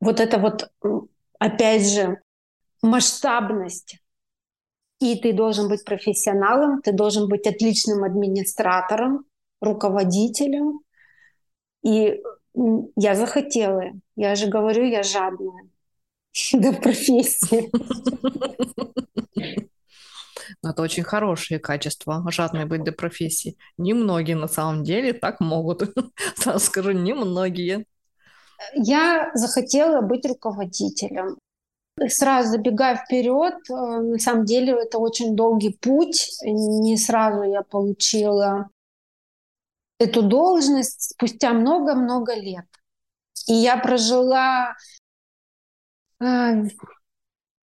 вот 0.00 0.20
это 0.20 0.38
вот, 0.38 0.70
опять 1.38 1.88
же, 1.88 2.20
масштабность. 2.82 3.98
И 5.00 5.16
ты 5.20 5.32
должен 5.32 5.68
быть 5.68 5.84
профессионалом, 5.84 6.82
ты 6.82 6.92
должен 6.92 7.28
быть 7.28 7.46
отличным 7.46 8.04
администратором, 8.04 9.24
руководителем. 9.60 10.80
И 11.84 12.20
я 12.96 13.14
захотела. 13.14 13.84
Я 14.16 14.34
же 14.34 14.48
говорю, 14.48 14.84
я 14.84 15.02
жадная 15.02 15.68
до 16.52 16.72
профессии. 16.72 17.70
Это 20.62 20.82
очень 20.82 21.02
хорошие 21.02 21.58
качества, 21.58 22.24
жадные 22.30 22.66
быть 22.66 22.82
до 22.82 22.92
профессии. 22.92 23.56
Немногие 23.76 24.36
на 24.36 24.48
самом 24.48 24.82
деле 24.82 25.12
так 25.12 25.40
могут. 25.40 25.82
Сразу 26.36 26.64
скажу, 26.64 26.92
немногие. 26.92 27.84
Я 28.74 29.30
захотела 29.34 30.00
быть 30.00 30.26
руководителем. 30.26 31.38
Сразу 32.08 32.50
забегая 32.50 32.96
вперед, 32.96 33.54
э, 33.70 33.74
на 33.74 34.18
самом 34.18 34.44
деле 34.44 34.72
это 34.72 34.98
очень 34.98 35.34
долгий 35.36 35.76
путь. 35.80 36.30
Не 36.42 36.96
сразу 36.96 37.42
я 37.42 37.62
получила 37.62 38.68
эту 39.98 40.22
должность 40.22 41.10
спустя 41.12 41.52
много-много 41.52 42.34
лет. 42.34 42.66
И 43.48 43.54
я 43.54 43.76
прожила 43.78 44.74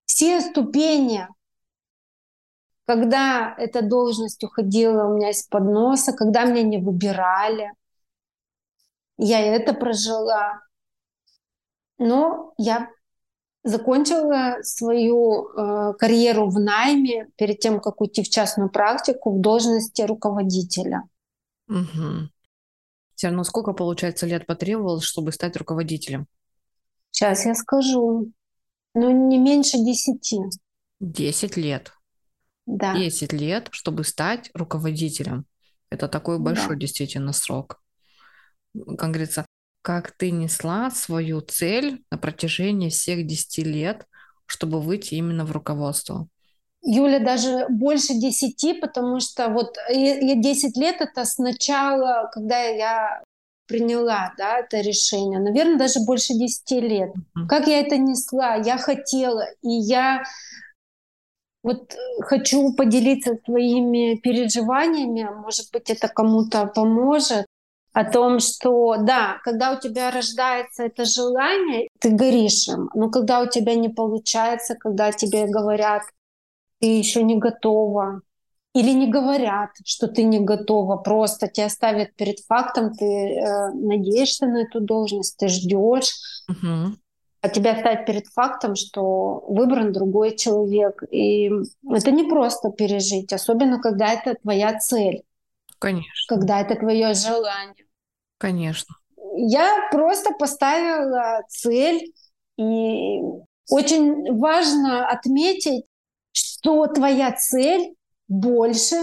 все 0.06 0.40
ступени 0.40 1.26
когда 2.86 3.54
эта 3.56 3.82
должность 3.82 4.42
уходила 4.44 5.06
у 5.06 5.16
меня 5.16 5.30
из-под 5.30 5.64
носа, 5.64 6.12
когда 6.12 6.44
меня 6.44 6.62
не 6.62 6.78
выбирали. 6.78 7.72
Я 9.16 9.40
это 9.40 9.72
прожила. 9.72 10.60
Но 11.98 12.52
я 12.58 12.90
закончила 13.62 14.58
свою 14.62 15.48
э, 15.48 15.94
карьеру 15.94 16.50
в 16.50 16.60
найме 16.60 17.28
перед 17.36 17.60
тем, 17.60 17.80
как 17.80 18.00
уйти 18.00 18.22
в 18.22 18.28
частную 18.28 18.68
практику 18.68 19.32
в 19.32 19.40
должности 19.40 20.02
руководителя. 20.02 21.04
Угу. 21.68 22.28
Все 23.14 23.28
равно 23.28 23.44
сколько, 23.44 23.72
получается, 23.72 24.26
лет 24.26 24.44
потребовалось, 24.46 25.04
чтобы 25.04 25.32
стать 25.32 25.56
руководителем? 25.56 26.26
Сейчас 27.12 27.46
я 27.46 27.54
скажу. 27.54 28.32
Ну, 28.94 29.28
не 29.28 29.38
меньше 29.38 29.78
десяти. 29.78 30.38
Десять 31.00 31.56
лет 31.56 31.92
да. 32.66 32.94
10 32.96 33.32
лет, 33.32 33.68
чтобы 33.70 34.04
стать 34.04 34.50
руководителем. 34.54 35.46
Это 35.90 36.08
такой 36.08 36.38
большой 36.38 36.76
да. 36.76 36.80
действительно 36.80 37.32
срок. 37.32 37.82
Как 38.98 39.10
говорится, 39.10 39.46
как 39.82 40.12
ты 40.12 40.30
несла 40.30 40.90
свою 40.90 41.40
цель 41.40 42.04
на 42.10 42.18
протяжении 42.18 42.88
всех 42.88 43.26
10 43.26 43.58
лет, 43.66 44.06
чтобы 44.46 44.80
выйти 44.80 45.14
именно 45.14 45.44
в 45.44 45.52
руководство? 45.52 46.28
Юля, 46.82 47.18
даже 47.18 47.66
больше 47.70 48.14
10, 48.14 48.80
потому 48.80 49.20
что 49.20 49.48
вот 49.48 49.76
10 49.88 50.76
лет 50.76 51.00
это 51.00 51.24
сначала, 51.24 52.30
когда 52.32 52.60
я 52.60 53.22
приняла 53.66 54.32
да, 54.36 54.58
это 54.58 54.80
решение. 54.80 55.38
Наверное, 55.38 55.78
даже 55.78 56.00
больше 56.00 56.34
10 56.34 56.70
лет. 56.82 57.10
Mm-hmm. 57.10 57.46
Как 57.48 57.66
я 57.66 57.80
это 57.80 57.96
несла? 57.96 58.56
Я 58.56 58.78
хотела, 58.78 59.46
и 59.62 59.70
я 59.70 60.24
вот 61.62 61.94
э, 61.94 62.22
хочу 62.22 62.74
поделиться 62.74 63.36
своими 63.44 64.16
переживаниями, 64.16 65.28
может 65.42 65.72
быть, 65.72 65.90
это 65.90 66.08
кому-то 66.08 66.66
поможет, 66.66 67.46
о 67.94 68.04
том, 68.04 68.40
что 68.40 68.96
да, 68.96 69.38
когда 69.44 69.72
у 69.72 69.80
тебя 69.80 70.10
рождается 70.10 70.82
это 70.82 71.04
желание, 71.04 71.88
ты 72.00 72.10
горишь 72.10 72.66
им, 72.66 72.90
но 72.92 73.08
когда 73.08 73.40
у 73.40 73.46
тебя 73.46 73.76
не 73.76 73.88
получается, 73.88 74.74
когда 74.74 75.12
тебе 75.12 75.46
говорят, 75.46 76.02
ты 76.80 76.98
еще 76.98 77.22
не 77.22 77.36
готова, 77.36 78.22
или 78.74 78.90
не 78.90 79.06
говорят, 79.06 79.70
что 79.84 80.08
ты 80.08 80.24
не 80.24 80.40
готова, 80.40 80.96
просто 80.96 81.48
тебя 81.48 81.68
ставят 81.68 82.14
перед 82.16 82.40
фактом, 82.40 82.92
ты 82.92 83.04
э, 83.04 83.70
надеешься 83.72 84.46
на 84.46 84.62
эту 84.62 84.80
должность, 84.80 85.36
ты 85.38 85.48
ждешь, 85.48 86.12
угу 86.48 86.96
а 87.44 87.50
тебя 87.50 87.78
ставят 87.78 88.06
перед 88.06 88.26
фактом, 88.28 88.74
что 88.74 89.44
выбран 89.46 89.92
другой 89.92 90.34
человек. 90.34 91.02
И 91.10 91.50
это 91.90 92.10
не 92.10 92.24
просто 92.24 92.70
пережить, 92.70 93.34
особенно 93.34 93.82
когда 93.82 94.14
это 94.14 94.34
твоя 94.36 94.78
цель. 94.78 95.24
Конечно. 95.78 96.10
Когда 96.26 96.62
это 96.62 96.74
твое 96.74 97.12
желание. 97.12 97.84
Конечно. 98.38 98.96
Я 99.36 99.90
просто 99.92 100.32
поставила 100.32 101.42
цель, 101.48 102.14
и 102.56 103.20
очень 103.68 104.38
важно 104.38 105.06
отметить, 105.06 105.84
что 106.32 106.86
твоя 106.86 107.32
цель 107.32 107.94
больше, 108.28 108.96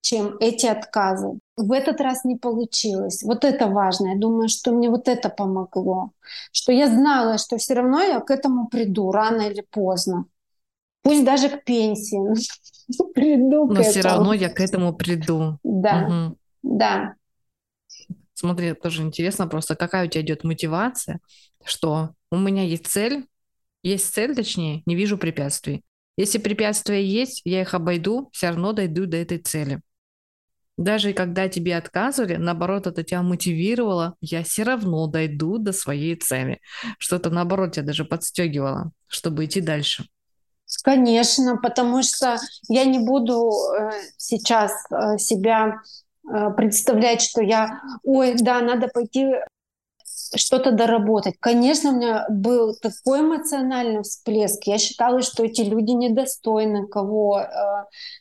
чем 0.00 0.36
эти 0.40 0.66
отказы. 0.66 1.38
В 1.56 1.72
этот 1.72 2.00
раз 2.00 2.24
не 2.24 2.36
получилось. 2.36 3.22
Вот 3.22 3.44
это 3.44 3.66
важно. 3.66 4.08
Я 4.08 4.16
думаю, 4.16 4.48
что 4.48 4.72
мне 4.72 4.88
вот 4.88 5.08
это 5.08 5.28
помогло. 5.28 6.10
Что 6.52 6.72
я 6.72 6.86
знала, 6.88 7.38
что 7.38 7.56
все 7.58 7.74
равно 7.74 8.02
я 8.02 8.20
к 8.20 8.30
этому 8.30 8.68
приду 8.68 9.10
рано 9.10 9.42
или 9.42 9.64
поздно. 9.68 10.26
Пусть 11.02 11.24
даже 11.24 11.48
к 11.48 11.64
пенсии. 11.64 12.18
приду 13.14 13.66
Но 13.66 13.82
все 13.82 14.00
равно 14.00 14.32
я 14.32 14.48
к 14.48 14.60
этому 14.60 14.94
приду. 14.94 15.58
Да. 15.64 16.32
Да. 16.62 17.14
Смотри, 18.34 18.74
тоже 18.74 19.02
интересно 19.02 19.46
просто, 19.46 19.76
какая 19.76 20.06
у 20.06 20.10
тебя 20.10 20.22
идет 20.22 20.44
мотивация, 20.44 21.20
что 21.64 22.10
у 22.30 22.36
меня 22.36 22.64
есть 22.64 22.86
цель, 22.86 23.26
есть 23.82 24.12
цель, 24.12 24.34
точнее, 24.34 24.82
не 24.84 24.94
вижу 24.94 25.16
препятствий. 25.16 25.82
Если 26.16 26.38
препятствия 26.38 27.04
есть, 27.04 27.42
я 27.44 27.62
их 27.62 27.74
обойду, 27.74 28.30
все 28.32 28.48
равно 28.48 28.72
дойду 28.72 29.06
до 29.06 29.18
этой 29.18 29.38
цели. 29.38 29.80
Даже 30.76 31.14
когда 31.14 31.48
тебе 31.48 31.76
отказывали, 31.76 32.36
наоборот, 32.36 32.86
это 32.86 33.02
тебя 33.02 33.22
мотивировало, 33.22 34.16
я 34.20 34.42
все 34.42 34.62
равно 34.62 35.06
дойду 35.06 35.56
до 35.56 35.72
своей 35.72 36.16
цели. 36.16 36.60
Что-то, 36.98 37.30
наоборот, 37.30 37.72
тебя 37.72 37.86
даже 37.86 38.04
подстегивало, 38.04 38.92
чтобы 39.06 39.46
идти 39.46 39.60
дальше. 39.60 40.06
Конечно, 40.82 41.56
потому 41.56 42.02
что 42.02 42.38
я 42.68 42.84
не 42.84 42.98
буду 42.98 43.50
э, 43.50 43.90
сейчас 44.18 44.72
э, 44.90 45.16
себя 45.16 45.76
э, 46.28 46.50
представлять, 46.56 47.22
что 47.22 47.40
я, 47.40 47.80
ой, 48.02 48.34
да, 48.38 48.60
надо 48.60 48.88
пойти 48.88 49.32
что-то 50.34 50.72
доработать. 50.72 51.36
Конечно, 51.40 51.90
у 51.90 51.96
меня 51.96 52.26
был 52.28 52.74
такой 52.74 53.20
эмоциональный 53.20 54.02
всплеск. 54.02 54.64
Я 54.64 54.78
считала, 54.78 55.22
что 55.22 55.44
эти 55.44 55.62
люди 55.62 55.92
недостойны, 55.92 56.86
кого 56.86 57.40
э, 57.40 57.46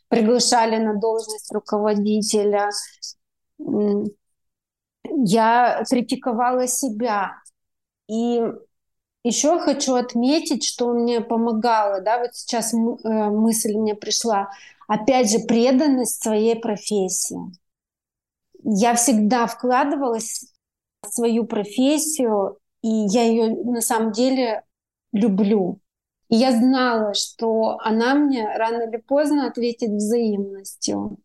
приглашали 0.07 0.77
на 0.77 0.95
должность 0.99 1.51
руководителя. 1.51 2.69
Я 5.03 5.83
критиковала 5.89 6.67
себя. 6.67 7.33
И 8.07 8.41
еще 9.23 9.59
хочу 9.59 9.95
отметить, 9.95 10.63
что 10.63 10.93
мне 10.93 11.19
помогало, 11.19 11.99
да, 12.01 12.19
вот 12.19 12.35
сейчас 12.35 12.73
э, 12.73 12.77
мысль 12.77 13.75
мне 13.75 13.95
пришла, 13.95 14.51
опять 14.87 15.31
же, 15.31 15.39
преданность 15.39 16.21
своей 16.21 16.55
профессии. 16.55 17.39
Я 18.63 18.93
всегда 18.95 19.47
вкладывалась 19.47 20.45
свою 21.13 21.45
профессию, 21.45 22.57
и 22.81 22.87
я 22.87 23.23
ее 23.23 23.49
на 23.63 23.81
самом 23.81 24.11
деле 24.11 24.63
люблю. 25.11 25.79
И 26.29 26.35
я 26.35 26.51
знала, 26.51 27.13
что 27.13 27.77
она 27.81 28.15
мне 28.15 28.47
рано 28.57 28.89
или 28.89 28.97
поздно 28.97 29.47
ответит 29.47 29.91
взаимностью. 29.91 31.17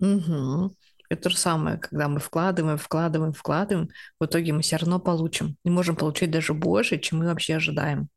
Угу. 0.00 0.70
Это 1.08 1.22
то 1.22 1.30
же 1.30 1.36
самое, 1.36 1.78
когда 1.78 2.08
мы 2.08 2.18
вкладываем, 2.20 2.78
вкладываем, 2.78 3.32
вкладываем, 3.32 3.90
в 4.18 4.24
итоге 4.24 4.52
мы 4.52 4.62
все 4.62 4.76
равно 4.76 4.98
получим. 4.98 5.56
И 5.64 5.70
можем 5.70 5.96
получить 5.96 6.30
даже 6.30 6.54
больше, 6.54 6.98
чем 6.98 7.20
мы 7.20 7.26
вообще 7.26 7.56
ожидаем. 7.56 8.08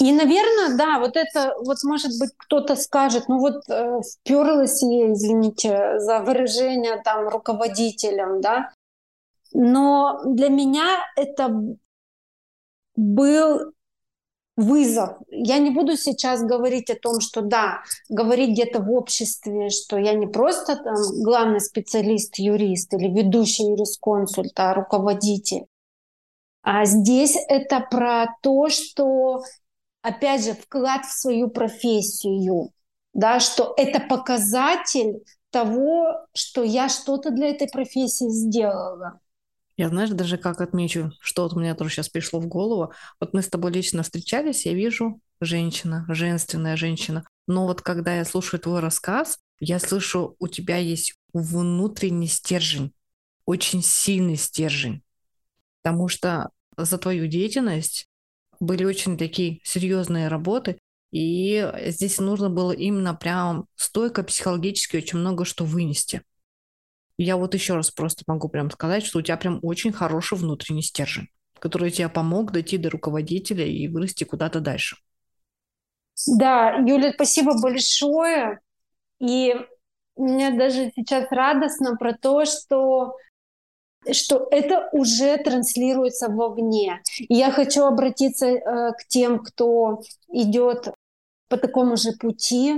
И, 0.00 0.12
наверное, 0.12 0.76
да, 0.76 0.98
вот 0.98 1.16
это, 1.16 1.54
вот 1.64 1.78
может 1.82 2.10
быть, 2.20 2.30
кто-то 2.36 2.76
скажет, 2.76 3.24
ну 3.28 3.38
вот 3.38 3.62
э, 3.70 4.00
вперлась 4.02 4.82
ей, 4.82 5.12
извините 5.12 5.98
за 5.98 6.20
выражение, 6.20 7.00
там, 7.02 7.28
руководителем, 7.28 8.42
да, 8.42 8.70
но 9.52 10.20
для 10.24 10.48
меня 10.48 10.98
это 11.16 11.54
был 12.96 13.72
вызов. 14.56 15.10
Я 15.30 15.58
не 15.58 15.70
буду 15.70 15.96
сейчас 15.96 16.42
говорить 16.42 16.90
о 16.90 16.96
том, 16.96 17.20
что 17.20 17.42
да, 17.42 17.82
говорить 18.08 18.50
где-то 18.50 18.80
в 18.80 18.90
обществе, 18.90 19.70
что 19.70 19.98
я 19.98 20.14
не 20.14 20.26
просто 20.26 20.76
там 20.76 20.96
главный 21.22 21.60
специалист, 21.60 22.36
юрист 22.38 22.92
или 22.92 23.08
ведущий 23.08 23.64
юрисконсульт, 23.64 24.58
а 24.58 24.74
руководитель. 24.74 25.66
А 26.62 26.84
здесь 26.84 27.36
это 27.48 27.80
про 27.80 28.26
то, 28.42 28.68
что, 28.68 29.42
опять 30.02 30.44
же, 30.44 30.54
вклад 30.54 31.06
в 31.06 31.12
свою 31.12 31.48
профессию, 31.48 32.72
да, 33.14 33.38
что 33.38 33.74
это 33.76 34.00
показатель 34.00 35.22
того, 35.50 36.26
что 36.34 36.64
я 36.64 36.88
что-то 36.88 37.30
для 37.30 37.50
этой 37.50 37.68
профессии 37.68 38.28
сделала. 38.28 39.20
Я, 39.78 39.88
знаешь, 39.90 40.10
даже 40.10 40.38
как 40.38 40.60
отмечу, 40.60 41.12
что 41.20 41.44
вот 41.44 41.54
меня 41.54 41.76
тоже 41.76 41.90
сейчас 41.92 42.08
пришло 42.08 42.40
в 42.40 42.48
голову. 42.48 42.92
Вот 43.20 43.32
мы 43.32 43.42
с 43.42 43.48
тобой 43.48 43.70
лично 43.70 44.02
встречались, 44.02 44.66
я 44.66 44.74
вижу 44.74 45.20
женщина, 45.40 46.04
женственная 46.08 46.76
женщина. 46.76 47.24
Но 47.46 47.64
вот 47.64 47.80
когда 47.80 48.16
я 48.16 48.24
слушаю 48.24 48.60
твой 48.60 48.80
рассказ, 48.80 49.38
я 49.60 49.78
слышу, 49.78 50.34
у 50.40 50.48
тебя 50.48 50.78
есть 50.78 51.14
внутренний 51.32 52.26
стержень, 52.26 52.92
очень 53.46 53.80
сильный 53.80 54.34
стержень. 54.34 55.02
Потому 55.80 56.08
что 56.08 56.50
за 56.76 56.98
твою 56.98 57.28
деятельность 57.28 58.08
были 58.58 58.84
очень 58.84 59.16
такие 59.16 59.60
серьезные 59.62 60.26
работы, 60.26 60.80
и 61.12 61.72
здесь 61.86 62.18
нужно 62.18 62.50
было 62.50 62.72
именно 62.72 63.14
прям 63.14 63.66
стойко 63.76 64.24
психологически 64.24 64.96
очень 64.96 65.20
много 65.20 65.44
что 65.44 65.64
вынести. 65.64 66.22
Я 67.18 67.36
вот 67.36 67.52
еще 67.52 67.74
раз 67.74 67.90
просто 67.90 68.22
могу 68.28 68.48
прям 68.48 68.70
сказать, 68.70 69.04
что 69.04 69.18
у 69.18 69.22
тебя 69.22 69.36
прям 69.36 69.58
очень 69.62 69.92
хороший 69.92 70.38
внутренний 70.38 70.82
стержень, 70.82 71.26
который 71.58 71.90
тебе 71.90 72.08
помог 72.08 72.52
дойти 72.52 72.78
до 72.78 72.90
руководителя 72.90 73.66
и 73.66 73.88
вырасти 73.88 74.22
куда-то 74.22 74.60
дальше. 74.60 74.96
Да, 76.26 76.76
Юля, 76.76 77.12
спасибо 77.12 77.60
большое. 77.60 78.60
И 79.20 79.54
мне 80.16 80.50
даже 80.52 80.92
сейчас 80.94 81.26
радостно 81.30 81.96
про 81.96 82.12
то, 82.12 82.44
что 82.44 83.14
что 84.12 84.46
это 84.52 84.88
уже 84.92 85.36
транслируется 85.38 86.30
вовне. 86.30 87.02
И 87.18 87.34
я 87.34 87.50
хочу 87.50 87.84
обратиться 87.84 88.46
э, 88.46 88.92
к 88.92 89.06
тем, 89.08 89.40
кто 89.40 90.02
идет 90.28 90.94
по 91.48 91.56
такому 91.56 91.96
же 91.96 92.12
пути, 92.12 92.76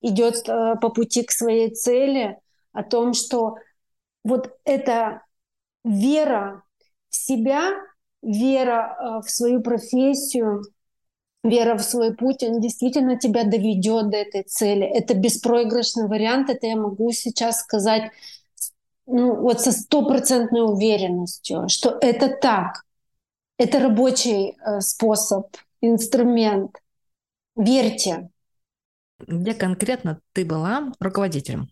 идет 0.00 0.48
э, 0.48 0.76
по 0.80 0.88
пути 0.88 1.22
к 1.22 1.30
своей 1.30 1.72
цели, 1.74 2.38
о 2.72 2.82
том, 2.82 3.14
что 3.14 3.56
вот 4.24 4.56
эта 4.64 5.22
вера 5.84 6.62
в 7.10 7.14
себя, 7.14 7.72
вера 8.22 8.96
э, 8.98 9.26
в 9.26 9.30
свою 9.30 9.60
профессию, 9.60 10.62
вера 11.44 11.76
в 11.76 11.84
свой 11.84 12.14
путь, 12.14 12.42
он 12.42 12.60
действительно 12.60 13.18
тебя 13.18 13.44
доведет 13.44 14.10
до 14.10 14.16
этой 14.16 14.42
цели. 14.42 14.84
Это 14.84 15.14
беспроигрышный 15.14 16.08
вариант, 16.08 16.50
это 16.50 16.66
я 16.66 16.76
могу 16.76 17.12
сейчас 17.12 17.60
сказать 17.60 18.10
ну, 19.06 19.36
вот 19.36 19.60
со 19.60 19.70
стопроцентной 19.70 20.62
уверенностью, 20.62 21.68
что 21.68 21.98
это 22.00 22.28
так. 22.28 22.84
Это 23.58 23.78
рабочий 23.78 24.56
э, 24.56 24.80
способ, 24.80 25.46
инструмент. 25.80 26.80
Верьте. 27.54 28.30
Где 29.20 29.54
конкретно 29.54 30.20
ты 30.32 30.44
была 30.44 30.92
руководителем? 30.98 31.68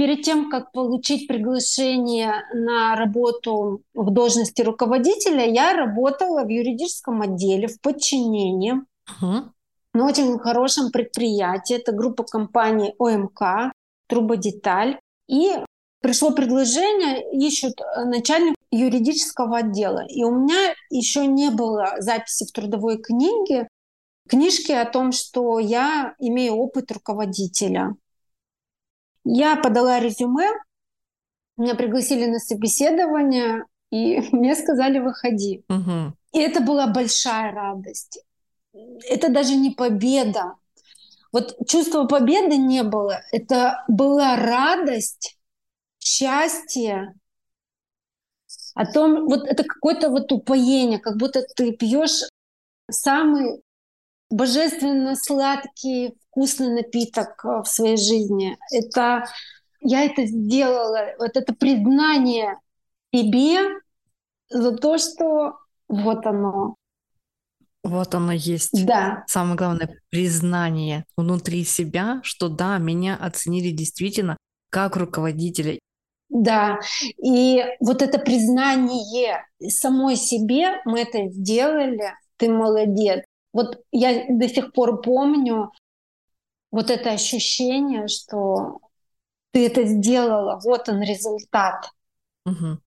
Перед 0.00 0.22
тем, 0.22 0.48
как 0.48 0.72
получить 0.72 1.28
приглашение 1.28 2.32
на 2.54 2.96
работу 2.96 3.82
в 3.92 4.10
должности 4.10 4.62
руководителя, 4.62 5.44
я 5.44 5.74
работала 5.74 6.42
в 6.42 6.48
юридическом 6.48 7.20
отделе, 7.20 7.68
в 7.68 7.78
подчинении, 7.82 8.76
uh-huh. 8.76 9.50
на 9.92 10.06
очень 10.06 10.38
хорошем 10.38 10.90
предприятии. 10.90 11.76
Это 11.76 11.92
группа 11.92 12.24
компаний 12.24 12.94
ОМК, 12.98 13.74
Трубодеталь. 14.08 14.98
И 15.28 15.50
пришло 16.00 16.30
предложение, 16.30 17.22
ищут 17.46 17.74
начальник 18.06 18.54
юридического 18.70 19.58
отдела. 19.58 20.06
И 20.08 20.24
у 20.24 20.34
меня 20.34 20.72
еще 20.88 21.26
не 21.26 21.50
было 21.50 21.96
записи 21.98 22.46
в 22.46 22.52
трудовой 22.52 23.02
книге 23.02 23.68
книжке 24.30 24.78
о 24.78 24.90
том, 24.90 25.12
что 25.12 25.58
я 25.58 26.14
имею 26.18 26.54
опыт 26.54 26.90
руководителя. 26.90 27.96
Я 29.24 29.56
подала 29.56 30.00
резюме, 30.00 30.50
меня 31.56 31.74
пригласили 31.74 32.26
на 32.26 32.38
собеседование, 32.38 33.64
и 33.90 34.20
мне 34.32 34.54
сказали, 34.54 34.98
выходи. 34.98 35.64
Угу. 35.68 36.14
И 36.32 36.38
это 36.38 36.60
была 36.60 36.86
большая 36.86 37.52
радость. 37.52 38.24
Это 39.08 39.30
даже 39.30 39.56
не 39.56 39.70
победа. 39.70 40.54
Вот 41.32 41.56
чувства 41.68 42.04
победы 42.06 42.56
не 42.56 42.82
было. 42.82 43.20
Это 43.30 43.84
была 43.88 44.36
радость, 44.36 45.38
счастье, 45.98 47.14
о 48.74 48.86
том, 48.86 49.26
вот 49.26 49.46
это 49.46 49.64
какое-то 49.64 50.08
вот 50.08 50.32
упоение, 50.32 50.98
как 50.98 51.16
будто 51.16 51.42
ты 51.56 51.72
пьешь 51.72 52.28
самый 52.90 53.62
божественно 54.30 55.16
сладкий, 55.16 56.14
вкусный 56.30 56.74
напиток 56.74 57.44
э, 57.44 57.62
в 57.62 57.66
своей 57.66 57.96
жизни. 57.96 58.56
Это 58.72 59.24
я 59.82 60.04
это 60.04 60.26
сделала, 60.26 61.14
вот 61.18 61.36
это 61.36 61.54
признание 61.54 62.58
себе 63.14 63.58
за 64.50 64.76
то, 64.76 64.98
что 64.98 65.56
вот 65.88 66.26
оно. 66.26 66.76
Вот 67.82 68.14
оно 68.14 68.32
есть. 68.32 68.86
Да. 68.86 69.24
Самое 69.26 69.56
главное 69.56 69.98
признание 70.10 71.04
внутри 71.16 71.64
себя, 71.64 72.20
что 72.22 72.48
да, 72.48 72.76
меня 72.78 73.16
оценили 73.16 73.70
действительно 73.70 74.36
как 74.70 74.96
руководителя. 74.96 75.78
Да, 76.28 76.78
и 77.20 77.64
вот 77.80 78.02
это 78.02 78.18
признание 78.18 79.44
самой 79.68 80.14
себе, 80.14 80.80
мы 80.84 81.00
это 81.00 81.28
сделали, 81.28 82.14
ты 82.36 82.48
молодец. 82.50 83.24
Вот 83.52 83.82
я 83.90 84.26
до 84.28 84.48
сих 84.48 84.72
пор 84.72 85.00
помню 85.00 85.72
вот 86.70 86.90
это 86.90 87.10
ощущение, 87.10 88.08
что 88.08 88.80
ты 89.52 89.66
это 89.66 89.84
сделала, 89.84 90.60
вот 90.62 90.88
он 90.88 91.02
результат. 91.02 91.90
Угу. 92.46 92.78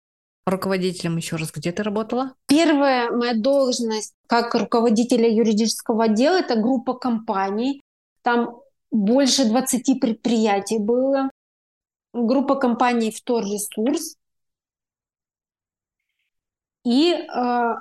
Руководителем 0.45 1.17
еще 1.17 1.37
раз, 1.37 1.51
где 1.51 1.71
ты 1.71 1.83
работала? 1.83 2.35
Первая 2.47 3.11
моя 3.11 3.33
должность 3.33 4.13
как 4.27 4.53
руководителя 4.55 5.29
юридического 5.29 6.05
отдела– 6.05 6.35
это 6.39 6.55
группа 6.55 6.95
компаний. 6.95 7.81
Там 8.23 8.59
больше 8.91 9.45
20 9.45 9.99
предприятий 9.99 10.79
было. 10.79 11.29
Группа 12.13 12.55
компаний 12.55 13.11
«Вторресурс». 13.11 14.15
И 16.85 17.13
э, 17.13 17.73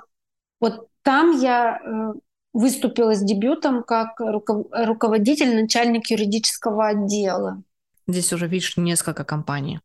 вот 0.61 0.87
там 1.01 1.37
я 1.39 1.77
э, 1.77 2.13
выступила 2.53 3.15
с 3.15 3.21
дебютом 3.21 3.83
как 3.83 4.19
руководитель, 4.19 5.59
начальник 5.59 6.11
юридического 6.11 6.87
отдела. 6.87 7.61
Здесь 8.07 8.31
уже 8.31 8.47
видишь 8.47 8.77
несколько 8.77 9.23
компаний. 9.23 9.79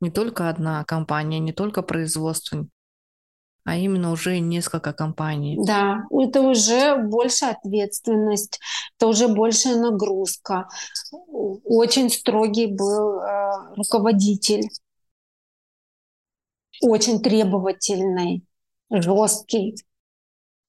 Не 0.00 0.10
только 0.10 0.48
одна 0.48 0.84
компания, 0.84 1.38
не 1.38 1.52
только 1.52 1.82
производство, 1.82 2.66
а 3.64 3.76
именно 3.76 4.12
уже 4.12 4.38
несколько 4.38 4.92
компаний. 4.92 5.58
Да, 5.64 6.04
это 6.10 6.40
уже 6.40 6.96
больше 6.96 7.44
ответственность, 7.44 8.60
это 8.96 9.08
уже 9.08 9.28
большая 9.28 9.76
нагрузка. 9.76 10.68
Очень 11.10 12.08
строгий 12.10 12.66
был 12.66 13.20
э, 13.20 13.74
руководитель, 13.76 14.68
очень 16.80 17.20
требовательный, 17.20 18.44
жесткий. 18.90 19.76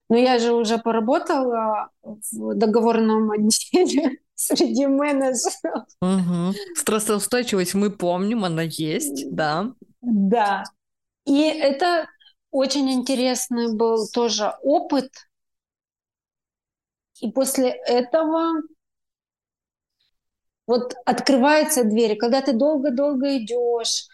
Но 0.09 0.17
я 0.17 0.39
же 0.39 0.53
уже 0.53 0.79
поработала 0.79 1.89
в 2.01 2.55
договорном 2.55 3.31
отделе 3.31 4.17
среди 4.35 4.87
менеджеров. 4.87 5.85
Угу. 6.01 6.53
Стрессоустойчивость 6.75 7.75
мы 7.75 7.91
помним, 7.91 8.43
она 8.43 8.63
есть, 8.63 9.31
да. 9.31 9.71
Да. 10.01 10.63
И 11.25 11.41
это 11.41 12.07
очень 12.51 12.91
интересный 12.91 13.75
был 13.75 14.07
тоже 14.07 14.53
опыт. 14.63 15.11
И 17.21 17.31
после 17.31 17.69
этого 17.69 18.61
вот 20.65 20.95
открывается 21.05 21.83
дверь, 21.83 22.15
когда 22.17 22.41
ты 22.41 22.53
долго-долго 22.53 23.37
идешь, 23.37 24.07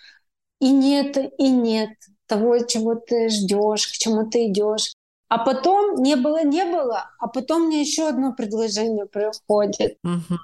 и 0.59 0.71
нет, 0.71 1.17
и 1.37 1.49
нет 1.49 1.91
того, 2.25 2.59
чего 2.59 2.95
ты 2.95 3.29
ждешь, 3.29 3.87
к 3.87 3.91
чему 3.91 4.29
ты 4.29 4.47
идешь. 4.47 4.95
А 5.27 5.39
потом 5.39 6.01
не 6.03 6.15
было, 6.15 6.43
не 6.43 6.65
было, 6.65 7.09
а 7.19 7.27
потом 7.27 7.67
мне 7.67 7.81
еще 7.81 8.07
одно 8.07 8.33
предложение 8.33 9.05
приходит. 9.05 9.97
Угу. 10.03 10.39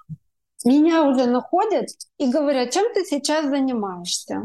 Меня 0.66 1.04
уже 1.04 1.26
находят 1.26 1.88
и 2.18 2.32
говорят, 2.32 2.72
чем 2.72 2.94
ты 2.94 3.06
сейчас 3.06 3.46
занимаешься? 3.46 4.44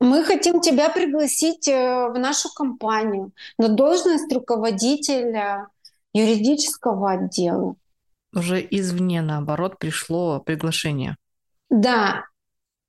Мы 0.00 0.24
хотим 0.24 0.60
тебя 0.60 0.90
пригласить 0.90 1.68
э, 1.68 2.08
в 2.08 2.18
нашу 2.18 2.48
компанию 2.52 3.32
на 3.58 3.68
должность 3.68 4.32
руководителя 4.32 5.68
юридического 6.12 7.12
отдела. 7.12 7.76
Уже 8.34 8.66
извне, 8.70 9.22
наоборот, 9.22 9.78
пришло 9.78 10.40
приглашение. 10.40 11.16
Да, 11.70 12.24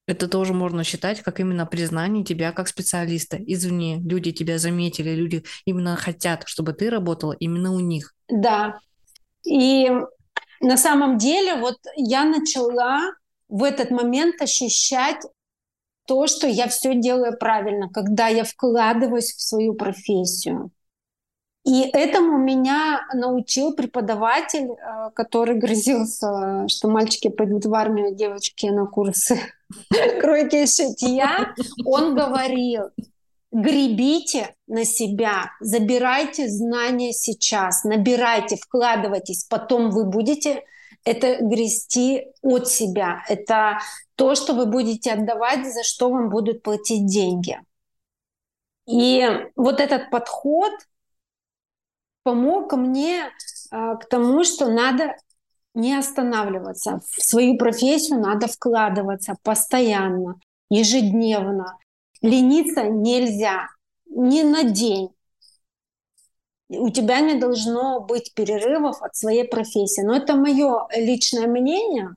это 0.07 0.27
тоже 0.27 0.53
можно 0.53 0.83
считать 0.83 1.21
как 1.21 1.39
именно 1.39 1.65
признание 1.65 2.23
тебя 2.23 2.51
как 2.51 2.67
специалиста. 2.67 3.37
Извне 3.37 3.97
люди 3.97 4.31
тебя 4.31 4.59
заметили, 4.59 5.11
люди 5.11 5.43
именно 5.65 5.95
хотят, 5.95 6.43
чтобы 6.45 6.73
ты 6.73 6.89
работала 6.89 7.33
именно 7.33 7.73
у 7.73 7.79
них. 7.79 8.13
Да. 8.29 8.79
И 9.45 9.89
на 10.61 10.77
самом 10.77 11.17
деле 11.17 11.55
вот 11.55 11.77
я 11.95 12.23
начала 12.25 13.13
в 13.49 13.63
этот 13.63 13.91
момент 13.91 14.41
ощущать 14.41 15.21
то, 16.07 16.27
что 16.27 16.47
я 16.47 16.67
все 16.67 16.95
делаю 16.95 17.35
правильно, 17.37 17.89
когда 17.89 18.27
я 18.27 18.43
вкладываюсь 18.43 19.33
в 19.33 19.41
свою 19.41 19.73
профессию. 19.73 20.71
И 21.63 21.81
этому 21.81 22.37
меня 22.37 23.01
научил 23.11 23.73
преподаватель, 23.73 24.69
э, 24.69 25.09
который 25.15 25.55
грозился, 25.59 26.67
что 26.67 26.89
мальчики 26.89 27.27
пойдут 27.29 27.65
в 27.65 27.73
армию, 27.73 28.09
а 28.09 28.11
девочки 28.11 28.67
на 28.67 28.85
курсы 28.85 29.39
кройки 30.21 30.65
шитья. 30.65 31.53
Он 31.85 32.15
говорил, 32.15 32.89
гребите 33.51 34.55
на 34.67 34.85
себя, 34.85 35.51
забирайте 35.59 36.47
знания 36.49 37.13
сейчас, 37.13 37.83
набирайте, 37.83 38.57
вкладывайтесь, 38.57 39.45
потом 39.45 39.91
вы 39.91 40.05
будете 40.05 40.63
это 41.03 41.37
грести 41.39 42.27
от 42.41 42.67
себя. 42.67 43.23
Это 43.29 43.79
то, 44.15 44.33
что 44.35 44.53
вы 44.53 44.65
будете 44.65 45.11
отдавать, 45.11 45.71
за 45.71 45.83
что 45.83 46.09
вам 46.09 46.29
будут 46.29 46.63
платить 46.63 47.05
деньги. 47.05 47.59
И 48.87 49.27
вот 49.55 49.79
этот 49.79 50.09
подход– 50.09 50.71
помог 52.25 52.73
мне 52.73 53.31
э, 53.71 53.95
к 54.01 54.05
тому, 54.09 54.43
что 54.43 54.67
надо 54.67 55.15
не 55.75 55.95
останавливаться. 55.95 57.01
В 57.11 57.21
свою 57.21 57.57
профессию 57.57 58.19
надо 58.19 58.47
вкладываться 58.47 59.35
постоянно, 59.43 60.39
ежедневно. 60.69 61.77
Лениться 62.21 62.83
нельзя 62.83 63.67
ни 64.07 64.41
на 64.41 64.63
день. 64.63 65.09
У 66.69 66.89
тебя 66.89 67.19
не 67.19 67.35
должно 67.35 67.99
быть 67.99 68.33
перерывов 68.33 69.01
от 69.03 69.15
своей 69.15 69.47
профессии. 69.47 70.01
Но 70.01 70.15
это 70.15 70.35
мое 70.35 70.87
личное 70.95 71.47
мнение. 71.47 72.15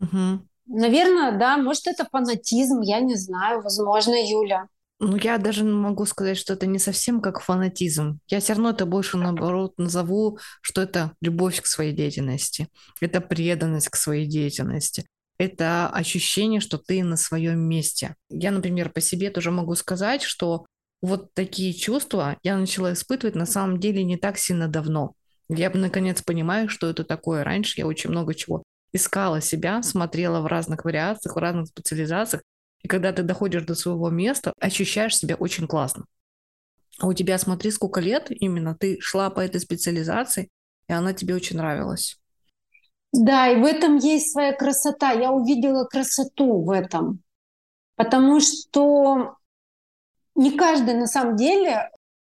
Угу. 0.00 0.40
Наверное, 0.66 1.36
да, 1.36 1.56
может, 1.56 1.86
это 1.86 2.06
фанатизм, 2.10 2.80
я 2.82 3.00
не 3.00 3.16
знаю, 3.16 3.62
возможно, 3.62 4.14
Юля. 4.14 4.68
Ну, 5.00 5.16
я 5.16 5.38
даже 5.38 5.64
могу 5.64 6.06
сказать, 6.06 6.36
что 6.36 6.54
это 6.54 6.66
не 6.66 6.80
совсем 6.80 7.20
как 7.20 7.40
фанатизм. 7.40 8.18
Я 8.26 8.40
все 8.40 8.54
равно 8.54 8.70
это 8.70 8.84
больше, 8.84 9.16
наоборот, 9.16 9.74
назову, 9.78 10.38
что 10.60 10.82
это 10.82 11.12
любовь 11.20 11.60
к 11.62 11.66
своей 11.66 11.92
деятельности. 11.92 12.68
Это 13.00 13.20
преданность 13.20 13.90
к 13.90 13.96
своей 13.96 14.26
деятельности. 14.26 15.06
Это 15.38 15.88
ощущение, 15.88 16.60
что 16.60 16.78
ты 16.78 17.04
на 17.04 17.16
своем 17.16 17.60
месте. 17.60 18.16
Я, 18.28 18.50
например, 18.50 18.90
по 18.90 19.00
себе 19.00 19.30
тоже 19.30 19.52
могу 19.52 19.76
сказать, 19.76 20.22
что 20.22 20.66
вот 21.00 21.32
такие 21.32 21.72
чувства 21.74 22.36
я 22.42 22.56
начала 22.56 22.92
испытывать 22.92 23.36
на 23.36 23.46
самом 23.46 23.78
деле 23.78 24.02
не 24.02 24.16
так 24.16 24.36
сильно 24.36 24.66
давно. 24.66 25.12
Я 25.48 25.70
наконец 25.70 26.22
понимаю, 26.22 26.68
что 26.68 26.90
это 26.90 27.04
такое. 27.04 27.44
Раньше 27.44 27.80
я 27.80 27.86
очень 27.86 28.10
много 28.10 28.34
чего 28.34 28.64
искала 28.92 29.40
себя, 29.40 29.80
смотрела 29.82 30.40
в 30.40 30.46
разных 30.46 30.84
вариациях, 30.84 31.36
в 31.36 31.38
разных 31.38 31.68
специализациях, 31.68 32.42
и 32.82 32.88
когда 32.88 33.12
ты 33.12 33.22
доходишь 33.22 33.64
до 33.64 33.74
своего 33.74 34.10
места, 34.10 34.52
ощущаешь 34.60 35.16
себя 35.16 35.34
очень 35.36 35.66
классно. 35.66 36.04
А 37.00 37.06
у 37.06 37.12
тебя, 37.12 37.38
смотри, 37.38 37.70
сколько 37.70 38.00
лет 38.00 38.26
именно 38.30 38.74
ты 38.74 38.98
шла 39.00 39.30
по 39.30 39.40
этой 39.40 39.60
специализации, 39.60 40.50
и 40.88 40.92
она 40.92 41.12
тебе 41.12 41.34
очень 41.34 41.56
нравилась. 41.56 42.18
Да, 43.12 43.48
и 43.48 43.56
в 43.56 43.64
этом 43.64 43.96
есть 43.96 44.32
своя 44.32 44.52
красота. 44.52 45.12
Я 45.12 45.32
увидела 45.32 45.84
красоту 45.84 46.62
в 46.62 46.70
этом. 46.70 47.22
Потому 47.96 48.40
что 48.40 49.36
не 50.34 50.52
каждый 50.52 50.94
на 50.94 51.06
самом 51.06 51.36
деле 51.36 51.90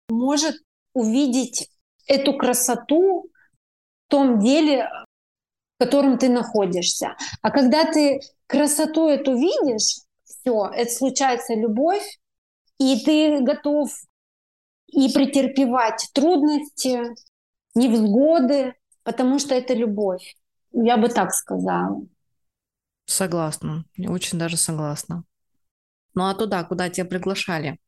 может 0.08 0.56
увидеть 0.94 1.68
эту 2.06 2.36
красоту 2.36 3.30
том 4.08 4.40
деле, 4.40 4.88
в 5.78 5.84
котором 5.84 6.18
ты 6.18 6.28
находишься. 6.28 7.16
А 7.42 7.50
когда 7.50 7.84
ты 7.84 8.20
красоту 8.46 9.08
эту 9.08 9.36
видишь, 9.36 10.00
все, 10.48 10.70
это 10.74 10.90
случается 10.90 11.54
любовь, 11.54 12.18
и 12.78 13.04
ты 13.04 13.40
готов 13.40 13.90
и 14.86 15.12
претерпевать 15.12 16.08
трудности, 16.14 17.02
невзгоды, 17.74 18.74
потому 19.02 19.38
что 19.38 19.54
это 19.54 19.74
любовь. 19.74 20.36
Я 20.72 20.96
бы 20.96 21.08
так 21.08 21.32
сказала. 21.32 22.06
Согласна, 23.04 23.84
очень 23.98 24.38
даже 24.38 24.56
согласна. 24.56 25.24
Ну 26.14 26.24
а 26.24 26.34
туда, 26.34 26.64
куда 26.64 26.88
тебя 26.88 27.06
приглашали, 27.06 27.78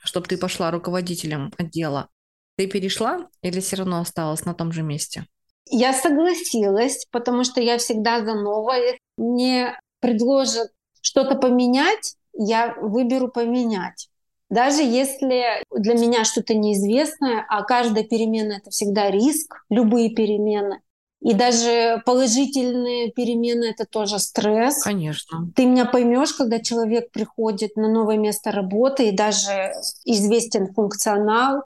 чтобы 0.00 0.26
ты 0.26 0.36
пошла 0.36 0.70
руководителем 0.70 1.52
отдела, 1.58 2.08
ты 2.56 2.66
перешла 2.66 3.28
или 3.42 3.60
все 3.60 3.76
равно 3.76 4.00
осталась 4.00 4.44
на 4.44 4.54
том 4.54 4.72
же 4.72 4.82
месте? 4.82 5.26
Я 5.70 5.92
согласилась, 5.92 7.06
потому 7.10 7.44
что 7.44 7.60
я 7.60 7.78
всегда 7.78 8.24
за 8.24 8.34
новое. 8.34 8.98
Мне 9.16 9.78
предложат 10.00 10.70
что-то 11.00 11.34
поменять, 11.36 12.16
я 12.32 12.74
выберу 12.80 13.28
поменять. 13.28 14.08
Даже 14.50 14.82
если 14.82 15.62
для 15.70 15.94
меня 15.94 16.24
что-то 16.24 16.54
неизвестное, 16.54 17.44
а 17.48 17.62
каждая 17.64 18.04
перемена— 18.04 18.52
это 18.58 18.70
всегда 18.70 19.10
риск, 19.10 19.62
любые 19.68 20.10
перемены, 20.10 20.80
и 21.20 21.34
даже 21.34 22.00
положительные 22.06 23.10
перемены— 23.10 23.64
это 23.70 23.84
тоже 23.84 24.18
стресс. 24.18 24.82
Конечно. 24.82 25.50
Ты 25.56 25.66
меня 25.66 25.84
поймешь, 25.84 26.32
когда 26.32 26.60
человек 26.60 27.10
приходит 27.10 27.76
на 27.76 27.88
новое 27.88 28.16
место 28.16 28.52
работы, 28.52 29.08
и 29.08 29.16
даже 29.16 29.72
известен 30.04 30.72
функционал, 30.72 31.64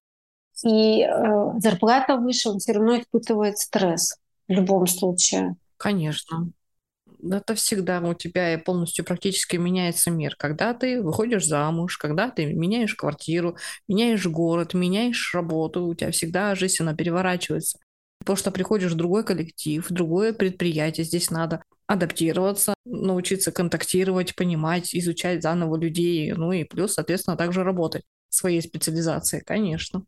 и 0.64 1.02
э, 1.02 1.58
зарплата 1.58 2.16
выше, 2.16 2.50
он 2.50 2.60
все 2.60 2.72
равно 2.72 2.98
испытывает 2.98 3.58
стресс 3.58 4.16
в 4.48 4.52
любом 4.52 4.86
случае. 4.86 5.56
Конечно. 5.76 6.48
Это 7.22 7.54
всегда 7.54 8.00
у 8.00 8.14
тебя 8.14 8.58
полностью 8.58 9.04
практически 9.04 9.56
меняется 9.56 10.10
мир. 10.10 10.34
Когда 10.36 10.74
ты 10.74 11.00
выходишь 11.00 11.46
замуж, 11.46 11.96
когда 11.96 12.30
ты 12.30 12.46
меняешь 12.46 12.94
квартиру, 12.94 13.56
меняешь 13.86 14.26
город, 14.26 14.74
меняешь 14.74 15.32
работу, 15.34 15.84
у 15.86 15.94
тебя 15.94 16.10
всегда 16.10 16.54
жизнь, 16.54 16.82
она 16.82 16.94
переворачивается. 16.94 17.78
Потому 18.18 18.36
что 18.36 18.50
приходишь 18.50 18.92
в 18.92 18.96
другой 18.96 19.24
коллектив, 19.24 19.88
в 19.88 19.92
другое 19.92 20.32
предприятие, 20.32 21.04
здесь 21.04 21.30
надо 21.30 21.62
адаптироваться, 21.86 22.74
научиться 22.84 23.52
контактировать, 23.52 24.34
понимать, 24.34 24.94
изучать 24.94 25.42
заново 25.42 25.76
людей, 25.76 26.32
ну 26.32 26.52
и 26.52 26.64
плюс, 26.64 26.94
соответственно, 26.94 27.36
также 27.36 27.64
работать 27.64 28.04
своей 28.28 28.62
специализацией, 28.62 29.42
конечно. 29.44 30.04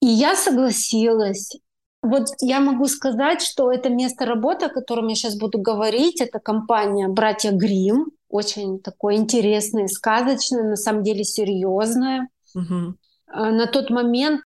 И 0.00 0.06
я 0.06 0.34
согласилась. 0.34 1.56
Вот 2.02 2.28
я 2.40 2.60
могу 2.60 2.86
сказать, 2.86 3.42
что 3.42 3.70
это 3.70 3.88
место 3.88 4.26
работы, 4.26 4.66
о 4.66 4.70
котором 4.70 5.06
я 5.06 5.14
сейчас 5.14 5.36
буду 5.36 5.58
говорить, 5.58 6.20
это 6.20 6.40
компания 6.40 7.06
«Братья 7.06 7.52
Грим», 7.52 8.10
очень 8.28 8.80
такое 8.80 9.16
интересное, 9.16 9.86
сказочное, 9.86 10.64
на 10.64 10.76
самом 10.76 11.04
деле 11.04 11.22
серьезное. 11.22 12.28
Угу. 12.54 12.94
На 13.34 13.66
тот 13.66 13.90
момент, 13.90 14.40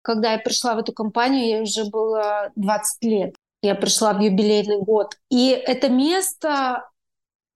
когда 0.00 0.32
я 0.32 0.38
пришла 0.38 0.74
в 0.74 0.78
эту 0.78 0.92
компанию, 0.92 1.48
я 1.48 1.62
уже 1.62 1.84
было 1.84 2.50
20 2.56 3.04
лет. 3.04 3.34
Я 3.60 3.74
пришла 3.74 4.14
в 4.14 4.20
юбилейный 4.20 4.80
год. 4.80 5.16
И 5.28 5.50
это 5.50 5.88
место 5.88 6.88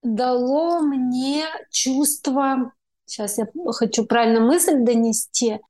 дало 0.02 0.80
мне 0.80 1.46
чувство, 1.70 2.72
сейчас 3.07 3.38
я 3.38 3.46
хочу 3.72 4.04
правильно 4.04 4.40
мысль 4.40 4.76
донести, 4.80 5.61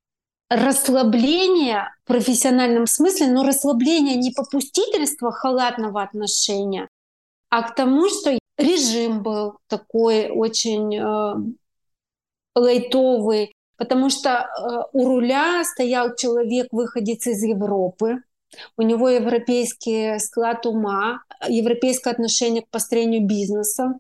расслабление 0.48 1.92
в 2.04 2.08
профессиональном 2.08 2.86
смысле, 2.86 3.28
но 3.28 3.44
расслабление 3.44 4.16
не 4.16 4.30
попустительства 4.30 5.32
халатного 5.32 6.02
отношения, 6.02 6.88
а 7.50 7.62
к 7.62 7.74
тому, 7.74 8.08
что 8.08 8.38
режим 8.56 9.22
был 9.22 9.58
такой 9.66 10.30
очень 10.30 10.96
э, 10.96 11.34
лайтовый, 12.54 13.54
потому 13.76 14.08
что 14.08 14.30
э, 14.30 14.88
у 14.92 15.06
руля 15.06 15.64
стоял 15.64 16.14
человек, 16.14 16.68
выходец 16.70 17.26
из 17.26 17.42
Европы, 17.42 18.22
у 18.76 18.82
него 18.82 19.08
европейский 19.08 20.18
склад 20.20 20.64
ума, 20.66 21.22
европейское 21.46 22.12
отношение 22.12 22.62
к 22.62 22.70
построению 22.70 23.26
бизнеса. 23.26 23.98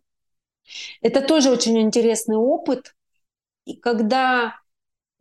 Это 1.00 1.20
тоже 1.20 1.50
очень 1.50 1.78
интересный 1.80 2.36
опыт. 2.36 2.94
И 3.64 3.76
когда 3.76 4.54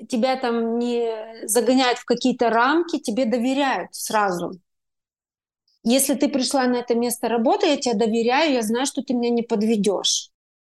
тебя 0.07 0.35
там 0.35 0.77
не 0.77 1.47
загоняют 1.47 1.99
в 1.99 2.05
какие-то 2.05 2.49
рамки, 2.49 2.99
тебе 2.99 3.25
доверяют 3.25 3.93
сразу. 3.93 4.51
Если 5.83 6.15
ты 6.15 6.29
пришла 6.29 6.65
на 6.65 6.77
это 6.77 6.95
место 6.95 7.29
работы, 7.29 7.67
я 7.67 7.77
тебе 7.77 7.93
доверяю, 7.95 8.53
я 8.53 8.61
знаю, 8.61 8.85
что 8.85 9.03
ты 9.03 9.13
меня 9.13 9.29
не 9.29 9.43
подведешь. 9.43 10.31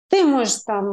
Ты 0.08 0.24
можешь 0.24 0.62
там 0.64 0.92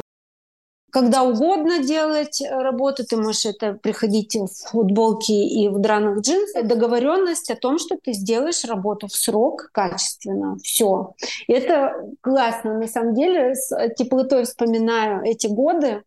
когда 0.91 1.23
угодно 1.23 1.83
делать 1.83 2.41
работу, 2.49 3.05
ты 3.05 3.17
можешь 3.17 3.45
это 3.45 3.73
приходить 3.73 4.35
в 4.35 4.69
футболке 4.69 5.33
и 5.33 5.67
в 5.69 5.79
драных 5.79 6.21
джинсах. 6.21 6.65
Договоренность 6.65 7.51
о 7.51 7.55
том, 7.55 7.77
что 7.77 7.95
ты 8.01 8.13
сделаешь 8.13 8.65
работу 8.65 9.07
в 9.07 9.15
срок, 9.15 9.69
качественно, 9.71 10.57
все. 10.63 11.13
это 11.47 11.93
классно, 12.21 12.79
на 12.79 12.87
самом 12.87 13.13
деле, 13.13 13.55
с 13.55 13.89
теплотой 13.97 14.45
вспоминаю 14.45 15.23
эти 15.23 15.47
годы, 15.47 16.03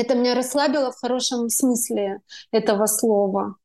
это 0.00 0.14
меня 0.14 0.34
расслабило 0.34 0.90
в 0.92 1.00
хорошем 1.00 1.48
смысле 1.48 2.20
этого 2.50 2.86
слова. 2.86 3.56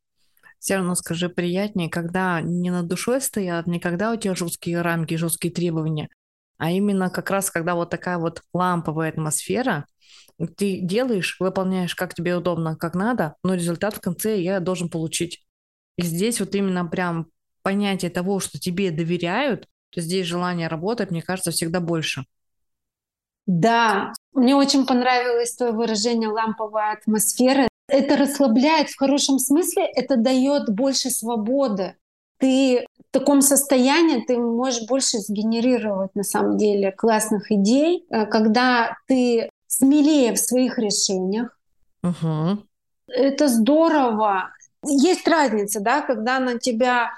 Все 0.59 0.75
равно 0.77 0.95
скажи 0.95 1.29
приятнее, 1.29 1.89
когда 1.89 2.41
не 2.41 2.71
над 2.71 2.87
душой 2.87 3.21
стоят, 3.21 3.67
не 3.67 3.79
когда 3.79 4.11
у 4.11 4.15
тебя 4.15 4.35
жесткие 4.35 4.81
рамки, 4.81 5.15
жесткие 5.15 5.53
требования, 5.53 6.09
а 6.57 6.71
именно 6.71 7.09
как 7.09 7.29
раз 7.29 7.51
когда 7.51 7.75
вот 7.75 7.89
такая 7.89 8.17
вот 8.17 8.41
ламповая 8.53 9.09
атмосфера, 9.09 9.85
ты 10.57 10.79
делаешь, 10.81 11.37
выполняешь 11.39 11.95
как 11.95 12.13
тебе 12.13 12.35
удобно, 12.35 12.75
как 12.75 12.95
надо, 12.95 13.35
но 13.43 13.53
результат 13.53 13.95
в 13.95 14.01
конце 14.01 14.41
я 14.41 14.59
должен 14.59 14.89
получить. 14.89 15.45
И 15.97 16.03
здесь 16.03 16.39
вот 16.39 16.53
именно 16.55 16.85
прям 16.85 17.27
понятие 17.63 18.11
того, 18.11 18.39
что 18.39 18.59
тебе 18.59 18.91
доверяют, 18.91 19.67
то 19.89 20.01
здесь 20.01 20.27
желание 20.27 20.67
работать, 20.67 21.11
мне 21.11 21.21
кажется, 21.21 21.51
всегда 21.51 21.79
больше. 21.79 22.25
Да, 23.47 24.13
мне 24.33 24.55
очень 24.55 24.85
понравилось 24.85 25.55
твое 25.55 25.71
выражение 25.71 26.29
«ламповая 26.29 26.93
атмосфера». 26.93 27.67
Это 27.87 28.17
расслабляет 28.17 28.89
в 28.89 28.97
хорошем 28.97 29.39
смысле, 29.39 29.85
это 29.85 30.17
дает 30.17 30.69
больше 30.69 31.09
свободы. 31.09 31.95
Ты 32.39 32.85
в 32.99 33.11
таком 33.11 33.41
состоянии, 33.41 34.25
ты 34.25 34.37
можешь 34.37 34.85
больше 34.85 35.19
сгенерировать 35.19 36.13
на 36.13 36.23
самом 36.23 36.57
деле 36.57 36.91
классных 36.91 37.49
идей, 37.49 38.05
э, 38.09 38.25
когда 38.25 38.97
ты 39.07 39.49
смелее 39.67 40.33
в 40.33 40.39
своих 40.39 40.77
решениях. 40.77 41.57
Угу. 42.03 42.63
Это 43.07 43.47
здорово. 43.47 44.49
Есть 44.85 45.27
разница, 45.27 45.79
да, 45.79 46.01
когда 46.01 46.39
на 46.39 46.59
тебя 46.59 47.11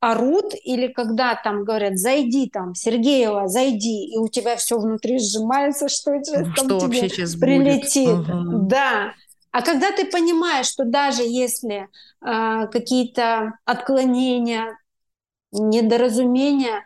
орут, 0.00 0.54
или 0.64 0.88
когда 0.88 1.34
там 1.34 1.64
говорят, 1.64 1.98
зайди 1.98 2.48
там, 2.48 2.74
Сергеева, 2.74 3.48
зайди, 3.48 4.06
и 4.06 4.18
у 4.18 4.28
тебя 4.28 4.56
все 4.56 4.78
внутри 4.78 5.18
сжимается, 5.18 5.88
что 5.88 6.12
сейчас 6.22 6.46
что 6.54 6.78
там 6.78 6.90
тебе 6.90 7.08
сейчас 7.08 7.34
прилетит. 7.36 8.08
Угу. 8.08 8.66
Да. 8.68 9.14
А 9.52 9.62
когда 9.62 9.90
ты 9.90 10.04
понимаешь, 10.04 10.66
что 10.66 10.84
даже 10.84 11.22
если 11.22 11.88
э, 12.20 12.66
какие-то 12.70 13.54
отклонения, 13.64 14.78
недоразумения, 15.52 16.84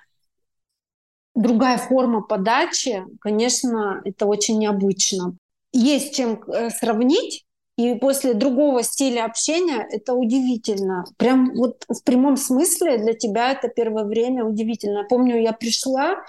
другая 1.35 1.79
форма 1.79 2.23
подачи, 2.23 3.05
конечно, 3.21 4.01
это 4.05 4.27
очень 4.27 4.59
необычно. 4.59 5.37
Есть 5.73 6.15
чем 6.15 6.43
э, 6.45 6.71
сравнить, 6.71 7.45
и 7.81 7.95
после 7.99 8.35
другого 8.35 8.83
стиля 8.83 9.25
общения 9.25 9.87
это 9.91 10.13
удивительно. 10.13 11.05
Прям 11.17 11.55
вот 11.55 11.85
в 11.89 12.03
прямом 12.05 12.37
смысле 12.37 12.99
для 12.99 13.15
тебя 13.15 13.53
это 13.53 13.69
первое 13.69 14.05
время 14.05 14.45
удивительно. 14.45 15.05
Помню, 15.09 15.41
я 15.41 15.53
пришла, 15.53 16.23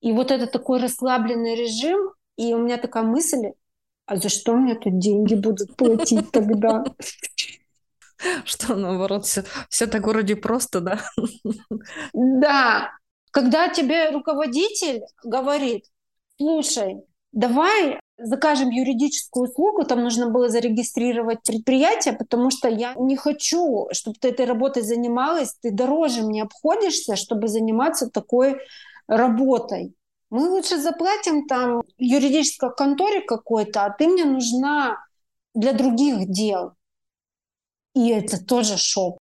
и 0.00 0.12
вот 0.12 0.30
это 0.30 0.46
такой 0.46 0.80
расслабленный 0.80 1.54
режим, 1.54 2.12
и 2.36 2.54
у 2.54 2.58
меня 2.58 2.76
такая 2.78 3.02
мысль, 3.02 3.52
а 4.06 4.16
за 4.16 4.28
что 4.28 4.54
мне 4.54 4.74
тут 4.74 4.98
деньги 4.98 5.34
будут 5.34 5.76
платить 5.76 6.30
тогда? 6.32 6.84
Что, 8.44 8.74
наоборот, 8.74 9.26
все, 9.26 9.44
все 9.68 9.86
так 9.86 10.06
вроде 10.06 10.34
просто, 10.34 10.80
да? 10.80 11.00
Да. 12.12 12.90
Когда 13.30 13.68
тебе 13.68 14.10
руководитель 14.10 15.02
говорит, 15.22 15.84
слушай, 16.36 16.96
давай 17.30 18.00
закажем 18.18 18.70
юридическую 18.70 19.48
услугу, 19.48 19.84
там 19.84 20.02
нужно 20.02 20.28
было 20.28 20.48
зарегистрировать 20.48 21.42
предприятие, 21.46 22.14
потому 22.14 22.50
что 22.50 22.68
я 22.68 22.94
не 22.96 23.16
хочу, 23.16 23.88
чтобы 23.92 24.16
ты 24.20 24.28
этой 24.28 24.46
работой 24.46 24.82
занималась, 24.82 25.54
ты 25.62 25.70
дороже 25.70 26.22
мне 26.22 26.42
обходишься, 26.42 27.16
чтобы 27.16 27.48
заниматься 27.48 28.10
такой 28.10 28.60
работой. 29.06 29.94
Мы 30.30 30.50
лучше 30.50 30.78
заплатим 30.78 31.46
там 31.46 31.82
юридической 31.96 32.74
конторе 32.74 33.22
какой-то, 33.22 33.84
а 33.84 33.90
ты 33.90 34.08
мне 34.08 34.24
нужна 34.24 34.98
для 35.54 35.72
других 35.72 36.28
дел. 36.28 36.72
И 37.94 38.10
это 38.10 38.44
тоже 38.44 38.76
шок. 38.76 39.18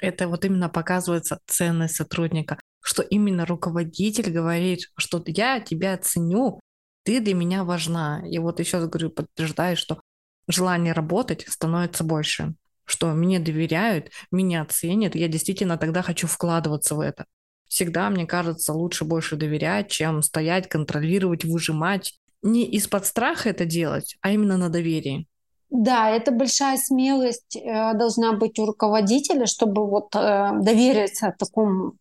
Это 0.00 0.26
вот 0.26 0.44
именно 0.44 0.68
показывается 0.68 1.38
ценность 1.46 1.96
сотрудника, 1.96 2.58
что 2.82 3.02
именно 3.02 3.46
руководитель 3.46 4.32
говорит, 4.32 4.90
что 4.96 5.22
я 5.26 5.60
тебя 5.60 5.96
ценю, 5.98 6.60
ты 7.02 7.20
для 7.20 7.34
меня 7.34 7.64
важна. 7.64 8.22
И 8.28 8.38
вот 8.38 8.60
еще 8.60 8.86
говорю, 8.86 9.10
подтверждаю, 9.10 9.76
что 9.76 10.00
желание 10.48 10.92
работать 10.92 11.46
становится 11.48 12.04
больше, 12.04 12.54
что 12.84 13.08
мне 13.08 13.38
доверяют, 13.38 14.10
меня 14.30 14.64
ценят, 14.64 15.14
я 15.14 15.28
действительно 15.28 15.78
тогда 15.78 16.02
хочу 16.02 16.26
вкладываться 16.26 16.94
в 16.94 17.00
это. 17.00 17.26
Всегда, 17.68 18.10
мне 18.10 18.26
кажется, 18.26 18.72
лучше 18.74 19.04
больше 19.04 19.36
доверять, 19.36 19.88
чем 19.88 20.22
стоять, 20.22 20.68
контролировать, 20.68 21.44
выжимать. 21.44 22.18
Не 22.42 22.64
из-под 22.72 23.06
страха 23.06 23.48
это 23.48 23.64
делать, 23.64 24.16
а 24.20 24.30
именно 24.30 24.56
на 24.56 24.68
доверии. 24.68 25.26
Да, 25.70 26.10
это 26.10 26.32
большая 26.32 26.76
смелость 26.76 27.56
э, 27.56 27.94
должна 27.94 28.34
быть 28.34 28.58
у 28.58 28.66
руководителя, 28.66 29.46
чтобы 29.46 29.88
вот 29.88 30.14
э, 30.14 30.50
довериться 30.60 31.34
такому 31.38 31.94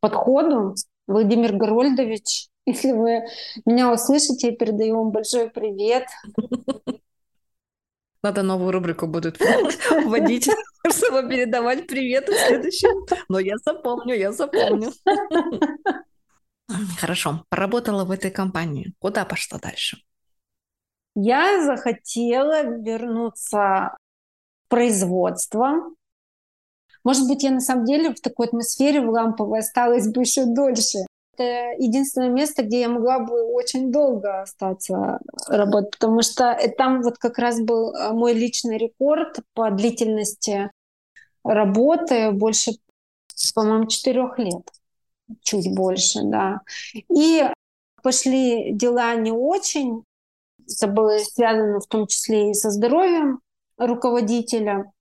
подходу. 0.00 0.74
Владимир 1.06 1.56
Горольдович, 1.56 2.48
если 2.68 2.92
вы 2.92 3.22
меня 3.64 3.92
услышите, 3.92 4.48
я 4.48 4.56
передаю 4.56 4.96
вам 4.96 5.10
большой 5.10 5.50
привет. 5.50 6.06
Надо 8.22 8.42
новую 8.42 8.72
рубрику 8.72 9.06
будет 9.06 9.38
вводить, 9.90 10.48
чтобы 10.90 11.28
передавать 11.28 11.86
привет 11.86 12.28
следующим. 12.28 13.06
Но 13.28 13.38
я 13.38 13.56
запомню, 13.64 14.14
я 14.14 14.32
запомню. 14.32 14.92
Хорошо, 16.98 17.44
поработала 17.48 18.04
в 18.04 18.10
этой 18.10 18.30
компании. 18.30 18.92
Куда 18.98 19.24
пошла 19.24 19.58
дальше? 19.58 19.98
Я 21.14 21.64
захотела 21.64 22.64
вернуться 22.64 23.96
в 24.66 24.68
производство. 24.68 25.74
Может 27.04 27.26
быть, 27.28 27.44
я 27.44 27.50
на 27.50 27.60
самом 27.60 27.84
деле 27.84 28.12
в 28.12 28.20
такой 28.20 28.46
атмосфере 28.46 29.00
в 29.00 29.08
ламповой 29.08 29.60
осталась 29.60 30.08
бы 30.12 30.20
еще 30.22 30.44
дольше 30.44 30.98
это 31.38 31.82
единственное 31.82 32.28
место, 32.28 32.62
где 32.62 32.80
я 32.80 32.88
могла 32.88 33.20
бы 33.20 33.42
очень 33.44 33.92
долго 33.92 34.42
остаться 34.42 35.20
работать, 35.46 35.92
потому 35.92 36.22
что 36.22 36.58
там 36.76 37.02
вот 37.02 37.18
как 37.18 37.38
раз 37.38 37.60
был 37.60 37.94
э, 37.94 38.12
мой 38.12 38.34
личный 38.34 38.78
рекорд 38.78 39.38
по 39.54 39.70
длительности 39.70 40.70
работы 41.44 42.32
больше, 42.32 42.72
по-моему, 43.54 43.86
четырех 43.86 44.38
лет, 44.38 44.68
чуть 45.42 45.74
больше, 45.74 46.20
да. 46.24 46.60
И 47.14 47.44
пошли 48.02 48.72
дела 48.72 49.14
не 49.14 49.30
очень, 49.30 50.02
это 50.66 50.88
было 50.88 51.18
связано 51.18 51.80
в 51.80 51.86
том 51.86 52.06
числе 52.06 52.50
и 52.50 52.54
со 52.54 52.70
здоровьем 52.70 53.40
руководителя, 53.76 54.92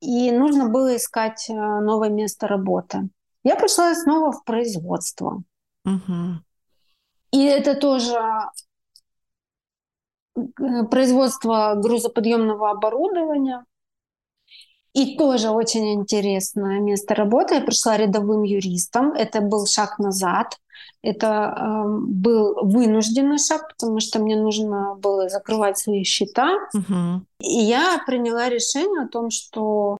и 0.00 0.30
нужно 0.30 0.68
было 0.68 0.96
искать 0.96 1.48
э, 1.48 1.54
новое 1.54 2.10
место 2.10 2.46
работы. 2.46 3.08
Я 3.44 3.56
пришла 3.56 3.94
снова 3.94 4.32
в 4.32 4.44
производство. 4.44 5.42
Угу. 5.84 6.40
И 7.32 7.44
это 7.44 7.74
тоже 7.74 8.18
э, 10.36 10.84
производство 10.90 11.74
грузоподъемного 11.76 12.70
оборудования. 12.70 13.64
И 14.92 15.16
тоже 15.16 15.48
очень 15.50 15.94
интересное 15.94 16.78
место 16.78 17.14
работы. 17.14 17.54
Я 17.54 17.60
пришла 17.62 17.96
рядовым 17.96 18.42
юристом. 18.42 19.12
Это 19.12 19.40
был 19.40 19.66
шаг 19.66 19.98
назад. 19.98 20.58
Это 21.02 21.26
э, 21.26 21.82
был 21.86 22.54
вынужденный 22.62 23.38
шаг, 23.38 23.68
потому 23.68 24.00
что 24.00 24.20
мне 24.20 24.36
нужно 24.36 24.94
было 24.96 25.28
закрывать 25.28 25.78
свои 25.78 26.04
счета. 26.04 26.58
Угу. 26.74 27.22
И 27.40 27.58
я 27.58 28.02
приняла 28.06 28.48
решение 28.50 29.04
о 29.04 29.08
том, 29.08 29.30
что 29.30 29.96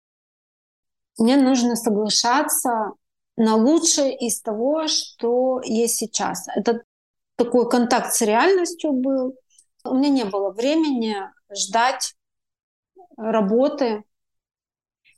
мне 1.19 1.37
нужно 1.37 1.75
соглашаться 1.75 2.93
на 3.37 3.57
лучшее 3.57 4.17
из 4.17 4.41
того, 4.41 4.89
что 4.89 5.61
есть 5.65 5.97
сейчас. 5.97 6.47
Это 6.55 6.83
такой 7.37 7.69
контакт 7.69 8.15
с 8.15 8.23
реальностью 8.23 8.93
был. 8.93 9.35
У 9.85 9.95
меня 9.95 10.11
не 10.11 10.25
было 10.25 10.51
времени 10.51 11.17
ждать 11.55 12.15
работы, 13.17 14.05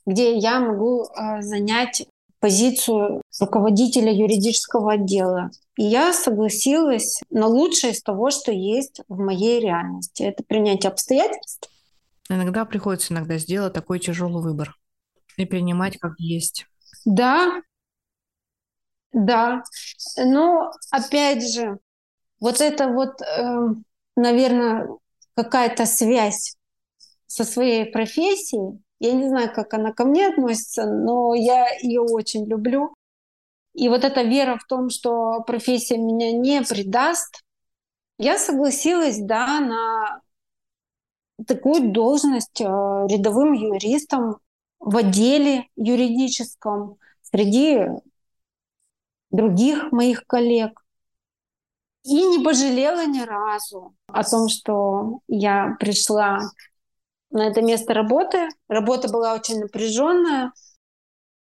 где 0.05 0.35
я 0.37 0.59
могу 0.59 1.05
э, 1.05 1.41
занять 1.41 2.07
позицию 2.39 3.21
руководителя 3.39 4.13
юридического 4.13 4.93
отдела. 4.93 5.49
И 5.77 5.83
я 5.83 6.13
согласилась 6.13 7.19
на 7.29 7.47
лучшее 7.47 7.93
из 7.93 8.01
того, 8.01 8.29
что 8.29 8.51
есть 8.51 9.01
в 9.07 9.17
моей 9.17 9.59
реальности. 9.59 10.23
Это 10.23 10.43
принятие 10.43 10.91
обстоятельств. 10.91 11.69
Иногда 12.29 12.65
приходится 12.65 13.13
иногда 13.13 13.37
сделать 13.37 13.73
такой 13.73 13.99
тяжелый 13.99 14.43
выбор 14.43 14.75
и 15.37 15.45
принимать 15.45 15.97
как 15.97 16.13
есть. 16.19 16.65
Да, 17.03 17.61
да, 19.15 19.63
но 20.17 20.73
опять 20.91 21.49
же, 21.49 21.79
вот 22.41 22.59
это 22.59 22.89
вот, 22.89 23.21
эм, 23.21 23.85
наверное, 24.17 24.89
какая-то 25.35 25.85
связь 25.85 26.57
со 27.25 27.45
своей 27.45 27.85
профессией. 27.85 28.81
Я 28.99 29.13
не 29.13 29.29
знаю, 29.29 29.53
как 29.53 29.73
она 29.73 29.93
ко 29.93 30.03
мне 30.03 30.27
относится, 30.27 30.85
но 30.85 31.33
я 31.33 31.65
ее 31.81 32.01
очень 32.01 32.45
люблю. 32.45 32.93
И 33.73 33.87
вот 33.87 34.03
эта 34.03 34.21
вера 34.21 34.57
в 34.57 34.65
том, 34.67 34.89
что 34.89 35.41
профессия 35.47 35.97
меня 35.97 36.33
не 36.33 36.61
предаст, 36.61 37.41
я 38.17 38.37
согласилась, 38.37 39.19
да, 39.19 39.61
на 39.61 40.21
такую 41.47 41.91
должность 41.93 42.59
э, 42.59 42.65
рядовым 42.65 43.53
юристом 43.53 44.39
в 44.79 44.97
отделе 44.97 45.67
юридическом 45.77 46.97
среди 47.21 47.87
других 49.35 49.91
моих 49.91 50.25
коллег. 50.27 50.81
И 52.03 52.13
не 52.13 52.43
пожалела 52.43 53.05
ни 53.05 53.21
разу 53.21 53.95
о 54.07 54.23
том, 54.23 54.47
что 54.47 55.19
я 55.27 55.75
пришла 55.79 56.39
на 57.31 57.47
это 57.47 57.61
место 57.61 57.93
работы. 57.93 58.47
Работа 58.69 59.09
была 59.09 59.33
очень 59.33 59.59
напряженная. 59.59 60.53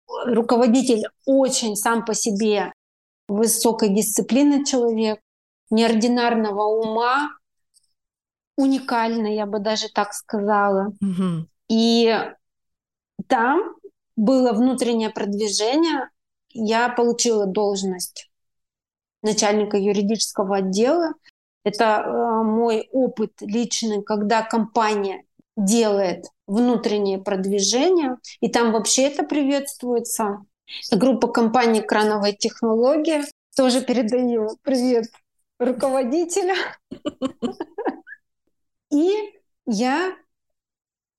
Руководитель 0.08 1.04
очень 1.26 1.76
сам 1.76 2.06
по 2.06 2.14
себе 2.14 2.72
высокой 3.28 3.90
дисциплины 3.90 4.64
человек, 4.64 5.20
неординарного 5.70 6.64
ума, 6.64 7.30
уникальный, 8.56 9.36
я 9.36 9.46
бы 9.46 9.60
даже 9.60 9.90
так 9.90 10.14
сказала. 10.14 10.94
Угу. 11.02 11.48
И 11.70 12.18
там 13.28 13.76
было 14.16 14.54
внутреннее 14.54 15.10
продвижение 15.10 16.10
я 16.58 16.90
получила 16.90 17.46
должность 17.46 18.30
начальника 19.22 19.78
юридического 19.78 20.58
отдела. 20.58 21.14
Это 21.64 22.04
э, 22.06 22.44
мой 22.44 22.90
опыт 22.92 23.34
личный, 23.42 24.02
когда 24.04 24.42
компания 24.42 25.24
делает 25.56 26.26
внутреннее 26.46 27.20
продвижение, 27.20 28.18
и 28.40 28.50
там 28.50 28.72
вообще 28.72 29.04
это 29.04 29.24
приветствуется. 29.24 30.46
Группа 30.92 31.28
компаний 31.28 31.82
«Крановая 31.82 32.34
технология». 32.34 33.26
Тоже 33.56 33.82
передаю 33.82 34.50
привет 34.62 35.06
руководителя. 35.60 36.56
И 38.92 39.14
я 39.66 40.16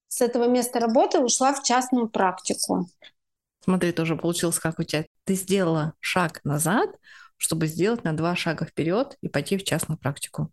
с 0.09 0.21
этого 0.21 0.45
места 0.45 0.81
работы 0.81 1.19
ушла 1.19 1.53
в 1.53 1.63
частную 1.63 2.09
практику. 2.09 2.87
Смотри, 3.63 3.93
тоже 3.93 4.17
получилось, 4.17 4.59
как 4.59 4.79
у 4.79 4.85
тебя. 4.85 5.05
Ты 5.29 5.35
сделала 5.35 5.93
шаг 6.01 6.41
назад, 6.45 6.89
чтобы 7.37 7.67
сделать 7.67 8.03
на 8.03 8.17
два 8.17 8.35
шага 8.35 8.65
вперед 8.65 9.19
и 9.21 9.29
пойти 9.29 9.59
в 9.59 9.63
частную 9.63 9.99
практику. 9.99 10.49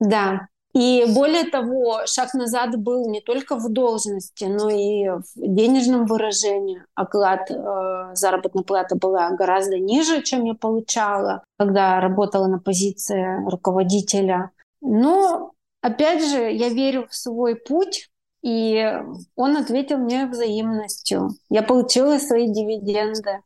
Да. 0.00 0.48
И 0.74 1.06
более 1.14 1.44
того, 1.44 2.02
шаг 2.04 2.34
назад 2.34 2.76
был 2.76 3.08
не 3.08 3.22
только 3.22 3.56
в 3.56 3.72
должности, 3.72 4.44
но 4.44 4.68
и 4.68 5.08
в 5.08 5.24
денежном 5.34 6.04
выражении. 6.04 6.84
Оклад, 6.94 7.50
э, 7.50 8.10
заработная 8.12 8.64
плата 8.64 8.96
была 8.96 9.30
гораздо 9.30 9.78
ниже, 9.78 10.22
чем 10.22 10.44
я 10.44 10.52
получала, 10.52 11.42
когда 11.58 11.98
работала 11.98 12.48
на 12.48 12.58
позиции 12.58 13.42
руководителя. 13.48 14.50
Но, 14.82 15.52
опять 15.80 16.22
же, 16.22 16.52
я 16.52 16.68
верю 16.68 17.08
в 17.08 17.14
свой 17.16 17.56
путь, 17.56 18.10
и 18.42 18.92
он 19.36 19.56
ответил 19.56 19.96
мне 19.96 20.26
взаимностью. 20.26 21.30
Я 21.48 21.62
получила 21.62 22.18
свои 22.18 22.46
дивиденды. 22.46 23.40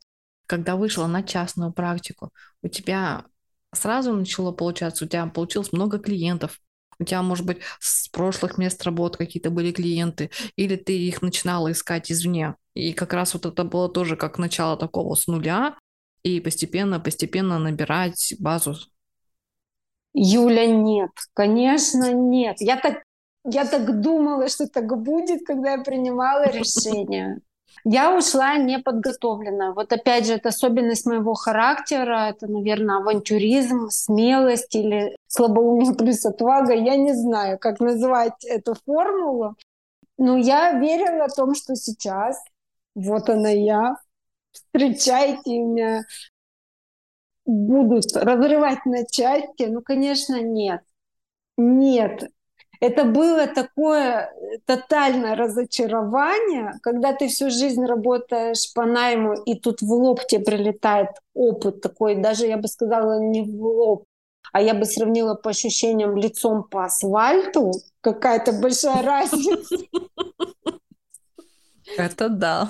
Когда 0.53 0.75
вышла 0.75 1.07
на 1.07 1.23
частную 1.23 1.73
практику, 1.73 2.29
у 2.61 2.67
тебя 2.67 3.25
сразу 3.73 4.13
начало 4.13 4.51
получаться, 4.51 5.03
у 5.03 5.07
тебя 5.07 5.25
получилось 5.25 5.73
много 5.73 5.97
клиентов, 5.97 6.59
у 6.99 7.03
тебя, 7.05 7.23
может 7.23 7.43
быть, 7.43 7.57
с 7.79 8.07
прошлых 8.09 8.59
мест 8.59 8.83
работ 8.83 9.17
какие-то 9.17 9.49
были 9.49 9.71
клиенты, 9.71 10.29
или 10.55 10.75
ты 10.75 10.95
их 10.95 11.23
начинала 11.23 11.71
искать 11.71 12.11
извне. 12.11 12.53
И 12.75 12.93
как 12.93 13.13
раз 13.13 13.33
вот 13.33 13.47
это 13.47 13.63
было 13.63 13.89
тоже 13.89 14.15
как 14.15 14.37
начало 14.37 14.77
такого 14.77 15.15
с 15.15 15.25
нуля, 15.25 15.75
и 16.21 16.39
постепенно-постепенно 16.39 17.57
набирать 17.57 18.35
базу. 18.37 18.75
Юля, 20.13 20.67
нет, 20.67 21.09
конечно, 21.33 22.13
нет. 22.13 22.57
Я 22.59 22.77
так 22.77 23.01
я 23.43 23.65
так 23.65 24.01
думала, 24.01 24.49
что 24.49 24.67
так 24.67 24.85
будет, 25.01 25.47
когда 25.47 25.71
я 25.71 25.83
принимала 25.83 26.47
решение. 26.47 27.39
Я 27.83 28.15
ушла 28.15 28.57
неподготовленная. 28.57 29.73
Вот 29.73 29.91
опять 29.91 30.25
же, 30.25 30.33
это 30.33 30.49
особенность 30.49 31.05
моего 31.05 31.33
характера. 31.33 32.29
Это, 32.29 32.47
наверное, 32.47 32.97
авантюризм, 32.97 33.89
смелость 33.89 34.75
или 34.75 35.15
слабоумие 35.27 35.93
плюс 35.97 36.25
отвага. 36.25 36.73
Я 36.73 36.95
не 36.95 37.13
знаю, 37.13 37.59
как 37.59 37.79
назвать 37.79 38.45
эту 38.45 38.75
формулу. 38.85 39.55
Но 40.17 40.37
я 40.37 40.73
верила 40.79 41.27
в 41.27 41.35
том, 41.35 41.55
что 41.55 41.75
сейчас 41.75 42.41
вот 42.95 43.29
она 43.29 43.49
я. 43.49 43.95
Встречайте 44.51 45.57
меня. 45.59 46.03
Будут 47.45 48.15
разрывать 48.15 48.85
на 48.85 49.05
части. 49.05 49.63
Ну, 49.63 49.81
конечно, 49.81 50.41
нет. 50.41 50.81
Нет, 51.57 52.29
это 52.83 53.05
было 53.05 53.47
такое 53.47 54.29
э, 54.29 54.57
тотальное 54.65 55.35
разочарование, 55.35 56.73
когда 56.81 57.13
ты 57.13 57.29
всю 57.29 57.49
жизнь 57.49 57.85
работаешь 57.85 58.73
по 58.73 58.85
найму, 58.85 59.35
и 59.45 59.55
тут 59.55 59.81
в 59.81 59.89
лоб 59.89 60.19
тебе 60.27 60.43
прилетает 60.43 61.11
опыт 61.33 61.79
такой, 61.79 62.15
даже 62.15 62.45
я 62.45 62.57
бы 62.57 62.67
сказала 62.67 63.21
не 63.21 63.41
в 63.41 63.63
лоб, 63.65 64.03
а 64.51 64.61
я 64.61 64.73
бы 64.73 64.83
сравнила 64.83 65.33
по 65.35 65.51
ощущениям 65.51 66.17
лицом 66.17 66.63
по 66.63 66.83
асфальту, 66.83 67.71
какая-то 68.01 68.51
большая 68.51 69.01
разница. 69.11 69.77
Это 71.97 72.27
да. 72.27 72.69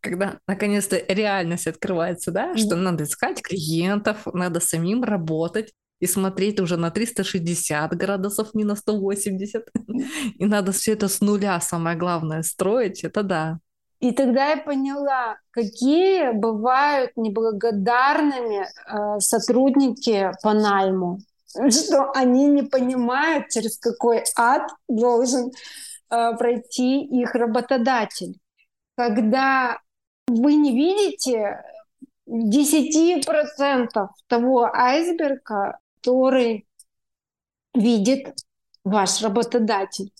Когда 0.00 0.38
наконец-то 0.48 0.96
реальность 0.96 1.66
открывается, 1.66 2.30
да, 2.30 2.56
что 2.56 2.74
надо 2.74 3.04
искать 3.04 3.42
клиентов, 3.42 4.26
надо 4.32 4.60
самим 4.60 5.04
работать, 5.04 5.74
и 6.00 6.06
смотреть 6.06 6.60
уже 6.60 6.76
на 6.76 6.90
360 6.90 7.96
градусов, 7.96 8.54
не 8.54 8.64
на 8.64 8.76
180. 8.76 9.64
И 10.38 10.46
надо 10.46 10.72
все 10.72 10.92
это 10.92 11.08
с 11.08 11.20
нуля, 11.20 11.60
самое 11.60 11.96
главное, 11.96 12.42
строить, 12.42 13.04
это 13.04 13.22
да. 13.22 13.58
И 14.00 14.12
тогда 14.12 14.50
я 14.50 14.56
поняла, 14.58 15.38
какие 15.50 16.30
бывают 16.30 17.10
неблагодарными 17.16 18.64
э, 18.64 19.18
сотрудники 19.18 20.30
по 20.40 20.54
найму, 20.54 21.18
что 21.68 22.12
они 22.12 22.46
не 22.46 22.62
понимают, 22.62 23.48
через 23.48 23.76
какой 23.78 24.22
ад 24.36 24.70
должен 24.88 25.50
э, 25.50 26.36
пройти 26.38 27.02
их 27.02 27.34
работодатель. 27.34 28.38
Когда 28.96 29.78
вы 30.28 30.54
не 30.54 30.72
видите 30.72 31.60
10% 32.28 34.08
того 34.28 34.70
айсберга, 34.72 35.78
который 36.08 36.66
видит 37.74 38.34
ваш 38.82 39.22
работодатель. 39.22 40.10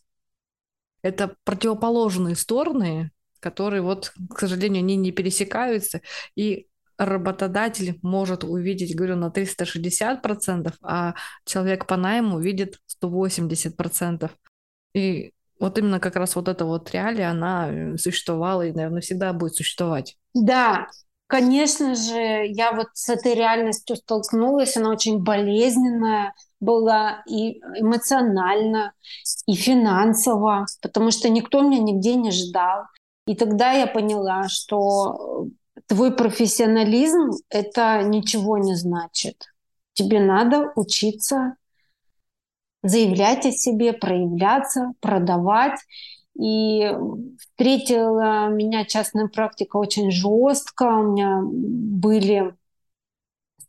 Это 1.00 1.34
противоположные 1.44 2.36
стороны, 2.36 3.10
которые 3.40 3.80
вот, 3.80 4.12
к 4.30 4.38
сожалению, 4.38 4.80
они 4.80 4.96
не 4.96 5.12
пересекаются, 5.12 6.02
и 6.36 6.66
работодатель 6.98 7.98
может 8.02 8.44
увидеть, 8.44 8.94
говорю, 8.94 9.16
на 9.16 9.30
360%, 9.30 10.74
а 10.82 11.14
человек 11.46 11.86
по 11.86 11.96
найму 11.96 12.38
видит 12.38 12.80
180%. 12.86 14.30
И 14.94 15.32
вот 15.58 15.78
именно 15.78 16.00
как 16.00 16.16
раз 16.16 16.36
вот 16.36 16.48
эта 16.48 16.66
вот 16.66 16.90
реалия, 16.90 17.30
она 17.30 17.96
существовала 17.96 18.66
и, 18.66 18.72
наверное, 18.72 19.00
всегда 19.00 19.32
будет 19.32 19.54
существовать. 19.54 20.18
Да, 20.34 20.88
Конечно 21.28 21.94
же, 21.94 22.46
я 22.46 22.72
вот 22.72 22.88
с 22.94 23.10
этой 23.10 23.34
реальностью 23.34 23.96
столкнулась, 23.96 24.78
она 24.78 24.88
очень 24.88 25.22
болезненная 25.22 26.32
была 26.58 27.22
и 27.28 27.60
эмоционально, 27.78 28.94
и 29.46 29.54
финансово, 29.54 30.64
потому 30.80 31.10
что 31.10 31.28
никто 31.28 31.60
меня 31.60 31.80
нигде 31.80 32.14
не 32.14 32.30
ждал. 32.30 32.84
И 33.26 33.36
тогда 33.36 33.72
я 33.72 33.86
поняла, 33.86 34.48
что 34.48 35.48
твой 35.86 36.16
профессионализм— 36.16 37.32
это 37.50 38.02
ничего 38.04 38.56
не 38.56 38.74
значит. 38.74 39.44
Тебе 39.92 40.20
надо 40.20 40.72
учиться 40.76 41.56
заявлять 42.82 43.44
о 43.44 43.52
себе, 43.52 43.92
проявляться, 43.92 44.92
продавать. 45.00 45.78
И 46.38 46.90
встретила 47.38 48.48
меня 48.48 48.84
частная 48.84 49.28
практика 49.28 49.76
очень 49.76 50.10
жестко. 50.10 50.84
У 50.84 51.12
меня 51.12 51.40
были 51.42 52.54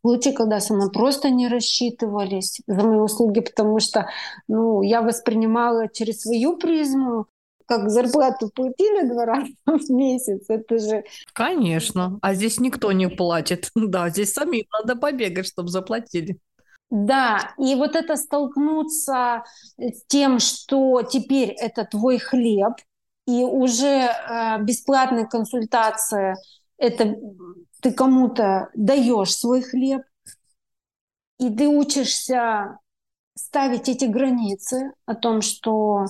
случаи, 0.01 0.29
когда 0.31 0.59
со 0.59 0.73
мной 0.73 0.91
просто 0.91 1.29
не 1.29 1.47
рассчитывались 1.47 2.61
за 2.67 2.83
мои 2.83 2.99
услуги, 2.99 3.41
потому 3.41 3.79
что 3.79 4.07
ну, 4.47 4.81
я 4.81 5.01
воспринимала 5.01 5.89
через 5.89 6.21
свою 6.21 6.57
призму, 6.57 7.27
как 7.69 7.89
зарплату 7.89 8.49
платили 8.49 9.07
два 9.07 9.25
раза 9.25 9.51
в 9.65 9.91
месяц, 9.91 10.45
это 10.47 10.79
же... 10.79 11.03
Конечно, 11.33 12.17
а 12.21 12.33
здесь 12.33 12.59
никто 12.59 12.91
не 12.91 13.07
платит. 13.07 13.69
Да, 13.75 14.09
здесь 14.09 14.33
самим 14.33 14.65
надо 14.71 14.95
побегать, 14.95 15.47
чтобы 15.47 15.69
заплатили. 15.69 16.39
Да, 16.89 17.53
и 17.59 17.75
вот 17.75 17.95
это 17.95 18.15
столкнуться 18.15 19.43
с 19.77 20.03
тем, 20.07 20.39
что 20.39 21.03
теперь 21.03 21.49
это 21.51 21.85
твой 21.85 22.17
хлеб, 22.17 22.73
и 23.27 23.43
уже 23.43 23.85
э, 23.85 24.57
бесплатные 24.63 25.27
консультации 25.27 26.35
это 26.79 27.15
ты 27.81 27.91
кому-то 27.91 28.69
даешь 28.73 29.35
свой 29.35 29.61
хлеб, 29.61 30.01
и 31.39 31.49
ты 31.55 31.67
учишься 31.67 32.79
ставить 33.35 33.89
эти 33.89 34.05
границы 34.05 34.93
о 35.05 35.15
том, 35.15 35.41
что 35.41 36.05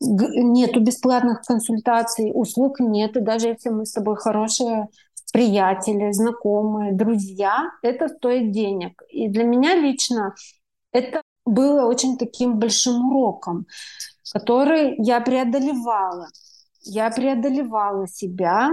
нету 0.00 0.80
бесплатных 0.80 1.42
консультаций, 1.42 2.30
услуг 2.34 2.80
нет, 2.80 3.16
и 3.16 3.20
даже 3.20 3.48
если 3.48 3.68
мы 3.68 3.84
с 3.84 3.92
тобой 3.92 4.16
хорошие 4.16 4.88
приятели, 5.32 6.12
знакомые, 6.12 6.92
друзья, 6.92 7.70
это 7.82 8.08
стоит 8.08 8.52
денег. 8.52 9.02
И 9.08 9.28
для 9.28 9.44
меня 9.44 9.74
лично 9.74 10.34
это 10.92 11.22
было 11.44 11.86
очень 11.86 12.18
таким 12.18 12.58
большим 12.58 13.08
уроком, 13.08 13.66
который 14.32 14.94
я 14.98 15.20
преодолевала. 15.20 16.28
Я 16.82 17.10
преодолевала 17.10 18.06
себя, 18.08 18.70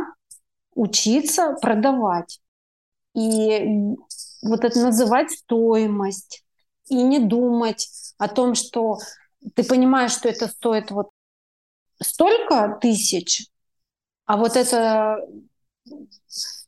учиться 0.73 1.55
продавать. 1.61 2.39
И 3.15 3.95
вот 4.43 4.63
это 4.63 4.79
называть 4.79 5.31
стоимость 5.31 6.45
и 6.87 7.01
не 7.01 7.19
думать 7.19 7.89
о 8.17 8.27
том, 8.27 8.55
что 8.55 8.99
ты 9.55 9.63
понимаешь, 9.63 10.11
что 10.11 10.29
это 10.29 10.47
стоит 10.47 10.91
вот 10.91 11.09
столько 12.01 12.77
тысяч, 12.81 13.47
а 14.25 14.37
вот 14.37 14.55
это 14.55 15.19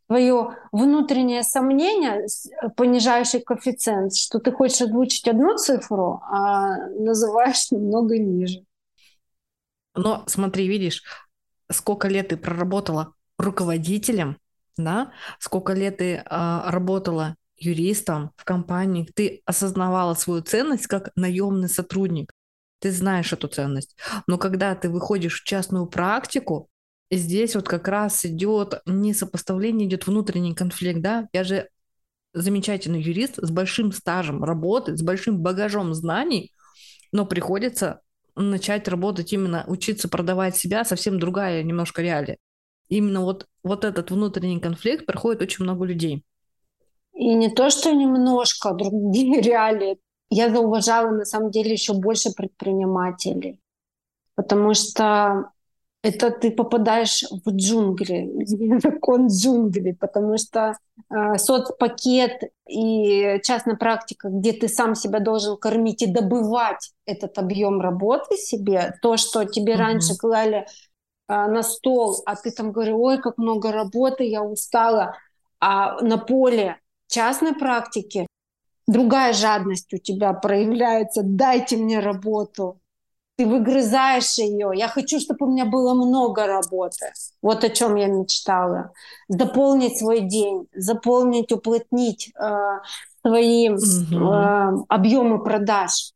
твое 0.10 0.56
внутреннее 0.72 1.44
сомнение, 1.44 2.26
понижающий 2.76 3.42
коэффициент, 3.42 4.16
что 4.16 4.40
ты 4.40 4.52
хочешь 4.52 4.82
озвучить 4.82 5.28
одну 5.28 5.56
цифру, 5.56 6.20
а 6.24 6.78
называешь 7.00 7.70
намного 7.70 8.18
ниже. 8.18 8.66
Но 9.96 10.24
смотри, 10.26 10.68
видишь, 10.68 11.04
сколько 11.72 12.08
лет 12.08 12.30
ты 12.30 12.38
проработала 12.38 13.14
руководителем, 13.38 14.38
да, 14.78 15.12
сколько 15.38 15.74
лет 15.74 15.98
ты 15.98 16.16
э, 16.16 16.24
работала 16.26 17.36
юристом 17.58 18.32
в 18.36 18.46
компании, 18.46 19.08
ты 19.14 19.44
осознавала 19.46 20.16
свою 20.16 20.42
ценность 20.42 20.88
как 20.88 21.12
наемный 21.16 21.70
сотрудник, 21.70 22.32
ты 22.80 22.92
знаешь 22.92 23.32
эту 23.32 23.48
ценность. 23.48 23.96
Но 24.26 24.40
когда 24.40 24.74
ты 24.74 24.90
выходишь 24.90 25.42
в 25.42 25.46
частную 25.46 25.86
практику, 25.86 26.68
здесь 27.12 27.56
вот 27.56 27.68
как 27.68 27.88
раз 27.88 28.26
идет 28.26 28.82
не 28.86 29.14
сопоставление, 29.14 29.88
идет 29.88 30.08
внутренний 30.08 30.54
конфликт, 30.54 31.02
да, 31.02 31.28
я 31.34 31.44
же 31.44 31.70
замечательный 32.34 33.02
юрист 33.02 33.36
с 33.38 33.50
большим 33.50 33.92
стажем 33.92 34.44
работы, 34.44 34.96
с 34.96 35.02
большим 35.02 35.40
багажом 35.40 35.94
знаний, 35.94 36.54
но 37.12 37.26
приходится 37.26 38.02
начать 38.36 38.88
работать 38.88 39.34
именно, 39.34 39.66
учиться 39.68 40.08
продавать 40.08 40.56
себя, 40.56 40.86
совсем 40.86 41.20
другая 41.20 41.64
немножко 41.64 42.02
реалия. 42.02 42.38
Именно 42.88 43.22
вот, 43.22 43.48
вот 43.64 43.86
этот 43.86 44.12
внутренний 44.12 44.60
конфликт 44.60 45.06
проходит 45.06 45.42
очень 45.42 45.64
много 45.64 45.86
людей. 45.86 46.24
И 47.14 47.34
не 47.34 47.50
то, 47.50 47.70
что 47.70 47.92
немножко 47.92 48.74
другие 48.74 49.42
реалии. 49.42 49.98
Я 50.32 50.50
зауважала 50.54 51.10
на 51.10 51.26
самом 51.26 51.50
деле 51.50 51.72
еще 51.72 51.94
больше 51.94 52.32
предпринимателей. 52.32 53.60
Потому 54.36 54.74
что 54.74 55.52
это 56.02 56.32
ты 56.32 56.52
попадаешь 56.52 57.24
в 57.46 57.50
джунгли, 57.50 58.30
закон 58.80 59.28
джунглей, 59.28 59.96
потому 59.96 60.38
что 60.38 60.78
э, 61.10 61.38
соцпакет 61.38 62.44
и 62.68 63.40
частная 63.44 63.76
практика, 63.76 64.30
где 64.30 64.54
ты 64.54 64.70
сам 64.70 64.96
себя 64.96 65.20
должен 65.20 65.58
кормить 65.58 66.02
и 66.02 66.12
добывать 66.12 66.92
этот 67.06 67.38
объем 67.38 67.82
работы 67.82 68.38
себе, 68.38 68.96
то, 69.02 69.18
что 69.18 69.44
тебе 69.44 69.74
mm-hmm. 69.74 69.78
раньше 69.78 70.16
клали 70.18 70.58
э, 70.58 70.66
на 71.28 71.64
стол, 71.64 72.22
а 72.26 72.36
ты 72.36 72.52
там 72.52 72.72
говоришь, 72.72 72.96
ой, 72.98 73.18
как 73.18 73.38
много 73.38 73.72
работы, 73.72 74.24
я 74.24 74.42
устала, 74.42 75.18
а 75.60 76.02
на 76.02 76.18
поле 76.18 76.78
частной 77.08 77.54
практики 77.54 78.26
другая 78.88 79.34
жадность 79.34 79.94
у 79.94 79.98
тебя 79.98 80.32
проявляется, 80.34 81.22
дайте 81.24 81.76
мне 81.76 82.00
работу, 82.00 82.80
ты 83.40 83.46
выгрызаешь 83.48 84.38
ее. 84.38 84.72
Я 84.76 84.90
хочу, 84.90 85.18
чтобы 85.18 85.46
у 85.46 85.52
меня 85.52 85.64
было 85.64 85.94
много 85.94 86.46
работы. 86.46 87.14
Вот 87.42 87.64
о 87.64 87.70
чем 87.70 87.96
я 87.96 88.08
мечтала. 88.08 88.92
Заполнить 89.30 89.98
свой 89.98 90.20
день, 90.20 90.68
заполнить, 90.76 91.50
уплотнить 91.54 92.34
э, 92.38 92.80
свои 93.22 93.70
угу. 93.70 94.34
э, 94.34 94.84
объемы 94.90 95.42
продаж. 95.42 96.12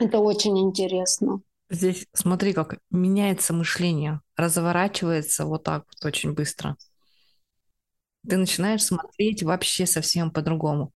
Это 0.00 0.18
очень 0.18 0.58
интересно. 0.58 1.40
Здесь 1.70 2.04
смотри, 2.12 2.52
как 2.52 2.78
меняется 2.90 3.52
мышление, 3.52 4.20
разворачивается 4.36 5.44
вот 5.44 5.62
так 5.62 5.84
вот 5.86 6.04
очень 6.04 6.32
быстро. 6.32 6.76
Ты 8.28 8.38
начинаешь 8.38 8.82
смотреть 8.82 9.44
вообще 9.44 9.86
совсем 9.86 10.32
по-другому. 10.32 10.90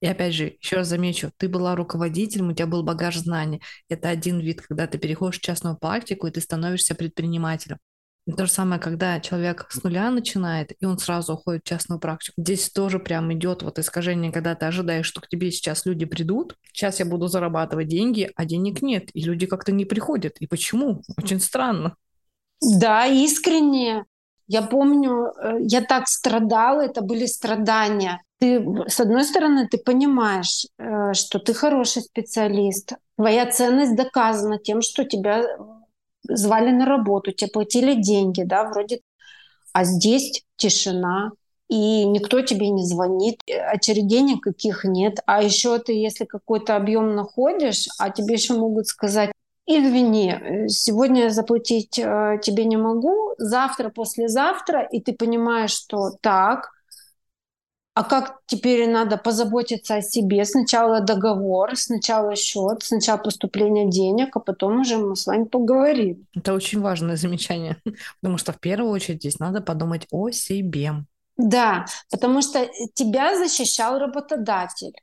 И 0.00 0.06
опять 0.06 0.34
же, 0.34 0.56
еще 0.60 0.76
раз 0.76 0.88
замечу, 0.88 1.32
ты 1.36 1.48
была 1.48 1.74
руководителем, 1.74 2.48
у 2.48 2.52
тебя 2.52 2.66
был 2.66 2.82
багаж 2.82 3.16
знаний. 3.16 3.60
Это 3.88 4.08
один 4.08 4.38
вид, 4.38 4.62
когда 4.62 4.86
ты 4.86 4.98
переходишь 4.98 5.38
в 5.38 5.42
частную 5.42 5.76
практику, 5.76 6.26
и 6.26 6.30
ты 6.30 6.40
становишься 6.40 6.94
предпринимателем. 6.94 7.78
И 8.28 8.32
то 8.32 8.44
же 8.44 8.52
самое, 8.52 8.78
когда 8.78 9.20
человек 9.20 9.66
с 9.70 9.82
нуля 9.82 10.10
начинает, 10.10 10.72
и 10.78 10.84
он 10.84 10.98
сразу 10.98 11.32
уходит 11.32 11.62
в 11.64 11.68
частную 11.68 11.98
практику. 11.98 12.42
Здесь 12.42 12.68
тоже 12.68 12.98
прям 12.98 13.32
идет 13.32 13.62
вот 13.62 13.78
искажение, 13.78 14.30
когда 14.30 14.54
ты 14.54 14.66
ожидаешь, 14.66 15.06
что 15.06 15.22
к 15.22 15.28
тебе 15.28 15.50
сейчас 15.50 15.86
люди 15.86 16.04
придут, 16.04 16.54
сейчас 16.74 17.00
я 17.00 17.06
буду 17.06 17.26
зарабатывать 17.28 17.88
деньги, 17.88 18.30
а 18.36 18.44
денег 18.44 18.82
нет, 18.82 19.08
и 19.14 19.22
люди 19.22 19.46
как-то 19.46 19.72
не 19.72 19.86
приходят. 19.86 20.36
И 20.40 20.46
почему? 20.46 21.02
Очень 21.16 21.40
странно. 21.40 21.96
Да, 22.60 23.06
искренне. 23.06 24.04
Я 24.48 24.62
помню, 24.62 25.32
э, 25.40 25.58
я 25.60 25.82
так 25.82 26.08
страдала, 26.08 26.80
это 26.80 27.02
были 27.02 27.26
страдания 27.26 28.20
ты, 28.38 28.64
с 28.86 29.00
одной 29.00 29.24
стороны, 29.24 29.66
ты 29.68 29.78
понимаешь, 29.78 30.66
э, 30.78 31.12
что 31.14 31.38
ты 31.38 31.54
хороший 31.54 32.02
специалист, 32.02 32.92
твоя 33.16 33.46
ценность 33.46 33.96
доказана 33.96 34.58
тем, 34.58 34.80
что 34.80 35.04
тебя 35.04 35.44
звали 36.22 36.70
на 36.70 36.86
работу, 36.86 37.32
тебе 37.32 37.50
платили 37.50 37.94
деньги, 37.94 38.42
да, 38.42 38.64
вроде, 38.64 39.00
а 39.72 39.84
здесь 39.84 40.44
тишина, 40.56 41.32
и 41.68 42.04
никто 42.04 42.40
тебе 42.42 42.70
не 42.70 42.84
звонит, 42.84 43.40
очередей 43.72 44.22
никаких 44.22 44.84
нет. 44.84 45.18
А 45.26 45.42
еще 45.42 45.78
ты, 45.78 45.92
если 45.92 46.24
какой-то 46.24 46.76
объем 46.76 47.14
находишь, 47.14 47.88
а 47.98 48.10
тебе 48.10 48.34
еще 48.34 48.54
могут 48.54 48.86
сказать, 48.86 49.32
извини, 49.68 50.68
сегодня 50.68 51.30
заплатить 51.30 51.98
э, 51.98 52.38
тебе 52.42 52.64
не 52.64 52.76
могу, 52.76 53.34
завтра, 53.38 53.90
послезавтра, 53.90 54.82
и 54.82 55.00
ты 55.00 55.12
понимаешь, 55.12 55.72
что 55.72 56.10
так, 56.20 56.70
а 57.98 58.04
как 58.04 58.38
теперь 58.46 58.88
надо 58.88 59.16
позаботиться 59.16 59.96
о 59.96 60.02
себе? 60.02 60.44
Сначала 60.44 61.00
договор, 61.00 61.76
сначала 61.76 62.36
счет, 62.36 62.84
сначала 62.84 63.18
поступление 63.18 63.90
денег, 63.90 64.36
а 64.36 64.40
потом 64.40 64.82
уже 64.82 64.98
мы 64.98 65.16
с 65.16 65.26
вами 65.26 65.44
поговорим. 65.44 66.24
Это 66.32 66.54
очень 66.54 66.80
важное 66.80 67.16
замечание, 67.16 67.76
потому 68.20 68.38
что 68.38 68.52
в 68.52 68.60
первую 68.60 68.92
очередь 68.92 69.18
здесь 69.18 69.40
надо 69.40 69.60
подумать 69.60 70.06
о 70.12 70.30
себе. 70.30 70.92
Да, 71.36 71.86
потому 72.08 72.40
что 72.40 72.68
тебя 72.94 73.36
защищал 73.36 73.98
работодатель. 73.98 74.94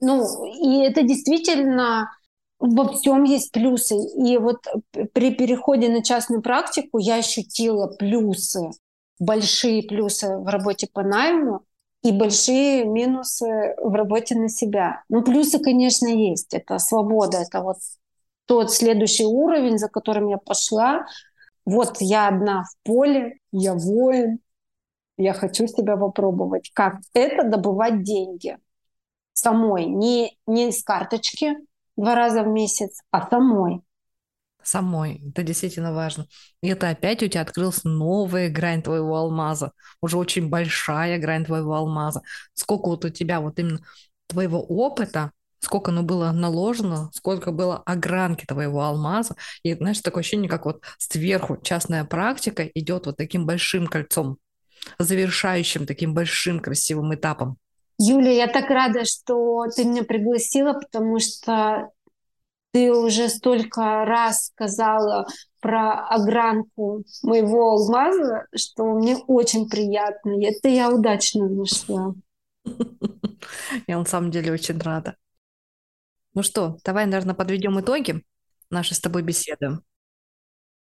Ну, 0.00 0.24
и 0.46 0.82
это 0.84 1.02
действительно 1.02 2.10
во 2.58 2.92
всем 2.92 3.24
есть 3.24 3.52
плюсы. 3.52 3.96
И 3.96 4.38
вот 4.38 4.66
при 5.12 5.34
переходе 5.34 5.88
на 5.88 6.02
частную 6.02 6.42
практику 6.42 6.98
я 6.98 7.16
ощутила 7.16 7.88
плюсы, 7.88 8.70
большие 9.18 9.82
плюсы 9.82 10.36
в 10.36 10.46
работе 10.46 10.88
по 10.92 11.02
найму, 11.02 11.62
и 12.02 12.12
большие 12.12 12.84
минусы 12.84 13.74
в 13.78 13.92
работе 13.92 14.36
на 14.36 14.48
себя. 14.48 15.02
Ну, 15.08 15.22
плюсы, 15.22 15.58
конечно, 15.58 16.06
есть. 16.06 16.54
Это 16.54 16.78
свобода, 16.78 17.38
это 17.38 17.62
вот 17.62 17.78
тот 18.46 18.72
следующий 18.72 19.24
уровень, 19.24 19.78
за 19.78 19.88
которым 19.88 20.28
я 20.28 20.38
пошла. 20.38 21.04
Вот 21.64 21.96
я 21.98 22.28
одна 22.28 22.62
в 22.62 22.86
поле, 22.86 23.38
я 23.50 23.74
воин, 23.74 24.38
я 25.18 25.32
хочу 25.32 25.66
себя 25.66 25.96
попробовать. 25.96 26.70
Как 26.72 26.98
это 27.12 27.48
добывать 27.48 28.04
деньги 28.04 28.56
самой, 29.32 29.86
не, 29.86 30.38
не 30.46 30.68
из 30.68 30.84
карточки 30.84 31.56
два 31.96 32.14
раза 32.14 32.42
в 32.42 32.48
месяц, 32.48 33.00
а 33.10 33.28
самой 33.28 33.82
самой. 34.66 35.22
Это 35.30 35.42
действительно 35.42 35.92
важно. 35.92 36.26
И 36.62 36.68
это 36.68 36.88
опять 36.90 37.22
у 37.22 37.28
тебя 37.28 37.42
открылась 37.42 37.84
новая 37.84 38.50
грань 38.50 38.82
твоего 38.82 39.16
алмаза, 39.16 39.72
уже 40.00 40.18
очень 40.18 40.48
большая 40.48 41.18
грань 41.18 41.44
твоего 41.44 41.74
алмаза. 41.74 42.22
Сколько 42.54 42.88
вот 42.88 43.04
у 43.04 43.10
тебя 43.10 43.40
вот 43.40 43.58
именно 43.58 43.80
твоего 44.26 44.60
опыта, 44.62 45.32
сколько 45.60 45.90
оно 45.90 46.02
было 46.02 46.32
наложено, 46.32 47.10
сколько 47.14 47.52
было 47.52 47.78
огранки 47.78 48.44
твоего 48.44 48.82
алмаза. 48.82 49.36
И 49.62 49.74
знаешь, 49.74 50.00
такое 50.00 50.20
ощущение, 50.20 50.50
как 50.50 50.64
вот 50.64 50.82
сверху 50.98 51.58
частная 51.62 52.04
практика 52.04 52.64
идет 52.74 53.06
вот 53.06 53.16
таким 53.16 53.46
большим 53.46 53.86
кольцом, 53.86 54.38
завершающим 54.98 55.86
таким 55.86 56.14
большим 56.14 56.60
красивым 56.60 57.14
этапом. 57.14 57.58
Юля, 57.98 58.32
я 58.32 58.46
так 58.46 58.68
рада, 58.68 59.04
что 59.04 59.64
ты 59.74 59.84
меня 59.84 60.04
пригласила, 60.04 60.74
потому 60.74 61.18
что 61.18 61.90
ты 62.72 62.92
уже 62.92 63.30
столько 63.30 64.04
раз 64.04 64.48
сказала 64.48 65.26
про 65.60 66.06
огранку 66.08 67.04
моего 67.22 67.70
алмаза, 67.70 68.46
что 68.54 68.84
мне 68.84 69.16
очень 69.16 69.68
приятно. 69.68 70.44
Это 70.44 70.68
я 70.68 70.90
удачно 70.90 71.48
нашла. 71.48 72.14
Я 73.86 73.98
на 73.98 74.04
самом 74.04 74.30
деле 74.30 74.52
очень 74.52 74.78
рада. 74.78 75.16
Ну 76.34 76.42
что, 76.42 76.76
давай, 76.84 77.06
наверное, 77.06 77.34
подведем 77.34 77.80
итоги 77.80 78.22
нашей 78.68 78.94
с 78.94 79.00
тобой 79.00 79.22
беседы. 79.22 79.78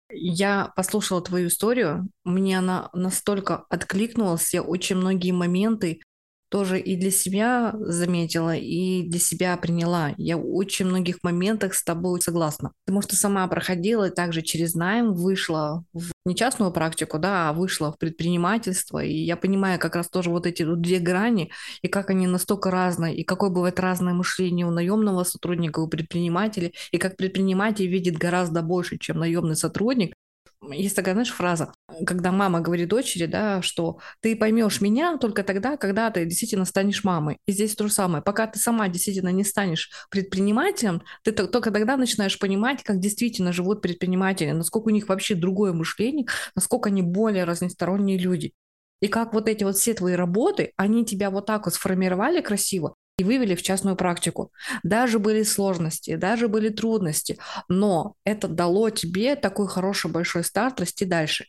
Я 0.10 0.72
послушала 0.76 1.22
твою 1.22 1.49
историю, 1.49 2.10
мне 2.24 2.57
она 2.57 2.90
настолько 2.94 3.65
откликнулась, 3.69 4.53
я 4.53 4.64
очень 4.64 4.95
многие 4.95 5.32
моменты 5.32 6.02
тоже 6.49 6.80
и 6.80 6.95
для 6.95 7.11
себя 7.11 7.74
заметила, 7.80 8.56
и 8.56 9.03
для 9.03 9.19
себя 9.19 9.57
приняла. 9.57 10.14
Я 10.18 10.38
в 10.38 10.56
очень 10.56 10.86
многих 10.86 11.18
моментах 11.24 11.74
с 11.74 11.84
тобой 11.84 12.22
согласна. 12.22 12.72
Потому 12.86 13.02
что 13.02 13.15
сама 13.15 13.48
проходила 13.48 14.07
и 14.07 14.14
также 14.14 14.41
через 14.41 14.74
найм 14.76 15.14
вышла 15.14 15.84
в 15.94 16.11
не 16.26 16.36
частную 16.36 16.72
практику, 16.72 17.19
да, 17.19 17.49
а 17.49 17.53
вышла 17.53 17.91
в 17.91 17.98
предпринимательство. 17.98 19.03
И 19.03 19.14
я 19.14 19.38
понимаю 19.38 19.80
как 19.80 19.95
раз 19.95 20.10
тоже 20.10 20.30
вот 20.30 20.45
эти 20.45 20.64
вот 20.64 20.82
две 20.82 20.99
грани, 20.99 21.52
и 21.82 21.88
как 21.88 22.10
они 22.10 22.28
настолько 22.28 22.72
разные, 22.72 23.15
и 23.15 23.24
какое 23.24 23.49
бывает 23.49 23.80
разное 23.80 24.14
мышление 24.14 24.65
у 24.65 24.72
наемного 24.72 25.24
сотрудника, 25.24 25.80
у 25.80 25.88
предпринимателя, 25.88 26.72
и 26.91 26.98
как 26.98 27.18
предприниматель 27.18 27.88
видит 27.88 28.18
гораздо 28.18 28.61
больше, 28.61 28.98
чем 28.98 29.19
наемный 29.19 29.56
сотрудник, 29.56 30.14
есть 30.61 30.95
такая, 30.95 31.13
знаешь, 31.13 31.31
фраза, 31.31 31.71
когда 32.05 32.31
мама 32.31 32.61
говорит 32.61 32.89
дочери, 32.89 33.25
да, 33.25 33.61
что 33.61 33.99
ты 34.21 34.35
поймешь 34.35 34.81
меня 34.81 35.17
только 35.17 35.43
тогда, 35.43 35.77
когда 35.77 36.09
ты 36.09 36.25
действительно 36.25 36.65
станешь 36.65 37.03
мамой. 37.03 37.38
И 37.45 37.51
здесь 37.51 37.75
то 37.75 37.88
же 37.88 37.93
самое. 37.93 38.23
Пока 38.23 38.47
ты 38.47 38.59
сама 38.59 38.88
действительно 38.89 39.29
не 39.29 39.43
станешь 39.43 39.91
предпринимателем, 40.09 41.01
ты 41.23 41.31
только 41.31 41.71
тогда 41.71 41.95
начинаешь 41.95 42.39
понимать, 42.39 42.84
как 42.84 42.99
действительно 42.99 43.53
живут 43.53 43.81
предприниматели, 43.81 44.51
насколько 44.51 44.88
у 44.88 44.91
них 44.91 45.07
вообще 45.09 45.35
другое 45.35 45.73
мышление, 45.73 46.25
насколько 46.55 46.89
они 46.89 47.01
более 47.01 47.43
разносторонние 47.43 48.17
люди. 48.17 48.53
И 48.99 49.07
как 49.07 49.34
вот 49.34 49.47
эти 49.47 49.63
вот 49.63 49.77
все 49.77 49.93
твои 49.93 50.15
работы, 50.15 50.73
они 50.75 51.05
тебя 51.05 51.29
вот 51.29 51.45
так 51.45 51.65
вот 51.65 51.75
сформировали 51.75 52.41
красиво, 52.41 52.95
и 53.18 53.23
вывели 53.23 53.56
в 53.56 53.64
частную 53.64 53.95
практику. 53.95 54.52
Даже 54.84 55.18
были 55.18 55.44
сложности, 55.44 56.15
даже 56.15 56.48
были 56.48 56.69
трудности, 56.69 57.38
но 57.68 58.15
это 58.23 58.48
дало 58.48 58.89
тебе 58.91 59.35
такой 59.35 59.68
хороший 59.68 60.11
большой 60.11 60.44
старт 60.44 60.80
расти 60.80 61.06
дальше. 61.06 61.45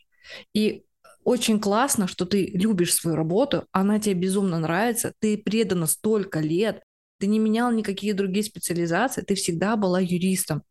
И 0.53 0.83
очень 1.23 1.59
классно, 1.59 2.07
что 2.07 2.25
ты 2.25 2.47
любишь 2.47 2.95
свою 2.95 3.15
работу, 3.15 3.65
она 3.71 3.99
тебе 3.99 4.15
безумно 4.15 4.57
нравится, 4.57 5.13
ты 5.19 5.37
предана 5.37 5.85
столько 5.85 6.39
лет, 6.39 6.81
ты 7.19 7.27
не 7.27 7.37
менял 7.37 7.71
никакие 7.71 8.13
другие 8.13 8.43
специализации, 8.43 9.21
ты 9.21 9.35
всегда 9.35 9.75
была 9.75 9.99
юристом 9.99 10.63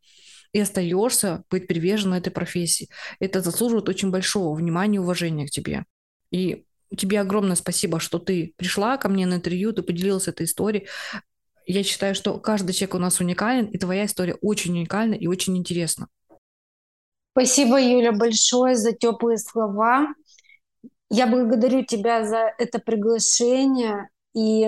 и 0.51 0.59
остаешься 0.59 1.43
быть 1.49 1.67
привержена 1.67 2.17
этой 2.17 2.31
профессии. 2.31 2.89
Это 3.19 3.41
заслуживает 3.41 3.87
очень 3.87 4.09
большого 4.09 4.53
внимания 4.55 4.97
и 4.97 4.99
уважения 4.99 5.47
к 5.47 5.51
тебе. 5.51 5.85
И 6.31 6.65
Тебе 6.95 7.21
огромное 7.21 7.55
спасибо, 7.55 7.99
что 7.99 8.19
ты 8.19 8.53
пришла 8.57 8.97
ко 8.97 9.09
мне 9.09 9.25
на 9.25 9.35
интервью, 9.35 9.73
ты 9.73 9.83
поделилась 9.83 10.27
этой 10.27 10.45
историей. 10.45 10.87
Я 11.65 11.83
считаю, 11.83 12.15
что 12.15 12.39
каждый 12.39 12.73
человек 12.73 12.95
у 12.95 12.99
нас 12.99 13.19
уникален, 13.19 13.65
и 13.65 13.77
твоя 13.77 14.05
история 14.05 14.35
очень 14.41 14.71
уникальна 14.71 15.13
и 15.13 15.27
очень 15.27 15.55
интересна. 15.55 16.07
Спасибо, 17.31 17.79
Юля, 17.79 18.11
большое 18.11 18.75
за 18.75 18.91
теплые 18.91 19.37
слова. 19.37 20.07
Я 21.11 21.27
благодарю 21.27 21.85
тебя 21.85 22.25
за 22.25 22.51
это 22.57 22.79
приглашение. 22.79 24.09
И 24.33 24.67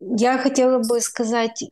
я 0.00 0.38
хотела 0.38 0.78
бы 0.78 1.00
сказать 1.00 1.64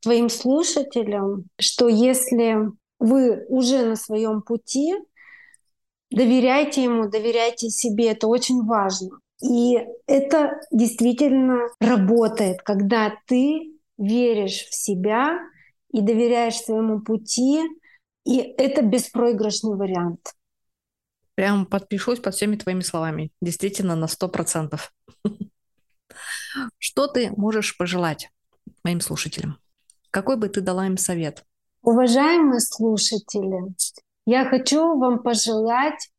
твоим 0.00 0.28
слушателям, 0.28 1.44
что 1.58 1.88
если 1.88 2.70
вы 2.98 3.44
уже 3.48 3.84
на 3.84 3.96
своем 3.96 4.42
пути, 4.42 4.94
Доверяйте 6.14 6.84
ему, 6.84 7.08
доверяйте 7.08 7.70
себе, 7.70 8.12
это 8.12 8.28
очень 8.28 8.64
важно. 8.64 9.18
И 9.42 9.84
это 10.06 10.60
действительно 10.70 11.66
работает, 11.80 12.62
когда 12.62 13.12
ты 13.26 13.72
веришь 13.98 14.68
в 14.70 14.74
себя 14.74 15.40
и 15.90 16.00
доверяешь 16.00 16.54
своему 16.54 17.00
пути, 17.00 17.62
и 18.24 18.38
это 18.38 18.82
беспроигрышный 18.82 19.74
вариант. 19.74 20.34
Прям 21.34 21.66
подпишусь 21.66 22.20
под 22.20 22.36
всеми 22.36 22.54
твоими 22.54 22.82
словами. 22.82 23.32
Действительно, 23.42 23.96
на 23.96 24.06
сто 24.06 24.28
процентов. 24.28 24.94
Что 26.78 27.08
ты 27.08 27.32
можешь 27.36 27.76
пожелать 27.76 28.30
моим 28.84 29.00
слушателям? 29.00 29.58
Какой 30.12 30.36
бы 30.36 30.48
ты 30.48 30.60
дала 30.60 30.86
им 30.86 30.96
совет? 30.96 31.44
Уважаемые 31.82 32.60
слушатели, 32.60 33.74
я 34.26 34.44
хочу 34.44 34.98
вам 34.98 35.22
пожелать 35.22 36.10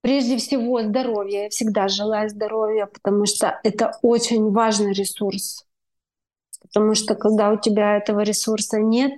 прежде 0.00 0.36
всего 0.36 0.82
здоровья. 0.82 1.44
Я 1.44 1.48
всегда 1.48 1.88
желаю 1.88 2.28
здоровья, 2.28 2.86
потому 2.86 3.26
что 3.26 3.58
это 3.64 3.98
очень 4.02 4.50
важный 4.50 4.92
ресурс. 4.92 5.64
Потому 6.60 6.94
что 6.94 7.14
когда 7.14 7.50
у 7.50 7.58
тебя 7.58 7.96
этого 7.96 8.20
ресурса 8.20 8.80
нет, 8.80 9.12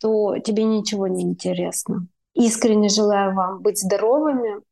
то 0.00 0.38
тебе 0.38 0.64
ничего 0.64 1.06
не 1.06 1.22
интересно. 1.22 2.06
Искренне 2.34 2.88
желаю 2.88 3.34
вам 3.34 3.60
быть 3.60 3.78
здоровыми. 3.78 4.62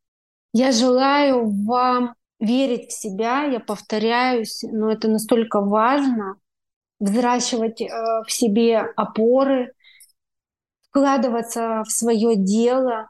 Я 0.52 0.72
желаю 0.72 1.48
вам 1.66 2.14
верить 2.40 2.90
в 2.90 3.00
себя, 3.00 3.44
я 3.44 3.60
повторяюсь, 3.60 4.62
но 4.62 4.90
это 4.90 5.08
настолько 5.08 5.60
важно, 5.60 6.36
взращивать 6.98 7.80
э, 7.80 7.86
в 8.26 8.32
себе 8.32 8.78
опоры, 8.78 9.72
вкладываться 10.90 11.82
в 11.86 11.90
свое 11.90 12.36
дело, 12.36 13.08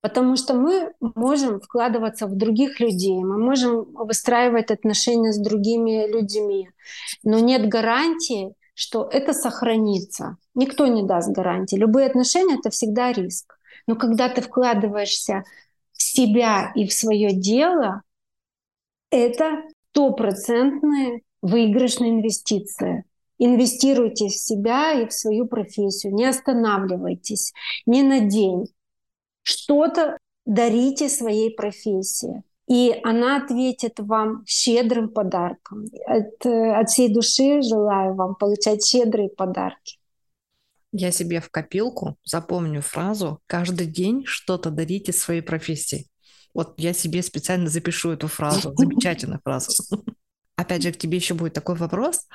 потому 0.00 0.36
что 0.36 0.54
мы 0.54 0.92
можем 1.00 1.60
вкладываться 1.60 2.26
в 2.26 2.36
других 2.36 2.80
людей, 2.80 3.18
мы 3.22 3.38
можем 3.38 3.84
выстраивать 3.94 4.70
отношения 4.70 5.32
с 5.32 5.38
другими 5.38 6.10
людьми, 6.10 6.70
но 7.22 7.38
нет 7.38 7.68
гарантии, 7.68 8.54
что 8.74 9.08
это 9.10 9.32
сохранится. 9.32 10.36
Никто 10.54 10.86
не 10.86 11.02
даст 11.02 11.30
гарантии. 11.30 11.76
Любые 11.76 12.06
отношения— 12.06 12.56
это 12.58 12.70
всегда 12.70 13.10
риск. 13.12 13.58
Но 13.86 13.96
когда 13.96 14.28
ты 14.28 14.42
вкладываешься 14.42 15.44
в 15.92 16.02
себя 16.02 16.72
и 16.74 16.86
в 16.86 16.92
свое 16.92 17.32
дело, 17.32 18.02
это 19.10 19.62
стопроцентные 19.90 21.22
выигрышные 21.40 22.10
инвестиции. 22.10 23.04
Инвестируйте 23.38 24.28
в 24.28 24.34
себя 24.34 24.92
и 24.92 25.06
в 25.06 25.12
свою 25.12 25.46
профессию. 25.46 26.14
Не 26.14 26.26
останавливайтесь 26.26 27.52
ни 27.84 28.02
на 28.02 28.20
день. 28.20 28.66
Что-то 29.42 30.18
дарите 30.44 31.08
своей 31.08 31.54
профессии. 31.54 32.42
И 32.68 32.98
она 33.04 33.36
ответит 33.36 34.00
вам 34.00 34.44
щедрым 34.46 35.08
подарком. 35.08 35.84
От, 36.06 36.44
от 36.44 36.88
всей 36.88 37.12
души 37.12 37.62
желаю 37.62 38.14
вам 38.14 38.34
получать 38.34 38.84
щедрые 38.84 39.28
подарки. 39.28 39.98
Я 40.92 41.12
себе 41.12 41.40
в 41.40 41.50
копилку 41.50 42.16
запомню 42.24 42.80
фразу 42.80 43.40
«каждый 43.46 43.86
день 43.86 44.24
что-то 44.24 44.70
дарите 44.70 45.12
своей 45.12 45.42
профессии». 45.42 46.06
Вот 46.54 46.74
я 46.78 46.94
себе 46.94 47.22
специально 47.22 47.68
запишу 47.68 48.12
эту 48.12 48.28
фразу. 48.28 48.72
Замечательная 48.76 49.40
фраза. 49.44 49.70
Опять 50.56 50.82
же, 50.82 50.92
к 50.92 50.96
тебе 50.96 51.18
еще 51.18 51.34
будет 51.34 51.52
такой 51.52 51.74
вопрос. 51.74 52.26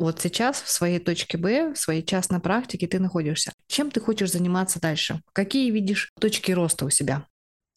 Вот 0.00 0.18
сейчас 0.18 0.62
в 0.62 0.70
своей 0.70 0.98
точке 0.98 1.36
Б, 1.36 1.74
в 1.74 1.78
своей 1.78 2.02
частной 2.02 2.40
практике 2.40 2.86
ты 2.86 2.98
находишься. 2.98 3.52
Чем 3.66 3.90
ты 3.90 4.00
хочешь 4.00 4.32
заниматься 4.32 4.80
дальше? 4.80 5.20
Какие 5.34 5.70
видишь 5.70 6.10
точки 6.18 6.52
роста 6.52 6.86
у 6.86 6.90
себя? 6.90 7.26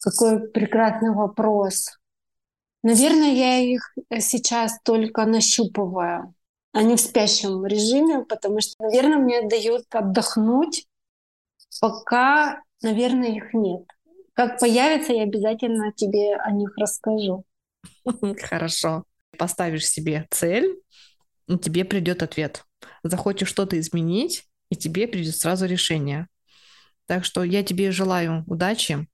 Какой 0.00 0.48
прекрасный 0.48 1.10
вопрос. 1.10 1.98
Наверное, 2.82 3.30
я 3.30 3.58
их 3.58 3.94
сейчас 4.20 4.78
только 4.84 5.26
нащупываю. 5.26 6.34
Они 6.72 6.96
в 6.96 7.00
спящем 7.00 7.66
режиме, 7.66 8.24
потому 8.24 8.62
что, 8.62 8.72
наверное, 8.78 9.18
мне 9.18 9.46
дают 9.46 9.84
отдохнуть, 9.90 10.86
пока, 11.78 12.62
наверное, 12.80 13.36
их 13.36 13.52
нет. 13.52 13.82
Как 14.32 14.58
появится, 14.58 15.12
я 15.12 15.24
обязательно 15.24 15.92
тебе 15.92 16.36
о 16.36 16.50
них 16.52 16.72
расскажу. 16.78 17.44
Хорошо. 18.48 19.04
Поставишь 19.36 19.86
себе 19.86 20.26
цель, 20.30 20.74
тебе 21.46 21.84
придет 21.84 22.22
ответ. 22.22 22.64
Захочешь 23.02 23.48
что-то 23.48 23.78
изменить, 23.78 24.44
и 24.70 24.76
тебе 24.76 25.06
придет 25.06 25.36
сразу 25.36 25.66
решение. 25.66 26.28
Так 27.06 27.24
что 27.24 27.44
я 27.44 27.62
тебе 27.62 27.90
желаю 27.92 28.44
удачи, 28.46 29.06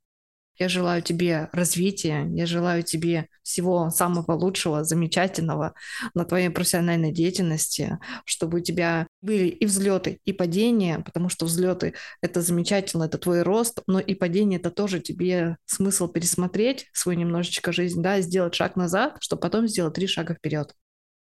я 0.60 0.68
желаю 0.68 1.00
тебе 1.00 1.48
развития, 1.52 2.28
я 2.34 2.44
желаю 2.44 2.82
тебе 2.82 3.28
всего 3.42 3.88
самого 3.88 4.32
лучшего, 4.32 4.84
замечательного 4.84 5.72
на 6.12 6.26
твоей 6.26 6.50
профессиональной 6.50 7.12
деятельности, 7.12 7.98
чтобы 8.26 8.58
у 8.58 8.60
тебя 8.60 9.06
были 9.22 9.48
и 9.48 9.64
взлеты, 9.64 10.20
и 10.26 10.34
падения, 10.34 10.98
потому 10.98 11.30
что 11.30 11.46
взлеты 11.46 11.94
это 12.20 12.42
замечательно, 12.42 13.04
это 13.04 13.16
твой 13.16 13.40
рост, 13.40 13.80
но 13.86 14.00
и 14.00 14.14
падение 14.14 14.58
это 14.58 14.70
тоже 14.70 15.00
тебе 15.00 15.56
смысл 15.64 16.08
пересмотреть 16.08 16.90
свою 16.92 17.18
немножечко 17.18 17.72
жизнь, 17.72 18.02
да, 18.02 18.20
сделать 18.20 18.54
шаг 18.54 18.76
назад, 18.76 19.16
чтобы 19.20 19.40
потом 19.40 19.66
сделать 19.66 19.94
три 19.94 20.06
шага 20.06 20.34
вперед. 20.34 20.74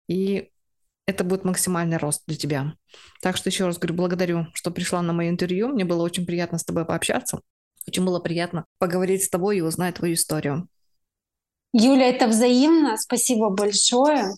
И 0.07 0.49
это 1.09 1.23
будет 1.23 1.43
максимальный 1.43 1.97
рост 1.97 2.21
для 2.27 2.37
тебя. 2.37 2.73
Так 3.21 3.35
что 3.35 3.49
еще 3.49 3.65
раз 3.65 3.77
говорю, 3.77 3.95
благодарю, 3.95 4.47
что 4.53 4.69
пришла 4.69 5.01
на 5.01 5.11
мое 5.11 5.29
интервью. 5.29 5.69
Мне 5.69 5.83
было 5.83 6.03
очень 6.03 6.25
приятно 6.25 6.59
с 6.59 6.63
тобой 6.63 6.85
пообщаться. 6.85 7.41
Очень 7.87 8.05
было 8.05 8.19
приятно 8.19 8.65
поговорить 8.77 9.23
с 9.23 9.29
тобой 9.29 9.57
и 9.57 9.61
узнать 9.61 9.95
твою 9.95 10.13
историю. 10.13 10.67
Юля, 11.73 12.09
это 12.09 12.27
взаимно. 12.27 12.97
Спасибо 12.97 13.49
большое. 13.49 14.35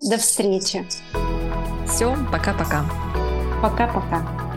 До 0.00 0.18
встречи. 0.18 0.84
Все, 1.86 2.16
пока-пока. 2.32 2.84
Пока-пока. 3.62 4.47